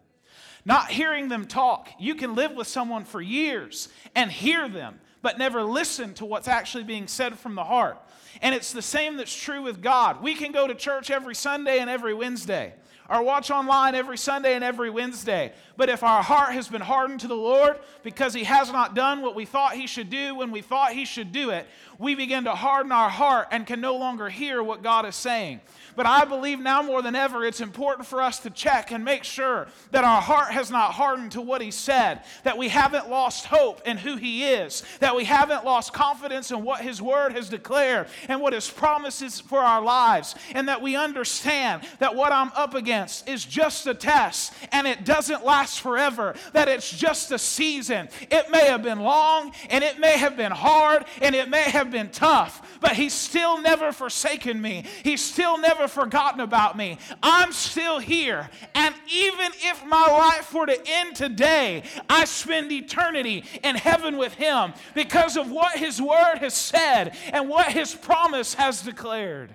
not 0.65 0.91
hearing 0.91 1.27
them 1.27 1.45
talk. 1.45 1.89
You 1.99 2.15
can 2.15 2.35
live 2.35 2.53
with 2.53 2.67
someone 2.67 3.03
for 3.03 3.21
years 3.21 3.89
and 4.15 4.31
hear 4.31 4.69
them, 4.69 4.99
but 5.21 5.37
never 5.37 5.63
listen 5.63 6.13
to 6.15 6.25
what's 6.25 6.47
actually 6.47 6.83
being 6.83 7.07
said 7.07 7.37
from 7.39 7.55
the 7.55 7.63
heart. 7.63 7.97
And 8.41 8.55
it's 8.55 8.71
the 8.71 8.81
same 8.81 9.17
that's 9.17 9.35
true 9.35 9.61
with 9.61 9.81
God. 9.81 10.21
We 10.21 10.35
can 10.35 10.51
go 10.51 10.67
to 10.67 10.75
church 10.75 11.11
every 11.11 11.35
Sunday 11.35 11.79
and 11.79 11.89
every 11.89 12.13
Wednesday. 12.13 12.73
or 13.09 13.21
watch 13.23 13.51
online 13.51 13.93
every 13.93 14.17
Sunday 14.17 14.55
and 14.55 14.63
every 14.63 14.89
Wednesday. 14.89 15.51
But 15.75 15.89
if 15.89 16.01
our 16.01 16.23
heart 16.23 16.53
has 16.53 16.69
been 16.69 16.81
hardened 16.81 17.19
to 17.21 17.27
the 17.27 17.35
Lord 17.35 17.77
because 18.03 18.33
He 18.33 18.45
has 18.45 18.71
not 18.71 18.95
done 18.95 19.21
what 19.21 19.35
we 19.35 19.45
thought 19.45 19.73
He 19.73 19.85
should 19.85 20.09
do 20.09 20.33
when 20.35 20.49
we 20.49 20.61
thought 20.61 20.93
He 20.93 21.03
should 21.03 21.33
do 21.33 21.49
it, 21.49 21.67
we 22.01 22.15
begin 22.15 22.45
to 22.45 22.55
harden 22.55 22.91
our 22.91 23.09
heart 23.09 23.47
and 23.51 23.67
can 23.67 23.79
no 23.79 23.95
longer 23.95 24.27
hear 24.27 24.63
what 24.63 24.81
God 24.81 25.05
is 25.05 25.15
saying. 25.15 25.61
But 25.95 26.05
I 26.05 26.25
believe 26.25 26.59
now 26.59 26.81
more 26.81 27.01
than 27.01 27.15
ever, 27.15 27.45
it's 27.45 27.61
important 27.61 28.07
for 28.07 28.21
us 28.21 28.39
to 28.39 28.49
check 28.49 28.91
and 28.91 29.05
make 29.05 29.23
sure 29.23 29.67
that 29.91 30.03
our 30.03 30.21
heart 30.21 30.51
has 30.51 30.71
not 30.71 30.93
hardened 30.93 31.33
to 31.33 31.41
what 31.41 31.61
He 31.61 31.69
said, 31.69 32.21
that 32.43 32.57
we 32.57 32.69
haven't 32.69 33.09
lost 33.09 33.45
hope 33.45 33.85
in 33.85 33.97
who 33.97 34.15
He 34.15 34.45
is, 34.45 34.83
that 34.99 35.15
we 35.15 35.25
haven't 35.25 35.65
lost 35.65 35.93
confidence 35.93 36.49
in 36.49 36.63
what 36.63 36.81
His 36.81 37.01
Word 37.01 37.33
has 37.33 37.49
declared 37.49 38.07
and 38.27 38.41
what 38.41 38.53
His 38.53 38.69
promises 38.69 39.39
for 39.39 39.59
our 39.59 39.81
lives, 39.81 40.33
and 40.55 40.67
that 40.67 40.81
we 40.81 40.95
understand 40.95 41.83
that 41.99 42.15
what 42.15 42.31
I'm 42.31 42.51
up 42.55 42.73
against 42.73 43.27
is 43.27 43.45
just 43.45 43.85
a 43.85 43.93
test 43.93 44.53
and 44.71 44.87
it 44.87 45.05
doesn't 45.05 45.45
last 45.45 45.81
forever, 45.81 46.35
that 46.53 46.67
it's 46.67 46.89
just 46.89 47.31
a 47.31 47.37
season. 47.37 48.09
It 48.31 48.49
may 48.49 48.65
have 48.65 48.81
been 48.81 49.01
long 49.01 49.51
and 49.69 49.83
it 49.83 49.99
may 49.99 50.17
have 50.17 50.37
been 50.37 50.51
hard 50.51 51.05
and 51.21 51.35
it 51.35 51.49
may 51.49 51.63
have 51.63 51.90
been 51.91 52.09
tough, 52.09 52.79
but 52.79 52.93
He's 52.93 53.13
still 53.13 53.61
never 53.61 53.91
forsaken 53.91 54.61
me. 54.61 54.85
He's 55.03 55.23
still 55.23 55.57
never 55.57 55.87
forgotten 55.87 56.39
about 56.39 56.77
me. 56.77 56.97
I'm 57.21 57.51
still 57.51 57.99
here. 57.99 58.49
And 58.73 58.95
even 59.13 59.51
if 59.63 59.85
my 59.85 60.05
life 60.05 60.53
were 60.53 60.65
to 60.65 60.81
end 60.87 61.15
today, 61.15 61.83
I 62.09 62.25
spend 62.25 62.71
eternity 62.71 63.43
in 63.63 63.75
heaven 63.75 64.17
with 64.17 64.33
Him 64.33 64.73
because 64.95 65.37
of 65.37 65.51
what 65.51 65.77
His 65.77 66.01
Word 66.01 66.37
has 66.39 66.53
said 66.53 67.15
and 67.31 67.49
what 67.49 67.71
His 67.71 67.93
promise 67.93 68.53
has 68.55 68.81
declared. 68.81 69.53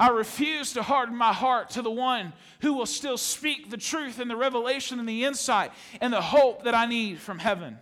I 0.00 0.08
refuse 0.08 0.72
to 0.72 0.82
harden 0.82 1.14
my 1.14 1.34
heart 1.34 1.70
to 1.70 1.82
the 1.82 1.90
one 1.90 2.32
who 2.60 2.72
will 2.72 2.86
still 2.86 3.18
speak 3.18 3.68
the 3.68 3.76
truth 3.76 4.18
and 4.18 4.30
the 4.30 4.36
revelation 4.36 4.98
and 4.98 5.06
the 5.06 5.24
insight 5.24 5.72
and 6.00 6.10
the 6.10 6.22
hope 6.22 6.64
that 6.64 6.74
I 6.74 6.86
need 6.86 7.20
from 7.20 7.38
heaven. 7.38 7.76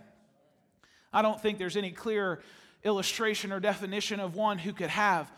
I 1.13 1.21
don't 1.21 1.41
think 1.41 1.57
there's 1.57 1.77
any 1.77 1.91
clearer 1.91 2.41
illustration 2.83 3.51
or 3.51 3.59
definition 3.59 4.19
of 4.19 4.35
one 4.35 4.57
who 4.57 4.73
could 4.73 4.89
have 4.89 5.31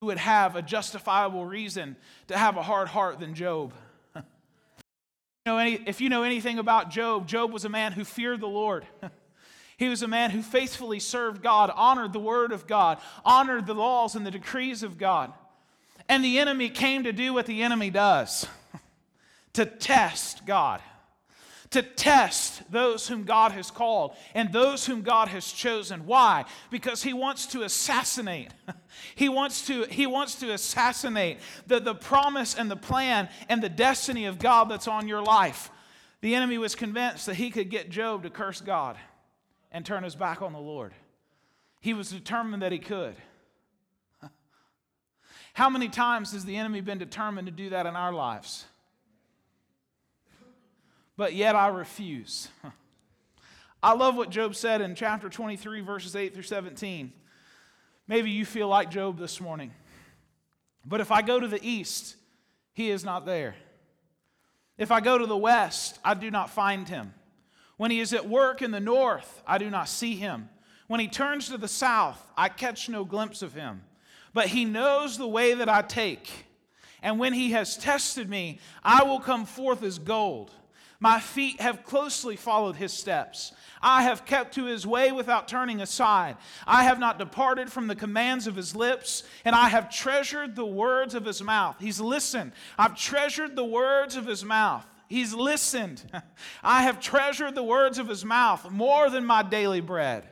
who 0.00 0.06
would 0.06 0.18
have 0.18 0.56
a 0.56 0.62
justifiable 0.62 1.44
reason 1.44 1.94
to 2.26 2.36
have 2.36 2.56
a 2.56 2.62
hard 2.62 2.88
heart 2.88 3.20
than 3.20 3.34
Job. 3.34 3.74
you 4.16 4.22
know, 5.44 5.58
any, 5.58 5.74
if 5.86 6.00
you 6.00 6.08
know 6.08 6.22
anything 6.22 6.58
about 6.58 6.90
Job, 6.90 7.28
Job 7.28 7.52
was 7.52 7.66
a 7.66 7.68
man 7.68 7.92
who 7.92 8.02
feared 8.02 8.40
the 8.40 8.48
Lord. 8.48 8.86
he 9.76 9.90
was 9.90 10.02
a 10.02 10.08
man 10.08 10.30
who 10.30 10.40
faithfully 10.40 11.00
served 11.00 11.42
God, 11.42 11.70
honored 11.74 12.14
the 12.14 12.18
word 12.18 12.50
of 12.50 12.66
God, 12.66 12.98
honored 13.26 13.66
the 13.66 13.74
laws 13.74 14.14
and 14.14 14.24
the 14.24 14.30
decrees 14.30 14.82
of 14.82 14.96
God. 14.96 15.34
And 16.08 16.24
the 16.24 16.38
enemy 16.38 16.70
came 16.70 17.04
to 17.04 17.12
do 17.12 17.34
what 17.34 17.44
the 17.44 17.62
enemy 17.62 17.90
does 17.90 18.46
to 19.52 19.66
test 19.66 20.46
God 20.46 20.80
to 21.70 21.82
test 21.82 22.62
those 22.70 23.06
whom 23.06 23.24
God 23.24 23.52
has 23.52 23.70
called 23.70 24.16
and 24.34 24.52
those 24.52 24.86
whom 24.86 25.02
God 25.02 25.28
has 25.28 25.50
chosen. 25.52 26.04
Why? 26.04 26.44
Because 26.70 27.02
he 27.02 27.12
wants 27.12 27.46
to 27.46 27.62
assassinate. 27.62 28.50
He 29.14 29.28
wants 29.28 29.66
to, 29.66 29.84
he 29.84 30.06
wants 30.06 30.34
to 30.36 30.52
assassinate 30.52 31.38
the, 31.66 31.78
the 31.78 31.94
promise 31.94 32.56
and 32.56 32.70
the 32.70 32.76
plan 32.76 33.28
and 33.48 33.62
the 33.62 33.68
destiny 33.68 34.26
of 34.26 34.38
God 34.38 34.68
that's 34.68 34.88
on 34.88 35.08
your 35.08 35.22
life. 35.22 35.70
The 36.20 36.34
enemy 36.34 36.58
was 36.58 36.74
convinced 36.74 37.26
that 37.26 37.36
he 37.36 37.50
could 37.50 37.70
get 37.70 37.88
Job 37.88 38.24
to 38.24 38.30
curse 38.30 38.60
God 38.60 38.96
and 39.72 39.86
turn 39.86 40.02
his 40.02 40.16
back 40.16 40.42
on 40.42 40.52
the 40.52 40.58
Lord. 40.58 40.92
He 41.80 41.94
was 41.94 42.10
determined 42.10 42.62
that 42.62 42.72
he 42.72 42.78
could. 42.78 43.14
How 45.54 45.70
many 45.70 45.88
times 45.88 46.32
has 46.32 46.44
the 46.44 46.56
enemy 46.56 46.80
been 46.80 46.98
determined 46.98 47.46
to 47.46 47.52
do 47.52 47.70
that 47.70 47.86
in 47.86 47.96
our 47.96 48.12
lives? 48.12 48.66
But 51.20 51.34
yet 51.34 51.54
I 51.54 51.68
refuse. 51.68 52.48
I 53.82 53.92
love 53.92 54.16
what 54.16 54.30
Job 54.30 54.54
said 54.54 54.80
in 54.80 54.94
chapter 54.94 55.28
23, 55.28 55.82
verses 55.82 56.16
8 56.16 56.32
through 56.32 56.44
17. 56.44 57.12
Maybe 58.08 58.30
you 58.30 58.46
feel 58.46 58.68
like 58.68 58.90
Job 58.90 59.18
this 59.18 59.38
morning. 59.38 59.70
But 60.82 61.02
if 61.02 61.12
I 61.12 61.20
go 61.20 61.38
to 61.38 61.46
the 61.46 61.62
east, 61.62 62.16
he 62.72 62.88
is 62.88 63.04
not 63.04 63.26
there. 63.26 63.54
If 64.78 64.90
I 64.90 65.02
go 65.02 65.18
to 65.18 65.26
the 65.26 65.36
west, 65.36 65.98
I 66.02 66.14
do 66.14 66.30
not 66.30 66.48
find 66.48 66.88
him. 66.88 67.12
When 67.76 67.90
he 67.90 68.00
is 68.00 68.14
at 68.14 68.26
work 68.26 68.62
in 68.62 68.70
the 68.70 68.80
north, 68.80 69.42
I 69.46 69.58
do 69.58 69.68
not 69.68 69.90
see 69.90 70.16
him. 70.16 70.48
When 70.86 71.00
he 71.00 71.08
turns 71.08 71.48
to 71.48 71.58
the 71.58 71.68
south, 71.68 72.18
I 72.34 72.48
catch 72.48 72.88
no 72.88 73.04
glimpse 73.04 73.42
of 73.42 73.52
him. 73.52 73.82
But 74.32 74.46
he 74.46 74.64
knows 74.64 75.18
the 75.18 75.28
way 75.28 75.52
that 75.52 75.68
I 75.68 75.82
take. 75.82 76.30
And 77.02 77.18
when 77.18 77.34
he 77.34 77.50
has 77.50 77.76
tested 77.76 78.30
me, 78.30 78.58
I 78.82 79.02
will 79.02 79.20
come 79.20 79.44
forth 79.44 79.82
as 79.82 79.98
gold. 79.98 80.52
My 81.00 81.18
feet 81.18 81.60
have 81.62 81.84
closely 81.84 82.36
followed 82.36 82.76
his 82.76 82.92
steps. 82.92 83.52
I 83.82 84.02
have 84.02 84.26
kept 84.26 84.54
to 84.56 84.66
his 84.66 84.86
way 84.86 85.10
without 85.10 85.48
turning 85.48 85.80
aside. 85.80 86.36
I 86.66 86.84
have 86.84 86.98
not 86.98 87.18
departed 87.18 87.72
from 87.72 87.86
the 87.86 87.96
commands 87.96 88.46
of 88.46 88.54
his 88.54 88.76
lips, 88.76 89.22
and 89.42 89.56
I 89.56 89.70
have 89.70 89.90
treasured 89.90 90.54
the 90.54 90.66
words 90.66 91.14
of 91.14 91.24
his 91.24 91.42
mouth. 91.42 91.76
He's 91.80 92.00
listened. 92.00 92.52
I've 92.78 92.96
treasured 92.96 93.56
the 93.56 93.64
words 93.64 94.16
of 94.16 94.26
his 94.26 94.44
mouth. 94.44 94.84
He's 95.08 95.34
listened. 95.34 96.02
I 96.62 96.82
have 96.82 97.00
treasured 97.00 97.54
the 97.54 97.64
words 97.64 97.98
of 97.98 98.06
his 98.06 98.24
mouth 98.24 98.70
more 98.70 99.08
than 99.08 99.24
my 99.24 99.42
daily 99.42 99.80
bread. 99.80 100.28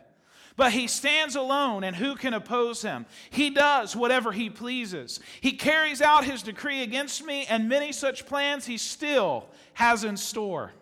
But 0.58 0.72
he 0.72 0.88
stands 0.88 1.36
alone, 1.36 1.84
and 1.84 1.94
who 1.94 2.16
can 2.16 2.34
oppose 2.34 2.82
him? 2.82 3.06
He 3.30 3.48
does 3.48 3.94
whatever 3.94 4.32
he 4.32 4.50
pleases. 4.50 5.20
He 5.40 5.52
carries 5.52 6.02
out 6.02 6.24
his 6.24 6.42
decree 6.42 6.82
against 6.82 7.24
me, 7.24 7.46
and 7.48 7.68
many 7.68 7.92
such 7.92 8.26
plans 8.26 8.66
he 8.66 8.76
still 8.76 9.46
has 9.74 10.02
in 10.02 10.16
store. 10.16 10.72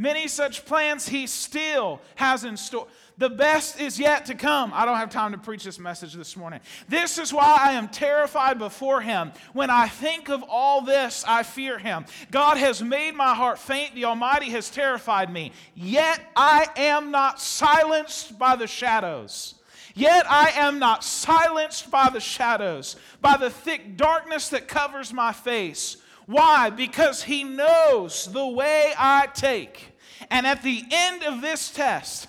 Many 0.00 0.28
such 0.28 0.64
plans 0.64 1.08
he 1.08 1.26
still 1.26 2.00
has 2.14 2.44
in 2.44 2.56
store. 2.56 2.86
The 3.18 3.28
best 3.28 3.80
is 3.80 3.98
yet 3.98 4.26
to 4.26 4.36
come. 4.36 4.70
I 4.72 4.84
don't 4.84 4.96
have 4.96 5.10
time 5.10 5.32
to 5.32 5.38
preach 5.38 5.64
this 5.64 5.80
message 5.80 6.14
this 6.14 6.36
morning. 6.36 6.60
This 6.88 7.18
is 7.18 7.32
why 7.32 7.58
I 7.60 7.72
am 7.72 7.88
terrified 7.88 8.60
before 8.60 9.00
him. 9.00 9.32
When 9.54 9.70
I 9.70 9.88
think 9.88 10.28
of 10.28 10.44
all 10.48 10.82
this, 10.82 11.24
I 11.26 11.42
fear 11.42 11.80
him. 11.80 12.06
God 12.30 12.58
has 12.58 12.80
made 12.80 13.16
my 13.16 13.34
heart 13.34 13.58
faint. 13.58 13.96
The 13.96 14.04
Almighty 14.04 14.50
has 14.50 14.70
terrified 14.70 15.32
me. 15.32 15.50
Yet 15.74 16.20
I 16.36 16.68
am 16.76 17.10
not 17.10 17.40
silenced 17.40 18.38
by 18.38 18.54
the 18.54 18.68
shadows. 18.68 19.56
Yet 19.96 20.26
I 20.30 20.50
am 20.50 20.78
not 20.78 21.02
silenced 21.02 21.90
by 21.90 22.08
the 22.08 22.20
shadows, 22.20 22.94
by 23.20 23.36
the 23.36 23.50
thick 23.50 23.96
darkness 23.96 24.50
that 24.50 24.68
covers 24.68 25.12
my 25.12 25.32
face. 25.32 25.96
Why? 26.28 26.68
Because 26.68 27.22
he 27.22 27.42
knows 27.42 28.30
the 28.30 28.46
way 28.46 28.92
I 28.98 29.28
take. 29.32 29.98
And 30.30 30.46
at 30.46 30.62
the 30.62 30.84
end 30.90 31.22
of 31.22 31.40
this 31.40 31.70
test, 31.70 32.28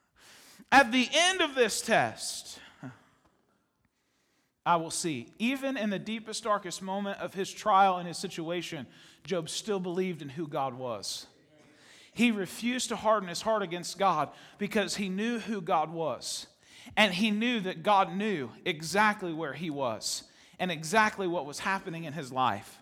at 0.72 0.92
the 0.92 1.08
end 1.10 1.40
of 1.40 1.54
this 1.54 1.80
test, 1.80 2.58
I 4.66 4.76
will 4.76 4.90
see. 4.90 5.28
Even 5.38 5.78
in 5.78 5.88
the 5.88 5.98
deepest, 5.98 6.44
darkest 6.44 6.82
moment 6.82 7.20
of 7.20 7.32
his 7.32 7.50
trial 7.50 7.96
and 7.96 8.06
his 8.06 8.18
situation, 8.18 8.86
Job 9.24 9.48
still 9.48 9.80
believed 9.80 10.20
in 10.20 10.28
who 10.28 10.46
God 10.46 10.74
was. 10.74 11.26
He 12.12 12.32
refused 12.32 12.90
to 12.90 12.96
harden 12.96 13.30
his 13.30 13.40
heart 13.40 13.62
against 13.62 13.98
God 13.98 14.28
because 14.58 14.96
he 14.96 15.08
knew 15.08 15.38
who 15.38 15.62
God 15.62 15.90
was. 15.90 16.48
And 16.98 17.14
he 17.14 17.30
knew 17.30 17.60
that 17.60 17.82
God 17.82 18.14
knew 18.14 18.50
exactly 18.66 19.32
where 19.32 19.54
he 19.54 19.70
was 19.70 20.24
and 20.58 20.70
exactly 20.70 21.26
what 21.26 21.46
was 21.46 21.60
happening 21.60 22.04
in 22.04 22.12
his 22.12 22.30
life. 22.30 22.81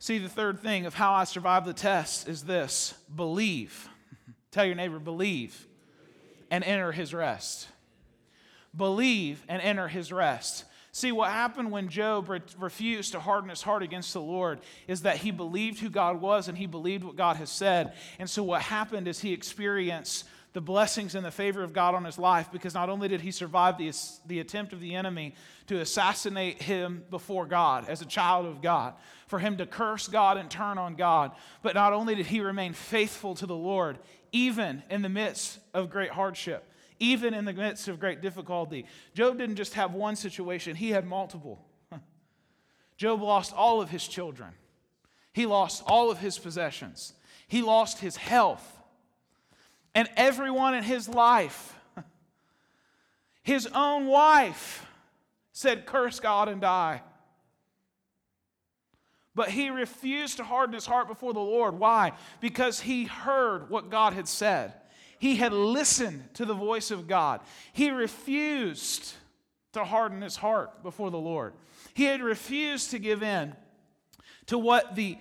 See, 0.00 0.18
the 0.18 0.30
third 0.30 0.60
thing 0.60 0.86
of 0.86 0.94
how 0.94 1.12
I 1.12 1.24
survive 1.24 1.66
the 1.66 1.74
test 1.74 2.26
is 2.26 2.42
this 2.42 2.94
believe. 3.14 3.88
Tell 4.50 4.64
your 4.64 4.74
neighbor, 4.74 4.98
believe 4.98 5.68
and 6.50 6.64
enter 6.64 6.90
his 6.90 7.14
rest. 7.14 7.68
Believe 8.76 9.44
and 9.46 9.62
enter 9.62 9.88
his 9.88 10.10
rest. 10.10 10.64
See, 10.92 11.12
what 11.12 11.30
happened 11.30 11.70
when 11.70 11.88
Job 11.88 12.28
re- 12.30 12.40
refused 12.58 13.12
to 13.12 13.20
harden 13.20 13.50
his 13.50 13.62
heart 13.62 13.82
against 13.82 14.12
the 14.12 14.20
Lord 14.20 14.60
is 14.88 15.02
that 15.02 15.18
he 15.18 15.30
believed 15.30 15.78
who 15.78 15.90
God 15.90 16.20
was 16.20 16.48
and 16.48 16.58
he 16.58 16.66
believed 16.66 17.04
what 17.04 17.14
God 17.14 17.36
has 17.36 17.50
said. 17.50 17.92
And 18.18 18.28
so, 18.28 18.42
what 18.42 18.62
happened 18.62 19.06
is 19.06 19.20
he 19.20 19.32
experienced 19.32 20.24
the 20.52 20.60
blessings 20.60 21.14
and 21.14 21.24
the 21.24 21.30
favor 21.30 21.62
of 21.62 21.72
God 21.72 21.94
on 21.94 22.04
his 22.04 22.18
life 22.18 22.50
because 22.50 22.74
not 22.74 22.88
only 22.88 23.06
did 23.06 23.20
he 23.20 23.30
survive 23.30 23.78
the, 23.78 23.92
the 24.26 24.40
attempt 24.40 24.72
of 24.72 24.80
the 24.80 24.94
enemy 24.96 25.34
to 25.68 25.80
assassinate 25.80 26.60
him 26.60 27.04
before 27.10 27.46
God 27.46 27.88
as 27.88 28.02
a 28.02 28.06
child 28.06 28.46
of 28.46 28.60
God, 28.60 28.94
for 29.28 29.38
him 29.38 29.58
to 29.58 29.66
curse 29.66 30.08
God 30.08 30.36
and 30.36 30.50
turn 30.50 30.76
on 30.76 30.96
God, 30.96 31.32
but 31.62 31.74
not 31.74 31.92
only 31.92 32.16
did 32.16 32.26
he 32.26 32.40
remain 32.40 32.72
faithful 32.72 33.36
to 33.36 33.46
the 33.46 33.54
Lord, 33.54 33.98
even 34.32 34.82
in 34.90 35.02
the 35.02 35.08
midst 35.08 35.60
of 35.72 35.88
great 35.88 36.10
hardship, 36.10 36.64
even 36.98 37.32
in 37.32 37.44
the 37.44 37.52
midst 37.52 37.86
of 37.86 38.00
great 38.00 38.20
difficulty. 38.20 38.86
Job 39.14 39.38
didn't 39.38 39.56
just 39.56 39.74
have 39.74 39.94
one 39.94 40.16
situation, 40.16 40.74
he 40.74 40.90
had 40.90 41.06
multiple. 41.06 41.64
Job 42.96 43.22
lost 43.22 43.54
all 43.54 43.80
of 43.80 43.90
his 43.90 44.06
children, 44.06 44.50
he 45.32 45.46
lost 45.46 45.84
all 45.86 46.10
of 46.10 46.18
his 46.18 46.40
possessions, 46.40 47.12
he 47.46 47.62
lost 47.62 48.00
his 48.00 48.16
health 48.16 48.79
and 49.94 50.08
everyone 50.16 50.74
in 50.74 50.82
his 50.82 51.08
life. 51.08 51.74
His 53.42 53.66
own 53.74 54.06
wife 54.06 54.86
said, 55.52 55.86
Curse 55.86 56.20
God 56.20 56.48
and 56.48 56.60
die. 56.60 57.02
But 59.34 59.50
he 59.50 59.70
refused 59.70 60.38
to 60.38 60.44
harden 60.44 60.74
his 60.74 60.86
heart 60.86 61.06
before 61.06 61.32
the 61.32 61.40
Lord. 61.40 61.78
Why? 61.78 62.12
Because 62.40 62.80
he 62.80 63.04
heard 63.04 63.70
what 63.70 63.88
God 63.88 64.12
had 64.12 64.26
said. 64.26 64.74
He 65.18 65.36
had 65.36 65.52
listened 65.52 66.34
to 66.34 66.44
the 66.44 66.54
voice 66.54 66.90
of 66.90 67.06
God. 67.06 67.40
He 67.72 67.90
refused 67.90 69.14
to 69.72 69.84
harden 69.84 70.20
his 70.22 70.36
heart 70.36 70.82
before 70.82 71.10
the 71.10 71.18
Lord. 71.18 71.52
He 71.94 72.04
had 72.04 72.22
refused 72.22 72.90
to 72.90 72.98
give 72.98 73.22
in 73.22 73.54
to 74.46 74.58
what 74.58 74.96
the 74.96 75.16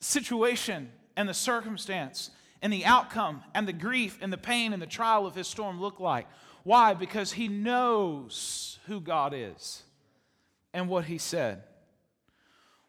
situation 0.00 0.90
and 1.16 1.28
the 1.28 1.34
circumstance 1.34 2.30
and 2.62 2.72
the 2.72 2.84
outcome 2.84 3.42
and 3.54 3.66
the 3.66 3.72
grief 3.72 4.18
and 4.20 4.32
the 4.32 4.38
pain 4.38 4.72
and 4.72 4.82
the 4.82 4.86
trial 4.86 5.26
of 5.26 5.34
his 5.34 5.46
storm 5.46 5.80
look 5.80 6.00
like. 6.00 6.26
Why? 6.64 6.94
Because 6.94 7.32
he 7.32 7.48
knows 7.48 8.78
who 8.86 9.00
God 9.00 9.32
is 9.34 9.82
and 10.74 10.88
what 10.88 11.04
he 11.04 11.18
said. 11.18 11.62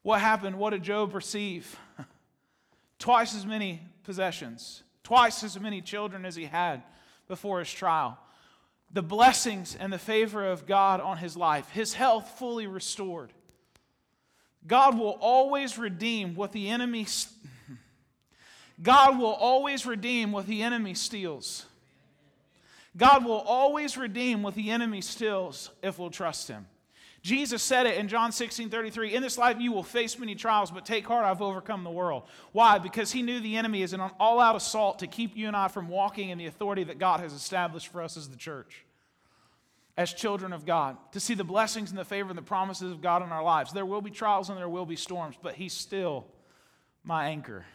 What 0.01 0.21
happened? 0.21 0.57
What 0.57 0.71
did 0.71 0.83
Job 0.83 1.13
receive? 1.13 1.77
Twice 2.99 3.35
as 3.35 3.45
many 3.45 3.81
possessions, 4.03 4.83
twice 5.03 5.43
as 5.43 5.59
many 5.59 5.81
children 5.81 6.25
as 6.25 6.35
he 6.35 6.45
had 6.45 6.83
before 7.27 7.59
his 7.59 7.71
trial. 7.71 8.17
The 8.91 9.03
blessings 9.03 9.77
and 9.79 9.93
the 9.93 9.99
favor 9.99 10.45
of 10.45 10.65
God 10.65 10.99
on 10.99 11.17
his 11.17 11.37
life, 11.37 11.69
his 11.69 11.93
health 11.93 12.37
fully 12.39 12.67
restored. 12.67 13.31
God 14.65 14.97
will 14.97 15.17
always 15.21 15.77
redeem 15.77 16.35
what 16.35 16.51
the 16.51 16.69
enemy 16.69 17.05
God 18.81 19.19
will 19.19 19.33
always 19.33 19.85
redeem 19.85 20.31
what 20.31 20.47
the 20.47 20.61
enemy 20.61 20.93
steals. 20.93 21.65
God 22.95 23.25
will 23.25 23.39
always 23.39 23.97
redeem 23.97 24.41
what 24.41 24.55
the 24.55 24.71
enemy 24.71 25.01
steals 25.01 25.69
if 25.81 25.99
we'll 25.99 26.09
trust 26.09 26.47
him. 26.47 26.65
Jesus 27.21 27.61
said 27.61 27.85
it 27.85 27.97
in 27.97 28.07
John 28.07 28.31
16 28.31 28.69
33 28.69 29.13
In 29.13 29.21
this 29.21 29.37
life 29.37 29.57
you 29.59 29.73
will 29.73 29.83
face 29.83 30.17
many 30.17 30.35
trials, 30.35 30.71
but 30.71 30.85
take 30.85 31.05
heart, 31.05 31.25
I've 31.25 31.41
overcome 31.41 31.83
the 31.83 31.89
world. 31.89 32.23
Why? 32.53 32.77
Because 32.79 33.11
he 33.11 33.21
knew 33.21 33.41
the 33.41 33.57
enemy 33.57 33.81
is 33.81 33.93
an 33.93 34.01
all 34.19 34.39
out 34.39 34.55
assault 34.55 34.99
to 34.99 35.07
keep 35.07 35.35
you 35.35 35.47
and 35.47 35.55
I 35.55 35.67
from 35.67 35.89
walking 35.89 36.29
in 36.29 36.37
the 36.37 36.45
authority 36.45 36.85
that 36.85 36.97
God 36.97 37.19
has 37.19 37.33
established 37.33 37.89
for 37.89 38.01
us 38.01 38.15
as 38.15 38.29
the 38.29 38.37
church, 38.37 38.85
as 39.97 40.13
children 40.13 40.53
of 40.53 40.65
God, 40.65 40.95
to 41.11 41.19
see 41.19 41.33
the 41.33 41.43
blessings 41.43 41.89
and 41.89 41.99
the 41.99 42.05
favor 42.05 42.29
and 42.29 42.37
the 42.37 42.43
promises 42.43 42.91
of 42.91 43.01
God 43.01 43.21
in 43.21 43.29
our 43.29 43.43
lives. 43.43 43.73
There 43.73 43.85
will 43.85 44.01
be 44.01 44.11
trials 44.11 44.47
and 44.49 44.57
there 44.57 44.69
will 44.69 44.85
be 44.85 44.95
storms, 44.95 45.35
but 45.41 45.55
he's 45.55 45.73
still 45.73 46.25
my 47.03 47.27
anchor. 47.27 47.65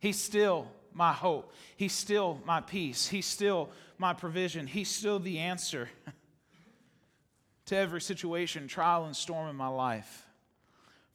He's 0.00 0.18
still 0.18 0.66
my 0.92 1.12
hope. 1.12 1.52
He's 1.76 1.92
still 1.92 2.40
my 2.44 2.60
peace. 2.60 3.06
He's 3.06 3.26
still 3.26 3.70
my 3.98 4.12
provision. 4.14 4.66
He's 4.66 4.90
still 4.90 5.18
the 5.18 5.38
answer 5.38 5.88
to 7.66 7.76
every 7.76 8.00
situation, 8.00 8.66
trial, 8.66 9.04
and 9.04 9.14
storm 9.14 9.48
in 9.48 9.56
my 9.56 9.68
life. 9.68 10.26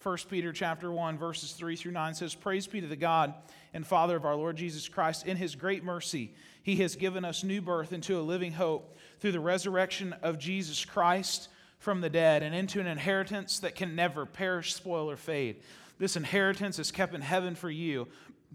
1 0.06 0.18
Peter 0.30 0.54
chapter 0.54 0.92
1 0.92 1.18
verses 1.18 1.54
3 1.54 1.76
through 1.76 1.92
9 1.92 2.14
says 2.14 2.36
praise 2.36 2.68
be 2.68 2.80
to 2.80 2.86
the 2.86 2.96
God 2.96 3.34
and 3.74 3.88
Father 3.88 4.16
of 4.16 4.24
our 4.24 4.36
Lord 4.36 4.56
Jesus 4.56 4.88
Christ 4.88 5.26
in 5.26 5.36
his 5.36 5.56
great 5.56 5.84
mercy 5.84 6.36
he 6.62 6.76
has 6.76 6.96
given 6.96 7.26
us 7.26 7.44
new 7.44 7.60
birth 7.60 7.92
into 7.92 8.20
a 8.20 8.22
living 8.22 8.52
hope 8.52 8.96
through 9.20 9.32
the 9.32 9.40
resurrection 9.40 10.14
of 10.22 10.38
Jesus 10.38 10.86
Christ 10.86 11.50
from 11.80 12.02
the 12.02 12.10
dead 12.12 12.44
and 12.44 12.54
into 12.54 12.80
an 12.80 12.86
inheritance 12.86 13.58
that 13.62 13.74
can 13.74 13.96
never 13.96 14.28
perish 14.28 14.76
spoil 14.76 15.10
or 15.10 15.18
fade 15.18 15.64
this 15.98 16.16
inheritance 16.16 16.78
is 16.78 16.92
kept 16.92 17.16
in 17.16 17.22
heaven 17.22 17.56
for 17.56 17.72
you 17.72 18.08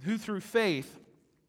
who 0.02 0.18
through 0.18 0.40
faith 0.40 0.98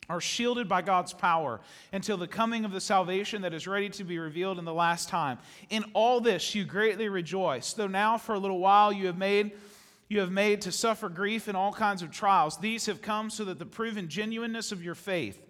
are 0.10 0.20
shielded 0.20 0.68
by 0.68 0.82
God's 0.82 1.14
power 1.14 1.62
until 1.93 2.18
the 2.18 2.28
coming 2.28 2.66
of 2.66 2.72
the 2.72 2.82
salvation 2.82 3.43
that 3.43 3.54
is 3.54 3.68
ready 3.68 3.89
to 3.89 4.04
be 4.04 4.20
revealed 4.20 4.60
in 4.60 4.66
the 4.66 4.74
last 4.74 5.08
time. 5.08 5.38
In 5.70 5.86
all 5.93 6.20
this 6.20 6.54
you 6.54 6.66
greatly 6.66 7.08
rejoice, 7.08 7.74
though 7.74 7.88
now 7.88 8.18
for 8.18 8.36
a 8.36 8.39
little 8.39 8.60
while 8.60 8.91
you 8.91 9.08
have 9.08 9.18
made 9.18 9.52
you 10.10 10.20
have 10.20 10.32
made 10.32 10.60
to 10.60 10.74
suffer 10.74 11.08
grief 11.08 11.47
in 11.47 11.56
all 11.56 11.72
kinds 11.72 12.02
of 12.02 12.12
trials. 12.12 12.58
These 12.58 12.88
have 12.88 13.02
come 13.02 13.30
so 13.30 13.45
that 13.45 13.60
the 13.60 13.66
proven 13.66 14.10
genuineness 14.10 14.74
of 14.74 14.84
your 14.84 14.93
faith 14.93 15.41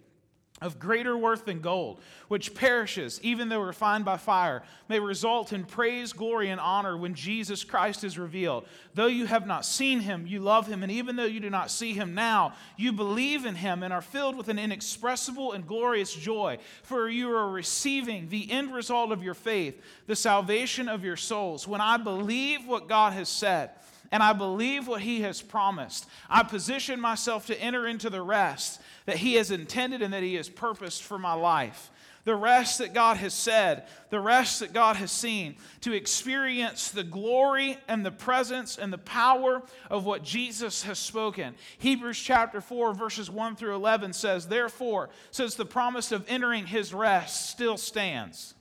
of 0.62 0.80
greater 0.80 1.18
worth 1.18 1.46
than 1.46 1.60
gold, 1.60 2.00
which 2.28 2.54
perishes, 2.54 3.20
even 3.24 3.50
though 3.50 3.62
refined 3.62 4.06
by 4.06 4.16
fire, 4.16 4.62
may 4.88 5.00
result 5.00 5.52
in 5.52 5.66
praise, 5.66 6.14
glory, 6.14 6.50
and 6.50 6.62
honor 6.62 6.96
when 6.96 7.16
Jesus 7.16 7.64
Christ 7.64 8.04
is 8.04 8.20
revealed. 8.20 8.66
Though 8.94 9.08
you 9.08 9.26
have 9.26 9.48
not 9.48 9.66
seen 9.66 10.02
him, 10.02 10.28
you 10.28 10.40
love 10.40 10.68
him, 10.68 10.84
and 10.84 10.92
even 10.92 11.16
though 11.16 11.26
you 11.26 11.40
do 11.40 11.50
not 11.50 11.72
see 11.72 11.94
him 11.94 12.14
now, 12.14 12.54
you 12.78 12.94
believe 12.94 13.46
in 13.46 13.56
him 13.56 13.82
and 13.82 13.92
are 13.92 14.02
filled 14.02 14.38
with 14.38 14.50
an 14.50 14.60
inexpressible 14.60 15.54
and 15.54 15.68
glorious 15.68 16.14
joy, 16.14 16.60
for 16.84 17.10
you 17.10 17.32
are 17.32 17.50
receiving 17.50 18.30
the 18.30 18.52
end 18.52 18.74
result 18.74 19.12
of 19.12 19.24
your 19.24 19.34
faith, 19.34 19.82
the 20.06 20.16
salvation 20.16 20.88
of 20.88 21.04
your 21.04 21.18
souls. 21.18 21.68
When 21.68 21.82
I 21.82 21.98
believe 21.98 22.68
what 22.68 22.88
God 22.88 23.14
has 23.14 23.30
said, 23.30 23.72
and 24.12 24.22
I 24.22 24.34
believe 24.34 24.88
what 24.88 25.02
he 25.02 25.22
has 25.22 25.42
promised. 25.42 26.08
I 26.30 26.44
position 26.44 27.00
myself 27.00 27.48
to 27.48 27.60
enter 27.60 27.88
into 27.88 28.10
the 28.10 28.22
rest 28.22 28.82
that 29.06 29.18
he 29.18 29.36
has 29.36 29.52
intended 29.52 30.02
and 30.02 30.14
that 30.14 30.24
he 30.24 30.36
has 30.36 30.50
purposed 30.50 31.04
for 31.04 31.18
my 31.18 31.34
life. 31.34 31.90
The 32.24 32.36
rest 32.36 32.78
that 32.80 32.94
God 32.94 33.18
has 33.18 33.34
said, 33.34 33.88
the 34.12 34.20
rest 34.20 34.60
that 34.60 34.74
God 34.74 34.96
has 34.98 35.12
seen, 35.12 35.56
to 35.82 35.94
experience 35.94 36.92
the 36.92 37.04
glory 37.04 37.78
and 37.88 38.06
the 38.06 38.12
presence 38.12 38.78
and 38.78 38.94
the 38.94 39.00
power 39.00 39.64
of 39.90 40.06
what 40.06 40.24
Jesus 40.24 40.84
has 40.84 41.00
spoken. 41.00 41.56
Hebrews 41.80 42.20
chapter 42.20 42.62
4, 42.62 42.94
verses 42.94 43.32
1 43.32 43.56
through 43.56 43.74
11 43.74 44.14
says, 44.14 44.48
Therefore, 44.48 45.10
since 45.32 45.56
the 45.56 45.66
promise 45.66 46.12
of 46.12 46.26
entering 46.28 46.68
his 46.68 46.94
rest 46.94 47.50
still 47.50 47.78
stands, 47.78 48.54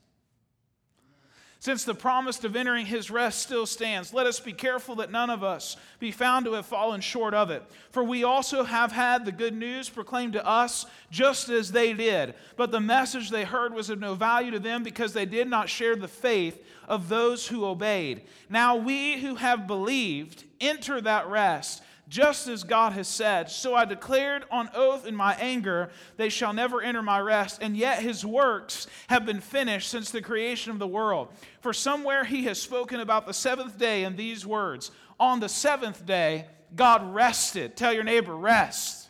since 1.61 1.85
the 1.85 1.95
promise 1.95 2.43
of 2.43 2.57
entering 2.57 2.87
his 2.87 3.11
rest 3.11 3.43
still 3.43 3.67
stands, 3.67 4.15
let 4.15 4.27
us 4.27 4.41
be 4.41 4.55
careful 4.55 4.97
that 4.97 5.13
none 5.13 5.29
of 5.29 5.45
us 5.45 5.77
be 5.99 6.11
found 6.11 6.47
to 6.47 6.55
have 6.55 6.65
fallen 6.65 7.03
short 7.03 7.35
of 7.35 7.51
it. 7.51 7.63
For 7.91 8.03
we 8.03 8.25
also 8.25 8.65
have 8.65 8.93
had 8.93 9.27
the 9.27 9.33
good 9.33 9.55
news 9.55 9.91
proclaimed 9.91 10.33
to 10.33 10.47
us 10.47 10.87
just 11.11 11.51
as 11.51 11.71
they 11.71 11.93
did. 11.93 12.35
But 12.57 12.71
the 12.71 12.81
message 12.81 13.29
they 13.29 13.45
heard 13.45 13.75
was 13.75 13.91
of 13.91 14.01
no 14.01 14.15
value 14.15 14.51
to 14.53 14.59
them 14.59 14.83
because 14.83 15.13
they 15.13 15.27
did 15.27 15.49
not 15.49 15.69
share 15.69 15.97
the 15.97 16.09
faith 16.09 16.65
of 16.89 17.11
those 17.11 17.47
who 17.47 17.67
obeyed. 17.67 18.23
Now 18.49 18.77
we 18.77 19.21
who 19.21 19.35
have 19.35 19.67
believed 19.67 20.45
enter 20.63 20.99
that 21.03 21.29
rest 21.29 21.83
just 22.11 22.49
as 22.49 22.65
God 22.65 22.93
has 22.93 23.09
said. 23.09 23.49
So 23.49 23.75
I 23.75 23.87
declared 23.87 24.45
on 24.51 24.69
oath 24.75 25.07
in 25.07 25.15
my 25.15 25.35
anger, 25.37 25.91
they 26.17 26.29
shall 26.29 26.53
never 26.53 26.83
enter 26.83 27.03
my 27.03 27.21
rest, 27.21 27.61
and 27.63 27.77
yet 27.77 28.03
his 28.03 28.27
works 28.27 28.89
have 29.09 29.25
been 29.25 29.41
finished 29.41 29.89
since 29.89 30.11
the 30.11 30.21
creation 30.21 30.73
of 30.73 30.81
the 30.81 30.87
world. 30.87 31.29
For 31.61 31.73
somewhere 31.73 32.25
he 32.25 32.45
has 32.45 32.61
spoken 32.61 33.01
about 33.01 33.27
the 33.27 33.33
seventh 33.33 33.79
day 33.79 34.05
in 34.05 34.17
these 34.17 34.45
words 34.45 34.91
On 35.21 35.39
the 35.39 35.49
seventh 35.49 36.05
day, 36.05 36.47
God 36.75 37.15
rested. 37.15 37.77
Tell 37.77 37.93
your 37.93 38.05
neighbor, 38.05 38.35
rest. 38.35 39.09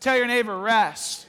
Tell 0.00 0.16
your 0.16 0.26
neighbor, 0.26 0.58
rest. 0.58 1.23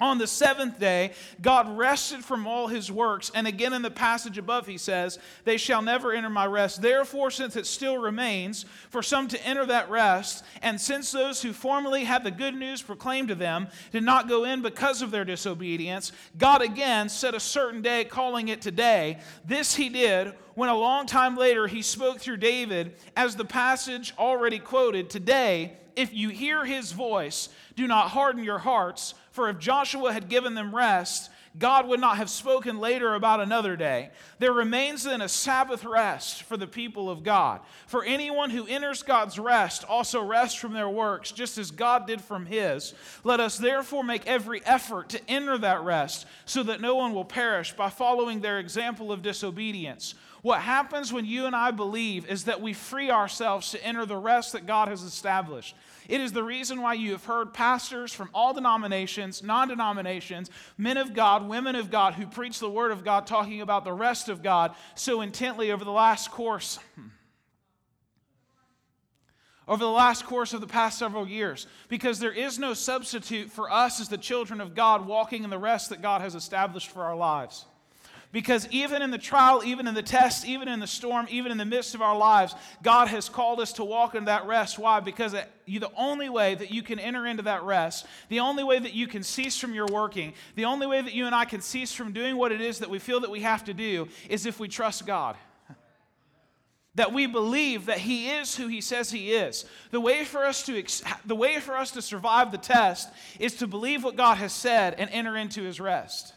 On 0.00 0.16
the 0.16 0.26
seventh 0.26 0.80
day, 0.80 1.12
God 1.42 1.76
rested 1.76 2.24
from 2.24 2.46
all 2.46 2.68
his 2.68 2.90
works. 2.90 3.30
And 3.34 3.46
again 3.46 3.74
in 3.74 3.82
the 3.82 3.90
passage 3.90 4.38
above, 4.38 4.66
he 4.66 4.78
says, 4.78 5.18
They 5.44 5.58
shall 5.58 5.82
never 5.82 6.12
enter 6.12 6.30
my 6.30 6.46
rest. 6.46 6.80
Therefore, 6.80 7.30
since 7.30 7.54
it 7.54 7.66
still 7.66 7.98
remains 7.98 8.64
for 8.88 9.02
some 9.02 9.28
to 9.28 9.46
enter 9.46 9.66
that 9.66 9.90
rest, 9.90 10.42
and 10.62 10.80
since 10.80 11.12
those 11.12 11.42
who 11.42 11.52
formerly 11.52 12.04
had 12.04 12.24
the 12.24 12.30
good 12.30 12.54
news 12.54 12.80
proclaimed 12.80 13.28
to 13.28 13.34
them 13.34 13.68
did 13.92 14.02
not 14.02 14.28
go 14.28 14.44
in 14.44 14.62
because 14.62 15.02
of 15.02 15.10
their 15.10 15.24
disobedience, 15.24 16.12
God 16.38 16.62
again 16.62 17.10
set 17.10 17.34
a 17.34 17.40
certain 17.40 17.82
day, 17.82 18.04
calling 18.04 18.48
it 18.48 18.62
today. 18.62 19.18
This 19.44 19.74
he 19.74 19.90
did 19.90 20.32
when 20.54 20.70
a 20.70 20.76
long 20.76 21.06
time 21.06 21.36
later 21.36 21.66
he 21.66 21.82
spoke 21.82 22.20
through 22.20 22.38
David, 22.38 22.94
as 23.16 23.36
the 23.36 23.44
passage 23.44 24.14
already 24.18 24.58
quoted 24.58 25.10
Today, 25.10 25.76
if 25.96 26.14
you 26.14 26.28
hear 26.28 26.64
his 26.64 26.92
voice, 26.92 27.48
do 27.80 27.86
not 27.86 28.10
harden 28.10 28.44
your 28.44 28.58
hearts 28.58 29.14
for 29.30 29.48
if 29.48 29.58
Joshua 29.58 30.12
had 30.12 30.28
given 30.28 30.54
them 30.54 30.74
rest, 30.74 31.30
God 31.58 31.88
would 31.88 31.98
not 31.98 32.18
have 32.18 32.30
spoken 32.30 32.78
later 32.78 33.14
about 33.14 33.40
another 33.40 33.74
day. 33.74 34.10
There 34.38 34.52
remains 34.52 35.04
then 35.04 35.20
a 35.20 35.28
Sabbath 35.28 35.84
rest 35.84 36.42
for 36.42 36.56
the 36.56 36.66
people 36.66 37.10
of 37.10 37.24
God. 37.24 37.60
For 37.86 38.04
anyone 38.04 38.50
who 38.50 38.66
enters 38.66 39.02
God's 39.02 39.38
rest 39.38 39.84
also 39.84 40.22
rests 40.22 40.58
from 40.58 40.74
their 40.74 40.88
works, 40.88 41.32
just 41.32 41.58
as 41.58 41.70
God 41.70 42.06
did 42.06 42.20
from 42.20 42.46
his. 42.46 42.94
Let 43.24 43.40
us 43.40 43.56
therefore 43.56 44.04
make 44.04 44.26
every 44.26 44.64
effort 44.64 45.08
to 45.10 45.20
enter 45.28 45.58
that 45.58 45.82
rest, 45.82 46.26
so 46.44 46.62
that 46.64 46.80
no 46.80 46.96
one 46.96 47.14
will 47.14 47.24
perish 47.24 47.72
by 47.72 47.90
following 47.90 48.40
their 48.40 48.58
example 48.58 49.10
of 49.10 49.22
disobedience. 49.22 50.14
What 50.42 50.60
happens 50.60 51.12
when 51.12 51.24
you 51.24 51.46
and 51.46 51.54
I 51.54 51.70
believe 51.70 52.26
is 52.30 52.44
that 52.44 52.62
we 52.62 52.72
free 52.72 53.10
ourselves 53.10 53.70
to 53.72 53.84
enter 53.84 54.06
the 54.06 54.16
rest 54.16 54.52
that 54.52 54.66
God 54.66 54.88
has 54.88 55.02
established. 55.02 55.74
It 56.08 56.20
is 56.20 56.32
the 56.32 56.42
reason 56.42 56.80
why 56.80 56.94
you 56.94 57.12
have 57.12 57.24
heard 57.24 57.52
pastors 57.54 58.12
from 58.12 58.30
all 58.34 58.52
denominations, 58.54 59.42
non 59.42 59.68
denominations, 59.68 60.50
men 60.76 60.96
of 60.96 61.14
God, 61.14 61.48
women 61.48 61.76
of 61.76 61.90
God 61.90 62.14
who 62.14 62.26
preach 62.26 62.58
the 62.58 62.70
Word 62.70 62.90
of 62.90 63.04
God 63.04 63.26
talking 63.26 63.60
about 63.60 63.84
the 63.84 63.92
rest 63.92 64.28
of 64.28 64.42
God 64.42 64.74
so 64.94 65.20
intently 65.20 65.70
over 65.70 65.84
the 65.84 65.92
last 65.92 66.30
course. 66.30 66.78
Hmm. 66.94 67.08
Over 69.68 69.84
the 69.84 69.90
last 69.90 70.24
course 70.24 70.52
of 70.52 70.60
the 70.60 70.66
past 70.66 70.98
several 70.98 71.28
years, 71.28 71.68
because 71.88 72.18
there 72.18 72.32
is 72.32 72.58
no 72.58 72.74
substitute 72.74 73.52
for 73.52 73.70
us 73.70 74.00
as 74.00 74.08
the 74.08 74.18
children 74.18 74.60
of 74.60 74.74
God 74.74 75.06
walking 75.06 75.44
in 75.44 75.50
the 75.50 75.58
rest 75.58 75.90
that 75.90 76.02
God 76.02 76.22
has 76.22 76.34
established 76.34 76.90
for 76.90 77.04
our 77.04 77.14
lives. 77.14 77.66
Because 78.32 78.68
even 78.70 79.02
in 79.02 79.10
the 79.10 79.18
trial, 79.18 79.62
even 79.64 79.88
in 79.88 79.94
the 79.94 80.02
test, 80.02 80.46
even 80.46 80.68
in 80.68 80.78
the 80.78 80.86
storm, 80.86 81.26
even 81.30 81.50
in 81.50 81.58
the 81.58 81.64
midst 81.64 81.96
of 81.96 82.02
our 82.02 82.16
lives, 82.16 82.54
God 82.80 83.08
has 83.08 83.28
called 83.28 83.58
us 83.58 83.72
to 83.74 83.84
walk 83.84 84.14
in 84.14 84.26
that 84.26 84.46
rest. 84.46 84.78
Why? 84.78 85.00
Because 85.00 85.34
you, 85.66 85.80
the 85.80 85.90
only 85.96 86.28
way 86.28 86.54
that 86.54 86.70
you 86.70 86.82
can 86.82 87.00
enter 87.00 87.26
into 87.26 87.42
that 87.44 87.64
rest, 87.64 88.06
the 88.28 88.38
only 88.38 88.62
way 88.62 88.78
that 88.78 88.94
you 88.94 89.08
can 89.08 89.24
cease 89.24 89.58
from 89.58 89.74
your 89.74 89.86
working, 89.86 90.34
the 90.54 90.66
only 90.66 90.86
way 90.86 91.02
that 91.02 91.12
you 91.12 91.26
and 91.26 91.34
I 91.34 91.44
can 91.44 91.60
cease 91.60 91.92
from 91.92 92.12
doing 92.12 92.36
what 92.36 92.52
it 92.52 92.60
is 92.60 92.78
that 92.78 92.90
we 92.90 93.00
feel 93.00 93.18
that 93.20 93.30
we 93.30 93.40
have 93.40 93.64
to 93.64 93.74
do 93.74 94.06
is 94.28 94.46
if 94.46 94.60
we 94.60 94.68
trust 94.68 95.06
God 95.06 95.36
that 96.96 97.12
we 97.12 97.26
believe 97.26 97.86
that 97.86 97.98
he 97.98 98.30
is 98.30 98.56
who 98.56 98.66
he 98.66 98.80
says 98.80 99.10
he 99.10 99.32
is 99.32 99.64
the 99.92 100.00
way 100.00 100.24
for 100.24 100.44
us 100.44 100.64
to 100.64 100.84
the 101.24 101.36
way 101.36 101.60
for 101.60 101.76
us 101.76 101.92
to 101.92 102.02
survive 102.02 102.50
the 102.50 102.58
test 102.58 103.08
is 103.38 103.54
to 103.54 103.68
believe 103.68 104.02
what 104.02 104.16
god 104.16 104.36
has 104.36 104.52
said 104.52 104.94
and 104.98 105.08
enter 105.10 105.36
into 105.36 105.62
his 105.62 105.78
rest 105.78 106.34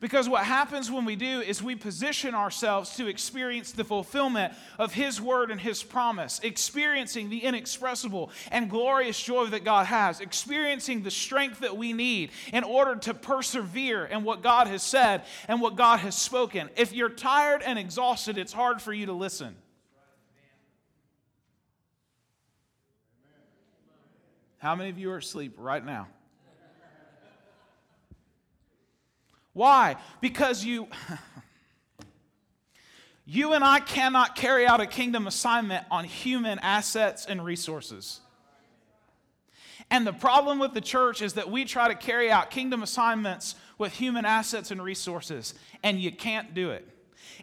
because 0.00 0.28
what 0.28 0.44
happens 0.44 0.90
when 0.90 1.04
we 1.04 1.16
do 1.16 1.40
is 1.40 1.62
we 1.62 1.74
position 1.74 2.34
ourselves 2.34 2.96
to 2.96 3.06
experience 3.06 3.72
the 3.72 3.84
fulfillment 3.84 4.52
of 4.78 4.94
His 4.94 5.20
word 5.20 5.50
and 5.50 5.60
His 5.60 5.82
promise, 5.82 6.40
experiencing 6.42 7.30
the 7.30 7.44
inexpressible 7.44 8.30
and 8.50 8.70
glorious 8.70 9.20
joy 9.20 9.46
that 9.46 9.64
God 9.64 9.86
has, 9.86 10.20
experiencing 10.20 11.02
the 11.02 11.10
strength 11.10 11.60
that 11.60 11.76
we 11.76 11.92
need 11.92 12.30
in 12.52 12.64
order 12.64 12.96
to 12.96 13.14
persevere 13.14 14.04
in 14.04 14.24
what 14.24 14.42
God 14.42 14.66
has 14.68 14.82
said 14.82 15.22
and 15.48 15.60
what 15.60 15.76
God 15.76 15.98
has 16.00 16.16
spoken. 16.16 16.70
If 16.76 16.92
you're 16.92 17.08
tired 17.08 17.62
and 17.62 17.78
exhausted, 17.78 18.38
it's 18.38 18.52
hard 18.52 18.80
for 18.80 18.92
you 18.92 19.06
to 19.06 19.12
listen. 19.12 19.56
How 24.58 24.74
many 24.74 24.90
of 24.90 24.98
you 24.98 25.10
are 25.12 25.18
asleep 25.18 25.54
right 25.56 25.84
now? 25.84 26.08
Why? 29.58 29.96
Because 30.20 30.64
you. 30.64 30.86
you 33.26 33.54
and 33.54 33.64
I 33.64 33.80
cannot 33.80 34.36
carry 34.36 34.64
out 34.64 34.80
a 34.80 34.86
kingdom 34.86 35.26
assignment 35.26 35.84
on 35.90 36.04
human 36.04 36.60
assets 36.60 37.26
and 37.26 37.44
resources. 37.44 38.20
And 39.90 40.06
the 40.06 40.12
problem 40.12 40.60
with 40.60 40.74
the 40.74 40.80
church 40.80 41.22
is 41.22 41.32
that 41.32 41.50
we 41.50 41.64
try 41.64 41.88
to 41.88 41.96
carry 41.96 42.30
out 42.30 42.52
kingdom 42.52 42.84
assignments 42.84 43.56
with 43.78 43.94
human 43.94 44.24
assets 44.24 44.70
and 44.70 44.80
resources, 44.80 45.54
and 45.82 46.00
you 46.00 46.12
can't 46.12 46.54
do 46.54 46.70
it. 46.70 46.86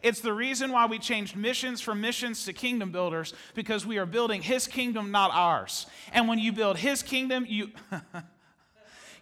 It's 0.01 0.21
the 0.21 0.31
reason 0.31 0.71
why 0.71 0.85
we 0.85 0.99
changed 0.99 1.35
missions 1.35 1.81
from 1.81 1.99
missions 1.99 2.45
to 2.45 2.53
kingdom 2.53 2.93
builders 2.93 3.33
because 3.55 3.85
we 3.85 3.97
are 3.97 4.05
building 4.05 4.41
his 4.41 4.67
kingdom, 4.67 5.11
not 5.11 5.31
ours. 5.33 5.85
And 6.13 6.29
when 6.29 6.39
you 6.39 6.53
build 6.53 6.77
his 6.77 7.03
kingdom, 7.03 7.45
you. 7.45 7.71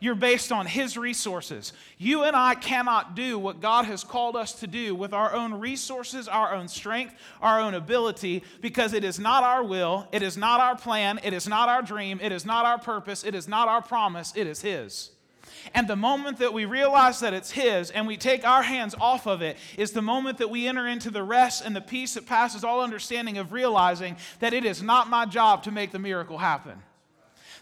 You're 0.03 0.15
based 0.15 0.51
on 0.51 0.65
His 0.65 0.97
resources. 0.97 1.71
You 1.97 2.23
and 2.23 2.35
I 2.35 2.55
cannot 2.55 3.15
do 3.15 3.39
what 3.39 3.61
God 3.61 3.85
has 3.85 4.03
called 4.03 4.35
us 4.35 4.51
to 4.59 4.67
do 4.67 4.93
with 4.93 5.13
our 5.13 5.33
own 5.33 5.53
resources, 5.53 6.27
our 6.27 6.53
own 6.53 6.67
strength, 6.67 7.15
our 7.41 7.61
own 7.61 7.73
ability, 7.73 8.43
because 8.59 8.91
it 8.91 9.05
is 9.05 9.17
not 9.17 9.45
our 9.45 9.63
will, 9.63 10.09
it 10.11 10.21
is 10.21 10.35
not 10.35 10.59
our 10.59 10.75
plan, 10.75 11.21
it 11.23 11.31
is 11.31 11.47
not 11.47 11.69
our 11.69 11.81
dream, 11.81 12.19
it 12.21 12.33
is 12.33 12.45
not 12.45 12.65
our 12.65 12.77
purpose, 12.77 13.23
it 13.23 13.33
is 13.33 13.47
not 13.47 13.69
our 13.69 13.81
promise, 13.81 14.33
it 14.35 14.45
is 14.45 14.61
His. 14.61 15.11
And 15.73 15.87
the 15.87 15.95
moment 15.95 16.39
that 16.39 16.51
we 16.51 16.65
realize 16.65 17.21
that 17.21 17.33
it's 17.33 17.51
His 17.51 17.89
and 17.89 18.05
we 18.05 18.17
take 18.17 18.45
our 18.45 18.63
hands 18.63 18.95
off 18.99 19.25
of 19.25 19.41
it 19.41 19.55
is 19.77 19.91
the 19.91 20.01
moment 20.01 20.37
that 20.39 20.49
we 20.49 20.67
enter 20.67 20.85
into 20.85 21.11
the 21.11 21.23
rest 21.23 21.63
and 21.63 21.73
the 21.73 21.79
peace 21.79 22.15
that 22.15 22.25
passes 22.25 22.65
all 22.65 22.81
understanding 22.81 23.37
of 23.37 23.53
realizing 23.53 24.17
that 24.41 24.53
it 24.53 24.65
is 24.65 24.83
not 24.83 25.09
my 25.09 25.25
job 25.25 25.63
to 25.63 25.71
make 25.71 25.93
the 25.93 25.99
miracle 25.99 26.39
happen 26.39 26.83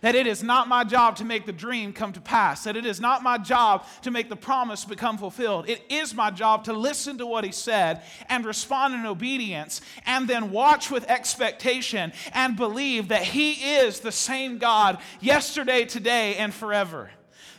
that 0.02 0.16
it 0.16 0.28
is 0.28 0.44
not 0.44 0.68
my 0.68 0.84
job 0.84 1.16
to 1.18 1.26
make 1.26 1.46
the 1.46 1.52
dream 1.52 1.94
come 1.94 2.14
to 2.14 2.22
pass, 2.22 2.64
that 2.66 2.76
it 2.76 2.86
is 2.86 3.00
not 3.00 3.24
my 3.24 3.38
job 3.38 3.86
to 4.02 4.12
make 4.12 4.30
the 4.30 4.36
promise 4.36 4.84
become 4.86 5.18
fulfilled. 5.18 5.70
It 5.70 5.84
is 5.90 6.14
my 6.14 6.32
job 6.32 6.66
to 6.66 6.74
listen 6.74 7.18
to 7.20 7.26
what 7.26 7.44
he 7.44 7.52
said 7.52 8.02
and 8.28 8.46
respond 8.46 8.94
in 8.94 9.06
obedience, 9.06 9.82
and 10.06 10.28
then 10.28 10.52
watch 10.52 10.92
with 10.92 11.10
expectation 11.10 12.14
and 12.34 12.56
believe 12.56 13.10
that 13.10 13.24
he 13.24 13.76
is 13.76 14.00
the 14.00 14.12
same 14.12 14.58
God 14.58 15.00
yesterday, 15.20 15.86
today, 15.86 16.36
and 16.36 16.54
forever 16.54 17.12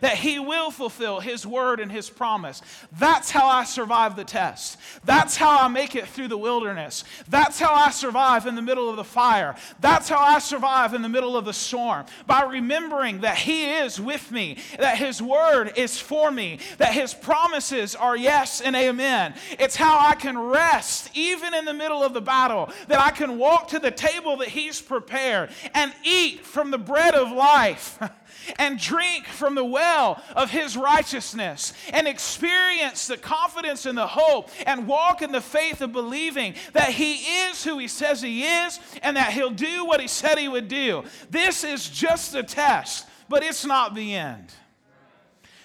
that 0.02 0.16
He 0.16 0.38
will 0.38 0.70
fulfill 0.70 1.20
His 1.20 1.46
word 1.46 1.80
and 1.80 1.90
His 1.90 2.10
promise. 2.10 2.60
That's 2.98 3.30
how 3.30 3.46
I 3.46 3.64
survive 3.64 4.16
the 4.16 4.24
test. 4.24 4.76
That's 5.04 5.36
how 5.36 5.62
I 5.62 5.68
make 5.68 5.96
it 5.96 6.06
through 6.06 6.28
the 6.28 6.36
wilderness. 6.36 7.04
That's 7.28 7.58
how 7.58 7.72
I 7.72 7.90
survive 7.90 8.46
in 8.46 8.54
the 8.54 8.62
middle 8.62 8.90
of 8.90 8.96
the 8.96 9.04
fire. 9.04 9.54
That's 9.80 10.08
how 10.08 10.18
I 10.18 10.40
survive 10.40 10.92
in 10.92 11.02
the 11.02 11.08
middle 11.08 11.36
of 11.36 11.44
the 11.44 11.52
storm 11.52 12.04
by 12.26 12.42
remembering 12.42 13.20
that 13.20 13.38
He 13.38 13.70
is 13.70 14.00
with 14.00 14.30
me, 14.30 14.58
that 14.78 14.98
His 14.98 15.22
word 15.22 15.72
is 15.76 15.98
for 15.98 16.30
me, 16.30 16.58
that 16.78 16.92
His 16.92 17.14
promises 17.14 17.94
are 17.94 18.16
yes 18.16 18.60
and 18.60 18.74
amen. 18.74 19.34
It's 19.58 19.76
how 19.76 19.98
I 19.98 20.16
can 20.16 20.36
rest 20.36 21.10
even 21.14 21.54
in 21.54 21.64
the 21.64 21.72
middle 21.72 22.02
of 22.02 22.12
the 22.12 22.20
battle, 22.20 22.70
that 22.88 23.00
I 23.00 23.12
can 23.12 23.38
walk 23.38 23.68
to 23.68 23.78
the 23.78 23.92
table 23.92 24.36
that 24.38 24.48
He's 24.48 24.82
prepared 24.82 25.50
and 25.74 25.92
eat 26.02 26.44
from 26.44 26.72
the 26.72 26.78
bread 26.78 27.14
of 27.14 27.30
life. 27.30 27.98
and 28.58 28.78
drink 28.78 29.26
from 29.26 29.54
the 29.54 29.64
well 29.64 29.91
of 29.92 30.50
his 30.50 30.76
righteousness 30.76 31.72
and 31.92 32.08
experience 32.08 33.06
the 33.06 33.16
confidence 33.16 33.86
and 33.86 33.96
the 33.96 34.06
hope 34.06 34.50
and 34.66 34.86
walk 34.86 35.22
in 35.22 35.32
the 35.32 35.40
faith 35.40 35.80
of 35.80 35.92
believing 35.92 36.54
that 36.72 36.90
he 36.90 37.14
is 37.46 37.64
who 37.64 37.78
he 37.78 37.88
says 37.88 38.22
he 38.22 38.44
is 38.44 38.78
and 39.02 39.16
that 39.16 39.32
he'll 39.32 39.50
do 39.50 39.84
what 39.84 40.00
he 40.00 40.08
said 40.08 40.38
he 40.38 40.48
would 40.48 40.68
do. 40.68 41.04
This 41.30 41.64
is 41.64 41.88
just 41.88 42.34
a 42.34 42.42
test, 42.42 43.06
but 43.28 43.42
it's 43.42 43.64
not 43.64 43.94
the 43.94 44.14
end. 44.14 44.52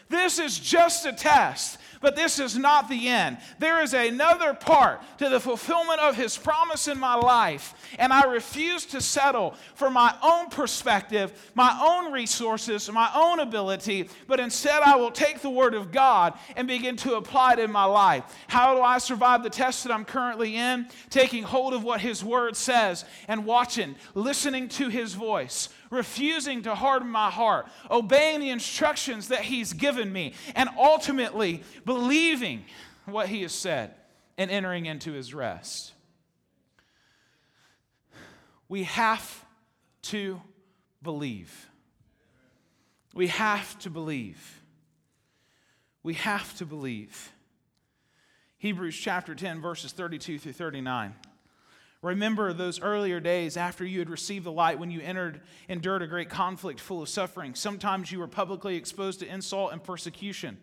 This 0.09 0.39
is 0.39 0.57
just 0.57 1.05
a 1.05 1.13
test. 1.13 1.79
But 2.07 2.15
this 2.15 2.39
is 2.39 2.57
not 2.57 2.87
the 2.87 3.09
end. 3.09 3.37
There 3.59 3.83
is 3.83 3.93
another 3.93 4.53
part 4.53 5.01
to 5.17 5.27
the 5.27 5.41
fulfillment 5.41 5.99
of 5.99 6.15
His 6.15 6.37
promise 6.37 6.87
in 6.87 6.97
my 6.97 7.15
life, 7.15 7.73
and 7.99 8.13
I 8.13 8.23
refuse 8.31 8.85
to 8.85 9.01
settle 9.01 9.55
for 9.75 9.89
my 9.89 10.15
own 10.23 10.49
perspective, 10.49 11.51
my 11.53 11.77
own 11.83 12.13
resources, 12.13 12.89
my 12.89 13.11
own 13.13 13.41
ability, 13.41 14.09
but 14.25 14.39
instead 14.39 14.83
I 14.83 14.95
will 14.95 15.11
take 15.11 15.41
the 15.41 15.49
Word 15.49 15.73
of 15.73 15.91
God 15.91 16.35
and 16.55 16.65
begin 16.65 16.95
to 16.95 17.15
apply 17.15 17.55
it 17.55 17.59
in 17.59 17.73
my 17.73 17.83
life. 17.83 18.23
How 18.47 18.73
do 18.73 18.81
I 18.81 18.99
survive 18.99 19.43
the 19.43 19.49
test 19.49 19.83
that 19.83 19.91
I'm 19.91 20.05
currently 20.05 20.55
in? 20.55 20.87
Taking 21.09 21.43
hold 21.43 21.73
of 21.73 21.83
what 21.83 21.99
His 21.99 22.23
Word 22.23 22.55
says 22.55 23.03
and 23.27 23.45
watching, 23.45 23.97
listening 24.15 24.69
to 24.69 24.87
His 24.87 25.13
voice 25.13 25.67
refusing 25.89 26.63
to 26.63 26.75
harden 26.75 27.09
my 27.09 27.29
heart, 27.29 27.67
obeying 27.89 28.39
the 28.39 28.49
instructions 28.49 29.29
that 29.29 29.41
He's 29.41 29.73
given 29.73 30.11
me, 30.11 30.33
and 30.55 30.69
ultimately 30.77 31.63
believing 31.85 32.65
what 33.05 33.29
He 33.29 33.41
has 33.43 33.53
said 33.53 33.93
and 34.37 34.51
entering 34.51 34.85
into 34.85 35.13
His 35.13 35.33
rest. 35.33 35.93
We 38.69 38.83
have 38.83 39.45
to 40.03 40.41
believe. 41.01 41.69
We 43.13 43.27
have 43.27 43.79
to 43.79 43.89
believe. 43.89 44.61
We 46.03 46.13
have 46.15 46.55
to 46.57 46.65
believe. 46.65 47.31
Hebrews 48.59 48.95
chapter 48.95 49.35
10, 49.35 49.61
verses 49.61 49.91
32 49.91 50.39
through 50.39 50.53
39. 50.53 51.15
Remember 52.03 52.53
those 52.53 52.79
earlier 52.79 53.19
days 53.19 53.57
after 53.57 53.83
you 53.83 53.99
had 53.99 54.09
received 54.09 54.45
the 54.45 54.51
light 54.51 54.77
when 54.77 54.91
you 54.91 55.01
entered, 55.01 55.41
endured 55.67 56.03
a 56.03 56.07
great 56.07 56.29
conflict 56.29 56.79
full 56.79 57.01
of 57.01 57.09
suffering. 57.09 57.55
Sometimes 57.55 58.11
you 58.11 58.19
were 58.19 58.27
publicly 58.27 58.75
exposed 58.75 59.19
to 59.21 59.33
insult 59.33 59.73
and 59.73 59.83
persecution. 59.83 60.57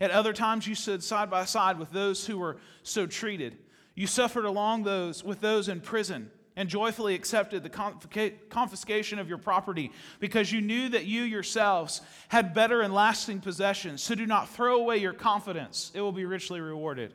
At 0.00 0.10
other 0.10 0.32
times 0.32 0.66
you 0.66 0.74
stood 0.74 1.04
side 1.04 1.30
by 1.30 1.44
side 1.44 1.78
with 1.78 1.90
those 1.92 2.26
who 2.26 2.38
were 2.38 2.56
so 2.82 3.06
treated. 3.06 3.56
You 3.94 4.06
suffered 4.06 4.46
along 4.46 4.82
those 4.82 5.22
with 5.22 5.40
those 5.40 5.68
in 5.68 5.80
prison 5.80 6.30
and 6.56 6.68
joyfully 6.68 7.14
accepted 7.14 7.62
the 7.62 8.32
confiscation 8.48 9.18
of 9.18 9.28
your 9.28 9.38
property 9.38 9.92
because 10.18 10.50
you 10.50 10.60
knew 10.60 10.88
that 10.88 11.06
you 11.06 11.22
yourselves 11.22 12.00
had 12.28 12.52
better 12.52 12.80
and 12.80 12.92
lasting 12.92 13.40
possessions. 13.40 14.02
So 14.02 14.16
do 14.16 14.26
not 14.26 14.48
throw 14.48 14.76
away 14.76 14.96
your 14.98 15.12
confidence, 15.12 15.92
it 15.94 16.00
will 16.00 16.12
be 16.12 16.24
richly 16.24 16.60
rewarded. 16.60 17.14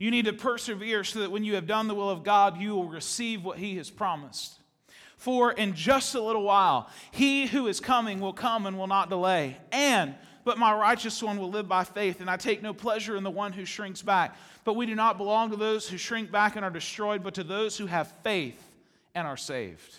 You 0.00 0.10
need 0.10 0.24
to 0.24 0.32
persevere 0.32 1.04
so 1.04 1.20
that 1.20 1.30
when 1.30 1.44
you 1.44 1.54
have 1.56 1.66
done 1.66 1.86
the 1.86 1.94
will 1.94 2.08
of 2.08 2.24
God, 2.24 2.58
you 2.58 2.74
will 2.74 2.88
receive 2.88 3.44
what 3.44 3.58
He 3.58 3.76
has 3.76 3.90
promised. 3.90 4.58
For 5.18 5.52
in 5.52 5.74
just 5.74 6.14
a 6.14 6.22
little 6.22 6.42
while, 6.42 6.88
He 7.10 7.46
who 7.46 7.68
is 7.68 7.80
coming 7.80 8.18
will 8.18 8.32
come 8.32 8.64
and 8.64 8.78
will 8.78 8.86
not 8.86 9.10
delay. 9.10 9.58
And 9.70 10.14
but 10.42 10.56
my 10.56 10.74
righteous 10.74 11.22
one 11.22 11.38
will 11.38 11.50
live 11.50 11.68
by 11.68 11.84
faith, 11.84 12.22
and 12.22 12.30
I 12.30 12.38
take 12.38 12.62
no 12.62 12.72
pleasure 12.72 13.14
in 13.14 13.22
the 13.22 13.30
one 13.30 13.52
who 13.52 13.66
shrinks 13.66 14.00
back. 14.00 14.36
But 14.64 14.72
we 14.74 14.86
do 14.86 14.94
not 14.94 15.18
belong 15.18 15.50
to 15.50 15.56
those 15.56 15.86
who 15.86 15.98
shrink 15.98 16.32
back 16.32 16.56
and 16.56 16.64
are 16.64 16.70
destroyed, 16.70 17.22
but 17.22 17.34
to 17.34 17.44
those 17.44 17.76
who 17.76 17.84
have 17.84 18.10
faith 18.24 18.60
and 19.14 19.26
are 19.26 19.36
saved. 19.36 19.96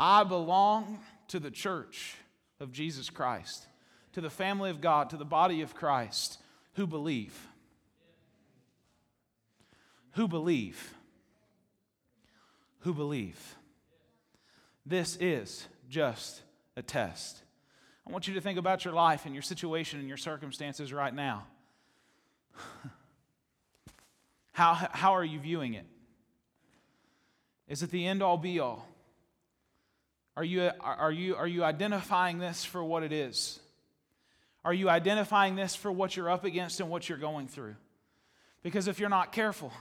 I 0.00 0.24
belong 0.24 0.98
to 1.28 1.38
the 1.38 1.50
church 1.50 2.16
of 2.58 2.72
Jesus 2.72 3.08
Christ, 3.08 3.68
to 4.14 4.20
the 4.20 4.30
family 4.30 4.70
of 4.70 4.80
God, 4.80 5.10
to 5.10 5.16
the 5.16 5.24
body 5.24 5.62
of 5.62 5.76
Christ 5.76 6.38
who 6.74 6.88
believe 6.88 7.38
who 10.16 10.26
believe. 10.26 10.94
Who 12.80 12.92
believe. 12.94 13.38
This 14.84 15.16
is 15.20 15.68
just 15.88 16.42
a 16.76 16.82
test. 16.82 17.42
I 18.06 18.12
want 18.12 18.26
you 18.26 18.34
to 18.34 18.40
think 18.40 18.58
about 18.58 18.84
your 18.84 18.94
life 18.94 19.26
and 19.26 19.34
your 19.34 19.42
situation 19.42 19.98
and 19.98 20.08
your 20.08 20.16
circumstances 20.16 20.92
right 20.92 21.14
now. 21.14 21.46
How, 24.52 24.72
how 24.72 25.12
are 25.12 25.24
you 25.24 25.38
viewing 25.38 25.74
it? 25.74 25.84
Is 27.68 27.82
it 27.82 27.90
the 27.90 28.06
end 28.06 28.22
all 28.22 28.38
be 28.38 28.58
all? 28.58 28.88
Are 30.34 30.42
you, 30.42 30.70
are, 30.80 31.12
you, 31.12 31.36
are 31.36 31.46
you 31.46 31.62
identifying 31.62 32.38
this 32.38 32.64
for 32.64 32.82
what 32.82 33.02
it 33.02 33.12
is? 33.12 33.60
Are 34.64 34.72
you 34.72 34.88
identifying 34.88 35.56
this 35.56 35.76
for 35.76 35.92
what 35.92 36.16
you're 36.16 36.30
up 36.30 36.44
against 36.44 36.80
and 36.80 36.88
what 36.88 37.06
you're 37.06 37.18
going 37.18 37.48
through? 37.48 37.76
Because 38.66 38.88
if 38.88 38.98
you're 38.98 39.08
not 39.08 39.30
careful, 39.30 39.72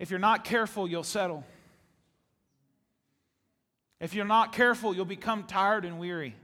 if 0.00 0.10
you're 0.10 0.18
not 0.18 0.42
careful, 0.42 0.88
you'll 0.88 1.04
settle. 1.04 1.44
If 4.00 4.12
you're 4.12 4.24
not 4.24 4.52
careful, 4.52 4.92
you'll 4.92 5.04
become 5.04 5.44
tired 5.44 5.84
and 5.84 6.00
weary. 6.00 6.34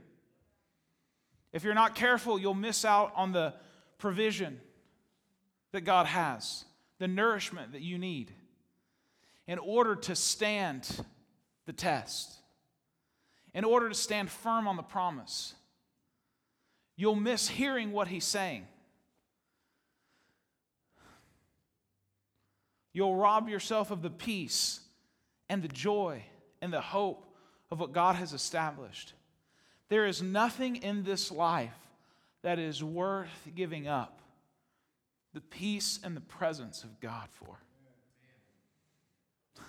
If 1.51 1.65
you're 1.65 1.73
not 1.73 1.95
careful, 1.95 2.39
you'll 2.39 2.53
miss 2.53 2.85
out 2.85 3.11
on 3.17 3.33
the 3.33 3.55
provision 3.97 4.61
that 5.73 5.81
God 5.81 6.05
has, 6.05 6.63
the 6.97 7.09
nourishment 7.09 7.73
that 7.73 7.81
you 7.81 7.97
need 7.97 8.31
in 9.47 9.59
order 9.59 9.97
to 9.97 10.15
stand 10.15 10.87
the 11.65 11.73
test, 11.73 12.37
in 13.53 13.65
order 13.65 13.89
to 13.89 13.95
stand 13.95 14.29
firm 14.29 14.65
on 14.65 14.77
the 14.77 14.81
promise. 14.81 15.55
You'll 16.95 17.15
miss 17.15 17.49
hearing 17.49 17.91
what 17.91 18.07
He's 18.07 18.23
saying. 18.23 18.65
You'll 22.99 23.15
rob 23.15 23.47
yourself 23.47 23.91
of 23.91 24.01
the 24.01 24.09
peace 24.09 24.81
and 25.47 25.63
the 25.63 25.69
joy 25.69 26.21
and 26.61 26.73
the 26.73 26.81
hope 26.81 27.23
of 27.71 27.79
what 27.79 27.93
God 27.93 28.17
has 28.17 28.33
established. 28.33 29.13
There 29.87 30.05
is 30.05 30.21
nothing 30.21 30.75
in 30.75 31.03
this 31.03 31.31
life 31.31 31.77
that 32.41 32.59
is 32.59 32.83
worth 32.83 33.47
giving 33.55 33.87
up 33.87 34.19
the 35.33 35.39
peace 35.39 36.01
and 36.03 36.13
the 36.13 36.19
presence 36.19 36.83
of 36.83 36.99
God 36.99 37.29
for. 37.31 37.57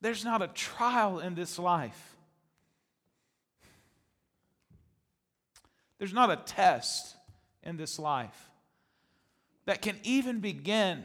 There's 0.00 0.24
not 0.24 0.40
a 0.40 0.48
trial 0.48 1.18
in 1.18 1.34
this 1.34 1.58
life. 1.58 2.16
There's 5.98 6.14
not 6.14 6.30
a 6.30 6.36
test 6.36 7.16
in 7.62 7.76
this 7.76 7.98
life 7.98 8.48
that 9.66 9.82
can 9.82 9.98
even 10.04 10.40
begin 10.40 11.04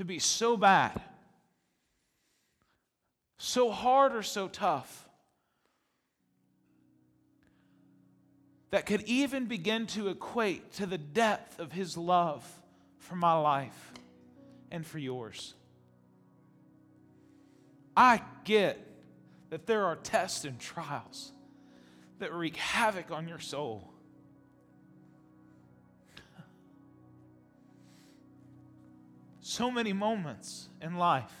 to 0.00 0.04
be 0.06 0.18
so 0.18 0.56
bad, 0.56 0.98
so 3.36 3.70
hard, 3.70 4.14
or 4.14 4.22
so 4.22 4.48
tough 4.48 5.06
that 8.70 8.86
could 8.86 9.02
even 9.02 9.44
begin 9.44 9.86
to 9.86 10.08
equate 10.08 10.72
to 10.72 10.86
the 10.86 10.96
depth 10.96 11.58
of 11.60 11.72
His 11.72 11.98
love 11.98 12.42
for 12.96 13.14
my 13.14 13.34
life 13.34 13.92
and 14.70 14.86
for 14.86 14.98
yours. 14.98 15.52
I 17.94 18.22
get 18.44 18.78
that 19.50 19.66
there 19.66 19.84
are 19.84 19.96
tests 19.96 20.46
and 20.46 20.58
trials 20.58 21.32
that 22.20 22.32
wreak 22.32 22.56
havoc 22.56 23.10
on 23.10 23.28
your 23.28 23.38
soul. 23.38 23.92
So 29.50 29.70
many 29.70 29.92
moments 29.92 30.68
in 30.80 30.96
life 30.96 31.32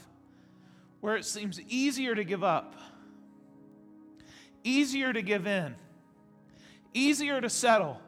where 1.00 1.16
it 1.16 1.24
seems 1.24 1.60
easier 1.60 2.14
to 2.14 2.24
give 2.24 2.42
up, 2.42 2.74
easier 4.64 5.12
to 5.12 5.22
give 5.22 5.46
in 5.46 5.76
easier 6.94 7.40
to 7.40 7.48
settle 7.48 8.00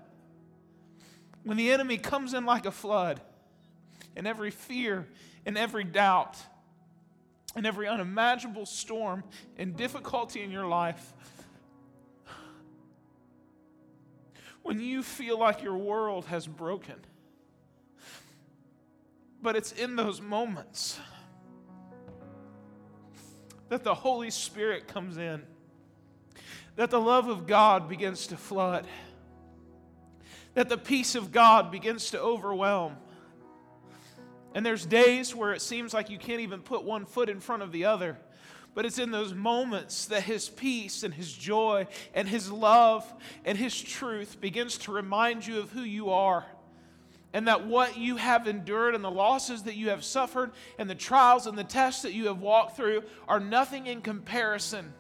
when 1.45 1.57
the 1.57 1.71
enemy 1.71 1.99
comes 1.99 2.35
in 2.35 2.45
like 2.45 2.67
a 2.67 2.71
flood 2.71 3.21
and 4.17 4.27
every 4.27 4.51
fear 4.51 5.07
and 5.47 5.57
every 5.57 5.85
doubt 5.85 6.37
and 7.55 7.67
every 7.67 7.87
unimaginable 7.87 8.67
storm 8.67 9.23
and 9.57 9.77
difficulty 9.77 10.43
in 10.43 10.51
your 10.51 10.67
life. 10.67 11.13
When 14.63 14.81
you 14.81 15.03
feel 15.03 15.39
like 15.39 15.63
your 15.63 15.77
world 15.77 16.27
has 16.27 16.47
broken. 16.47 16.97
But 19.43 19.57
it's 19.57 19.73
in 19.73 19.97
those 19.97 20.21
moments 20.21 20.99
that 23.69 23.85
the 23.85 23.95
Holy 23.95 24.31
Spirit 24.31 24.87
comes 24.87 25.17
in 25.17 25.43
that 26.77 26.91
the 26.91 27.01
love 27.01 27.29
of 27.29 27.47
God 27.47 27.89
begins 27.89 28.29
to 28.29 28.37
flood, 28.37 28.87
that 30.55 30.69
the 30.69 30.79
peace 30.79 31.15
of 31.15 31.33
God 31.33 31.71
begins 31.71 32.11
to 32.11 32.21
overwhelm. 32.21 32.97
And 34.55 34.65
there's 34.65 34.85
days 34.85 35.35
where 35.35 35.53
it 35.53 35.63
seems 35.63 35.95
like 35.95 36.11
you 36.11 36.19
can't 36.19 36.41
even 36.41 36.61
put 36.61 36.85
one 36.85 37.07
foot 37.07 37.29
in 37.29 37.41
front 37.41 37.63
of 37.63 37.73
the 37.73 37.87
other. 37.87 38.19
But 38.75 38.87
it's 38.87 38.99
in 38.99 39.11
those 39.11 39.35
moments 39.35 40.07
that 40.07 40.23
His 40.23 40.49
peace 40.49 41.03
and 41.03 41.13
His 41.13 41.33
joy 41.33 41.87
and 42.15 42.27
His 42.27 42.51
love 42.51 43.11
and 43.45 43.57
His 43.57 43.79
truth 43.79 44.41
begins 44.41 44.79
to 44.79 44.93
remind 44.93 45.47
you 45.47 45.59
of 45.59 45.71
who 45.73 45.83
you 45.83 46.11
are. 46.11 46.47
And 47.35 47.49
that 47.49 47.67
what 47.67 47.97
you 47.97 48.17
have 48.17 48.47
endured 48.47 48.95
and 48.95 49.03
the 49.03 49.11
losses 49.11 49.63
that 49.63 49.75
you 49.75 49.89
have 49.89 50.05
suffered 50.05 50.53
and 50.79 50.89
the 50.89 50.95
trials 50.95 51.47
and 51.47 51.57
the 51.57 51.65
tests 51.65 52.03
that 52.03 52.13
you 52.13 52.27
have 52.27 52.41
walked 52.41 52.77
through 52.77 53.05
are 53.27 53.41
nothing 53.41 53.87
in 53.87 54.03
comparison 54.03 54.93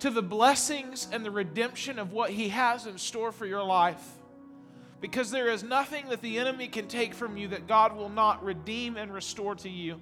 to 0.00 0.10
the 0.10 0.22
blessings 0.22 1.08
and 1.10 1.24
the 1.24 1.30
redemption 1.30 1.98
of 1.98 2.12
what 2.12 2.30
He 2.30 2.50
has 2.50 2.86
in 2.86 2.98
store 2.98 3.32
for 3.32 3.46
your 3.46 3.64
life. 3.64 4.06
Because 5.00 5.30
there 5.30 5.50
is 5.50 5.62
nothing 5.62 6.08
that 6.08 6.22
the 6.22 6.38
enemy 6.38 6.68
can 6.68 6.88
take 6.88 7.14
from 7.14 7.36
you 7.36 7.48
that 7.48 7.66
God 7.66 7.96
will 7.96 8.08
not 8.08 8.44
redeem 8.44 8.96
and 8.96 9.12
restore 9.12 9.54
to 9.56 9.68
you. 9.68 10.00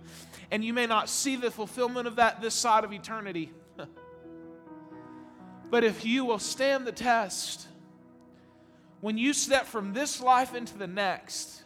And 0.51 0.65
you 0.65 0.73
may 0.73 0.87
not 0.87 1.09
see 1.09 1.37
the 1.37 1.51
fulfillment 1.51 2.07
of 2.07 2.17
that 2.17 2.41
this 2.41 2.55
side 2.55 2.85
of 2.85 2.93
eternity. 2.93 3.53
but 5.71 5.83
if 5.83 6.05
you 6.05 6.25
will 6.25 6.39
stand 6.39 6.87
the 6.87 6.93
test, 6.93 7.67
when 9.03 9.19
you 9.19 9.35
step 9.35 9.67
from 9.67 9.93
this 9.93 10.23
life 10.23 10.55
into 10.55 10.79
the 10.79 10.87
next, 10.87 11.63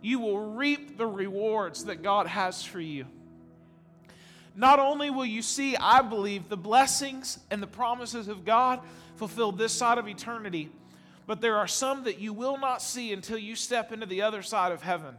you 0.00 0.18
will 0.18 0.54
reap 0.54 0.96
the 0.96 1.06
rewards 1.06 1.84
that 1.84 2.02
God 2.02 2.26
has 2.26 2.64
for 2.64 2.80
you 2.80 3.04
not 4.58 4.80
only 4.80 5.08
will 5.08 5.24
you 5.24 5.40
see, 5.40 5.76
I 5.76 6.02
believe, 6.02 6.48
the 6.48 6.56
blessings 6.56 7.38
and 7.48 7.62
the 7.62 7.68
promises 7.68 8.26
of 8.26 8.44
God 8.44 8.80
fulfilled 9.14 9.56
this 9.56 9.72
side 9.72 9.98
of 9.98 10.08
eternity, 10.08 10.68
but 11.28 11.40
there 11.40 11.56
are 11.58 11.68
some 11.68 12.02
that 12.04 12.18
you 12.18 12.32
will 12.32 12.58
not 12.58 12.82
see 12.82 13.12
until 13.12 13.38
you 13.38 13.54
step 13.54 13.92
into 13.92 14.04
the 14.04 14.22
other 14.22 14.42
side 14.42 14.72
of 14.72 14.82
heaven. 14.82 15.14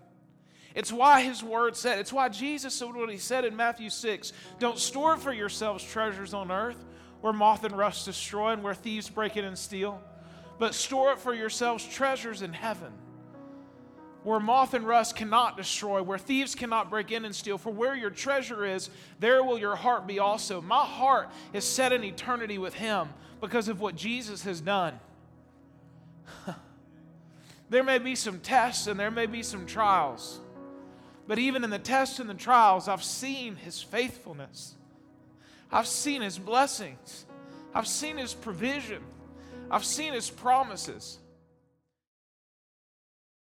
It's 0.75 0.91
why 0.91 1.21
his 1.21 1.41
word 1.41 1.77
said, 1.77 1.99
it's 1.99 2.11
why 2.11 2.27
Jesus 2.27 2.75
said 2.75 2.93
what 2.93 3.09
he 3.09 3.17
said 3.17 3.45
in 3.45 3.55
Matthew 3.55 3.89
6 3.89 4.33
Don't 4.59 4.77
store 4.77 5.15
for 5.15 5.31
yourselves 5.31 5.85
treasures 5.85 6.33
on 6.33 6.51
earth 6.51 6.83
where 7.21 7.31
moth 7.31 7.63
and 7.63 7.77
rust 7.77 8.03
destroy 8.05 8.51
and 8.51 8.61
where 8.61 8.73
thieves 8.73 9.09
break 9.09 9.37
in 9.37 9.45
and 9.45 9.57
steal, 9.57 10.03
but 10.59 10.75
store 10.75 11.11
up 11.11 11.19
for 11.19 11.33
yourselves 11.33 11.87
treasures 11.87 12.41
in 12.41 12.53
heaven 12.53 12.93
where 14.23 14.39
moth 14.39 14.73
and 14.73 14.85
rust 14.85 15.15
cannot 15.15 15.55
destroy, 15.55 16.03
where 16.03 16.17
thieves 16.17 16.53
cannot 16.53 16.89
break 16.89 17.11
in 17.11 17.25
and 17.25 17.33
steal. 17.33 17.57
For 17.57 17.71
where 17.71 17.95
your 17.95 18.09
treasure 18.09 18.65
is, 18.65 18.89
there 19.19 19.43
will 19.43 19.57
your 19.57 19.75
heart 19.75 20.07
be 20.07 20.19
also. 20.19 20.61
My 20.61 20.83
heart 20.83 21.29
is 21.53 21.63
set 21.63 21.93
in 21.93 22.03
eternity 22.03 22.57
with 22.57 22.73
Him 22.73 23.09
because 23.39 23.69
of 23.69 23.79
what 23.79 23.95
Jesus 23.95 24.43
has 24.43 24.59
done. 24.59 24.99
there 27.69 27.83
may 27.83 27.97
be 27.97 28.15
some 28.15 28.39
tests 28.39 28.87
and 28.87 28.99
there 28.99 29.11
may 29.11 29.25
be 29.25 29.41
some 29.41 29.65
trials, 29.65 30.41
but 31.27 31.39
even 31.39 31.63
in 31.63 31.69
the 31.69 31.79
tests 31.79 32.19
and 32.19 32.29
the 32.29 32.33
trials, 32.33 32.87
I've 32.87 33.03
seen 33.03 33.55
His 33.55 33.81
faithfulness, 33.81 34.75
I've 35.71 35.87
seen 35.87 36.21
His 36.21 36.37
blessings, 36.37 37.25
I've 37.73 37.87
seen 37.87 38.17
His 38.17 38.33
provision, 38.33 39.01
I've 39.71 39.85
seen 39.85 40.13
His 40.13 40.29
promises. 40.29 41.19